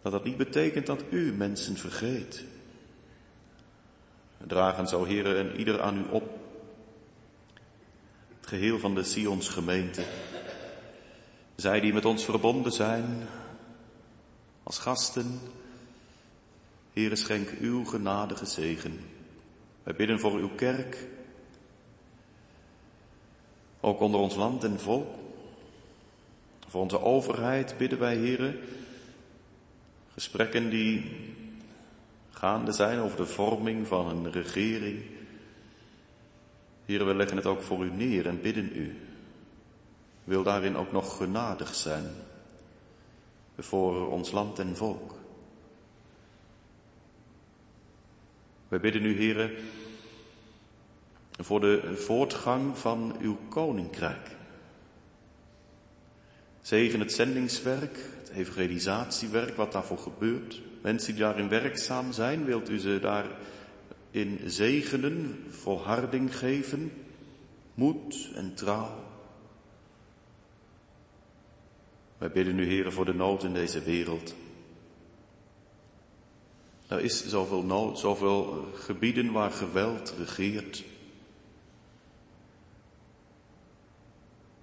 dat 0.02 0.12
dat 0.12 0.24
niet 0.24 0.38
betekent 0.38 0.86
dat 0.86 1.04
u 1.10 1.34
mensen 1.34 1.78
vergeet. 1.78 2.44
Dragen 4.48 4.88
zo 4.88 5.04
heren 5.04 5.38
en 5.38 5.60
ieder 5.60 5.82
aan 5.82 5.98
u 5.98 6.04
op. 6.12 6.40
Het 8.40 8.50
geheel 8.50 8.80
van 8.80 8.96
de 8.96 9.04
Sions 9.04 9.50
gemeente. 9.50 10.04
Zij 11.56 11.80
die 11.80 11.94
met 11.94 12.06
ons 12.06 12.26
verbonden 12.26 12.72
zijn. 12.72 13.28
Als 14.64 14.78
gasten. 14.78 15.40
Heren 16.94 17.18
schenk 17.18 17.50
uw 17.60 17.86
genadige 17.86 18.46
zegen. 18.46 19.00
Wij 19.84 19.96
bidden 19.96 20.20
voor 20.20 20.34
uw 20.34 20.50
kerk. 20.56 21.08
Ook 23.80 24.00
onder 24.00 24.20
ons 24.20 24.36
land 24.36 24.64
en 24.64 24.80
volk. 24.80 25.16
Voor 26.68 26.82
onze 26.82 27.02
overheid 27.02 27.78
bidden 27.78 28.00
wij, 28.00 28.16
heren 28.16 28.60
Gesprekken 30.22 30.70
die 30.70 31.12
gaande 32.30 32.72
zijn 32.72 33.00
over 33.00 33.18
de 33.18 33.26
vorming 33.26 33.88
van 33.88 34.08
een 34.08 34.32
regering. 34.32 35.02
Heren, 36.86 37.08
we 37.08 37.16
leggen 37.16 37.38
het 37.38 37.46
ook 37.46 37.62
voor 37.62 37.86
u 37.86 37.92
neer 37.92 38.28
en 38.28 38.42
bidden 38.42 38.72
u. 38.76 39.00
Wil 40.24 40.44
daarin 40.44 40.76
ook 40.76 40.92
nog 40.92 41.18
genadig 41.18 41.76
zijn 41.76 42.06
voor 43.58 44.12
ons 44.12 44.32
land 44.32 44.60
en 44.60 44.76
volk. 44.76 45.16
Wij 48.68 48.80
bidden 48.80 49.06
u, 49.06 49.18
heren, 49.18 49.52
voor 51.32 51.60
de 51.60 51.96
voortgang 51.96 52.78
van 52.78 53.16
uw 53.20 53.38
koninkrijk. 53.50 54.40
Zegen 56.62 57.00
het 57.00 57.12
zendingswerk, 57.12 57.98
het 58.20 58.30
evangelisatiewerk, 58.30 59.56
wat 59.56 59.72
daarvoor 59.72 59.98
gebeurt. 59.98 60.62
Mensen 60.82 61.14
die 61.14 61.22
daarin 61.22 61.50
werkzaam 61.50 62.12
zijn, 62.12 62.46
wilt 62.46 62.70
u 62.70 62.80
ze 62.80 63.00
daarin 63.02 64.40
zegenen, 64.46 65.44
volharding 65.50 66.38
geven, 66.38 66.92
moed 67.74 68.30
en 68.36 68.54
trouw. 68.54 69.10
Wij 72.18 72.32
bidden 72.32 72.60
u, 72.60 72.66
heren, 72.66 72.94
voor 72.94 73.06
de 73.06 73.14
nood 73.14 73.44
in 73.44 73.54
deze 73.54 73.82
wereld. 73.82 74.36
Er 76.88 77.00
is 77.00 77.28
zoveel 77.28 77.64
nood, 77.64 78.00
zoveel 78.00 78.68
gebieden 78.74 79.32
waar 79.32 79.52
geweld 79.52 80.14
regeert. 80.18 80.84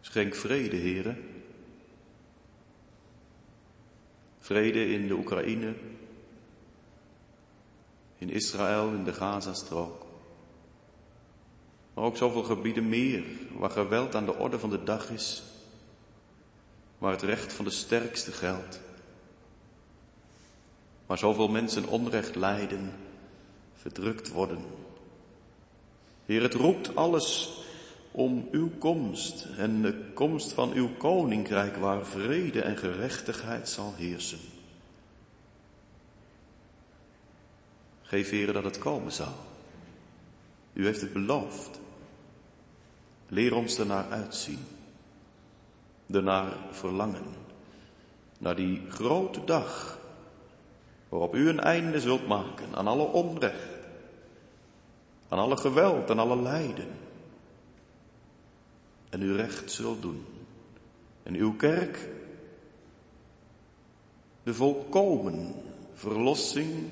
Schenk 0.00 0.34
vrede, 0.34 0.76
heren. 0.76 1.37
Vrede 4.48 4.92
in 4.92 5.08
de 5.08 5.14
Oekraïne, 5.14 5.74
in 8.18 8.30
Israël, 8.30 8.88
in 8.88 9.04
de 9.04 9.12
Gazastrook. 9.12 10.06
Maar 11.94 12.04
ook 12.04 12.16
zoveel 12.16 12.42
gebieden 12.42 12.88
meer 12.88 13.24
waar 13.52 13.70
geweld 13.70 14.14
aan 14.14 14.24
de 14.24 14.34
orde 14.34 14.58
van 14.58 14.70
de 14.70 14.84
dag 14.84 15.10
is, 15.10 15.42
waar 16.98 17.12
het 17.12 17.22
recht 17.22 17.52
van 17.52 17.64
de 17.64 17.70
sterkste 17.70 18.32
geldt. 18.32 18.80
Waar 21.06 21.18
zoveel 21.18 21.48
mensen 21.48 21.86
onrecht 21.86 22.34
lijden, 22.34 22.92
verdrukt 23.74 24.28
worden. 24.28 24.64
Heer, 26.26 26.42
het 26.42 26.54
roept 26.54 26.96
alles 26.96 27.58
om 28.10 28.48
uw 28.50 28.70
komst 28.78 29.46
en 29.56 29.82
de 29.82 30.10
komst 30.14 30.52
van 30.52 30.72
uw 30.72 30.88
koninkrijk 30.96 31.76
waar 31.76 32.06
vrede 32.06 32.62
en 32.62 32.76
gerechtigheid 32.76 33.68
zal 33.68 33.94
heersen. 33.96 34.38
Geef 38.02 38.30
Heer 38.30 38.52
dat 38.52 38.64
het 38.64 38.78
komen 38.78 39.12
zal. 39.12 39.34
U 40.72 40.84
heeft 40.84 41.00
het 41.00 41.12
beloofd. 41.12 41.80
Leer 43.28 43.54
ons 43.54 43.78
ernaar 43.78 44.10
uitzien, 44.10 44.58
ernaar 46.10 46.52
verlangen, 46.70 47.24
naar 48.38 48.56
die 48.56 48.82
grote 48.88 49.44
dag 49.44 49.98
waarop 51.08 51.34
u 51.34 51.48
een 51.48 51.60
einde 51.60 52.00
zult 52.00 52.26
maken 52.26 52.74
aan 52.74 52.86
alle 52.86 53.02
onrecht, 53.02 53.78
aan 55.28 55.38
alle 55.38 55.56
geweld, 55.56 56.10
aan 56.10 56.18
alle 56.18 56.42
lijden 56.42 56.88
en 59.10 59.20
uw 59.20 59.36
recht 59.36 59.70
zult 59.70 60.02
doen. 60.02 60.24
En 61.22 61.34
uw 61.34 61.56
kerk 61.56 62.08
de 64.42 64.54
volkomen 64.54 65.54
verlossing 65.94 66.90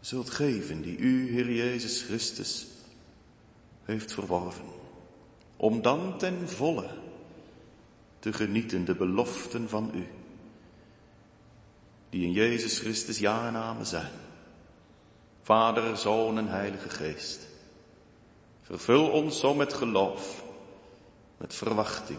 zult 0.00 0.30
geven 0.30 0.82
die 0.82 0.96
u, 0.96 1.30
Heer 1.30 1.52
Jezus 1.52 2.02
Christus, 2.02 2.66
heeft 3.84 4.12
verworven. 4.12 4.64
Om 5.56 5.82
dan 5.82 6.18
ten 6.18 6.48
volle 6.48 6.88
te 8.18 8.32
genieten 8.32 8.84
de 8.84 8.94
beloften 8.94 9.68
van 9.68 9.90
u, 9.94 10.06
die 12.10 12.24
in 12.24 12.32
Jezus 12.32 12.78
Christus 12.78 13.18
ja 13.18 13.74
en 13.78 13.86
zijn. 13.86 14.12
Vader, 15.42 15.96
Zoon 15.96 16.38
en 16.38 16.48
Heilige 16.48 16.88
Geest. 16.88 17.46
Vervul 18.62 19.10
ons 19.10 19.40
zo 19.40 19.54
met 19.54 19.72
geloof 19.72 20.45
met 21.36 21.54
verwachting, 21.54 22.18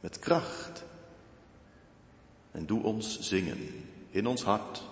met 0.00 0.18
kracht. 0.18 0.84
En 2.50 2.66
doe 2.66 2.82
ons 2.82 3.20
zingen 3.20 3.90
in 4.10 4.26
ons 4.26 4.42
hart 4.42 4.82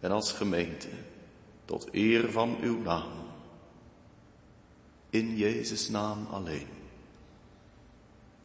en 0.00 0.10
als 0.10 0.32
gemeente 0.32 0.88
tot 1.64 1.88
eer 1.92 2.30
van 2.30 2.56
uw 2.60 2.78
naam. 2.78 3.12
In 5.10 5.36
Jezus' 5.36 5.88
naam 5.88 6.26
alleen. 6.26 6.68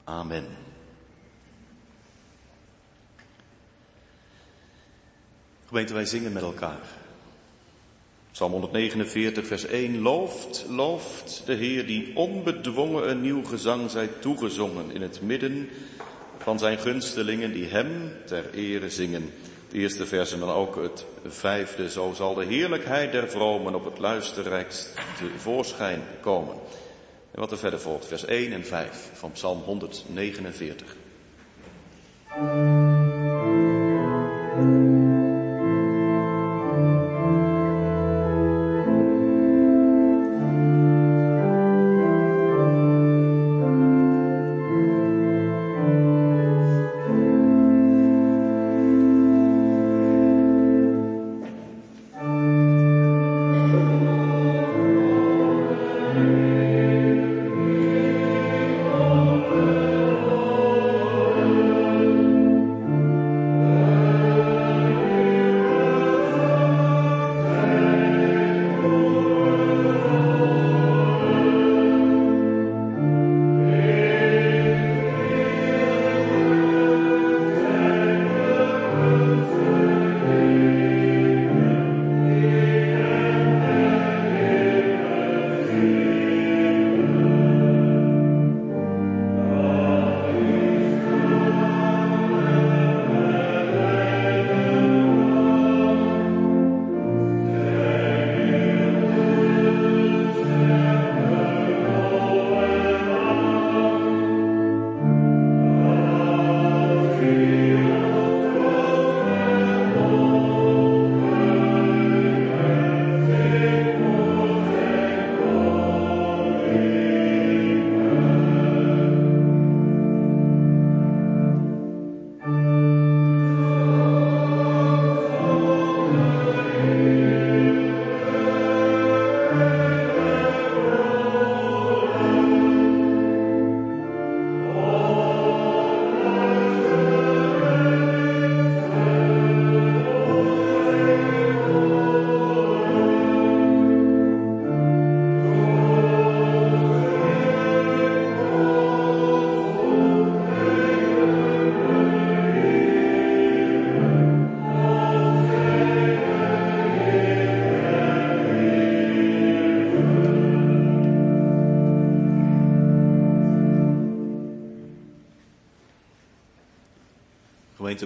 Amen. 0.03 0.45
Gemeente, 5.65 5.93
wij 5.93 6.05
zingen 6.05 6.33
met 6.33 6.43
elkaar. 6.43 7.04
Psalm 8.35 8.51
149, 8.51 9.47
vers 9.47 9.65
1. 9.65 10.01
Looft, 10.01 10.65
looft 10.69 11.43
de 11.45 11.53
Heer 11.53 11.87
die 11.87 12.11
onbedwongen 12.15 13.09
een 13.09 13.21
nieuw 13.21 13.43
gezang 13.43 13.91
zij 13.91 14.09
toegezongen 14.19 14.91
in 14.91 15.01
het 15.01 15.21
midden 15.21 15.69
van 16.37 16.59
zijn 16.59 16.77
gunstelingen 16.77 17.53
die 17.53 17.65
hem 17.65 18.11
ter 18.25 18.53
ere 18.53 18.89
zingen. 18.89 19.33
Het 19.65 19.73
eerste 19.73 20.05
vers 20.05 20.33
en 20.33 20.39
dan 20.39 20.49
ook 20.49 20.75
het 20.75 21.05
vijfde. 21.27 21.89
Zo 21.89 22.13
zal 22.15 22.33
de 22.33 22.45
heerlijkheid 22.45 23.11
der 23.11 23.29
vromen 23.29 23.75
op 23.75 23.85
het 23.85 23.99
luisterrijkst 23.99 24.93
voorschijn 25.37 26.01
komen. 26.21 26.55
En 27.31 27.39
wat 27.39 27.51
er 27.51 27.57
verder 27.57 27.79
volgt, 27.79 28.05
vers 28.05 28.25
1 28.25 28.53
en 28.53 28.65
5 28.65 29.09
van 29.13 29.31
Psalm 29.31 29.61
149. 29.61 30.95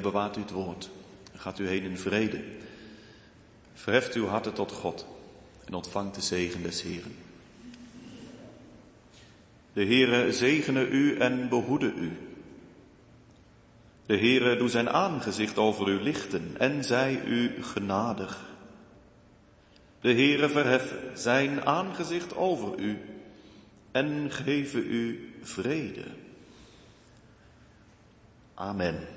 Bewaart 0.01 0.37
u 0.37 0.41
het 0.41 0.51
woord. 0.51 0.89
Gaat 1.35 1.59
u 1.59 1.67
heen 1.67 1.83
in 1.83 1.97
vrede. 1.97 2.43
Verheft 3.73 4.13
uw 4.13 4.25
harten 4.25 4.53
tot 4.53 4.71
God 4.71 5.05
en 5.65 5.73
ontvangt 5.73 6.15
de 6.15 6.21
zegen 6.21 6.63
des 6.63 6.81
Heren. 6.81 7.15
De 9.73 9.85
Heere 9.85 10.33
zegene 10.33 10.87
u 10.87 11.17
en 11.17 11.49
behoede 11.49 11.93
u. 11.93 12.17
De 14.05 14.17
Heere 14.17 14.57
doe 14.57 14.69
zijn 14.69 14.89
aangezicht 14.89 15.57
over 15.57 15.87
u 15.87 16.01
lichten 16.01 16.55
en 16.57 16.83
zij 16.83 17.21
u 17.25 17.63
genadig. 17.63 18.45
De 20.01 20.13
Heere 20.13 20.49
verhef 20.49 20.95
zijn 21.13 21.65
aangezicht 21.65 22.35
over 22.35 22.79
u 22.79 23.01
en 23.91 24.31
geven 24.31 24.85
u 24.85 25.33
vrede. 25.41 26.05
Amen. 28.53 29.07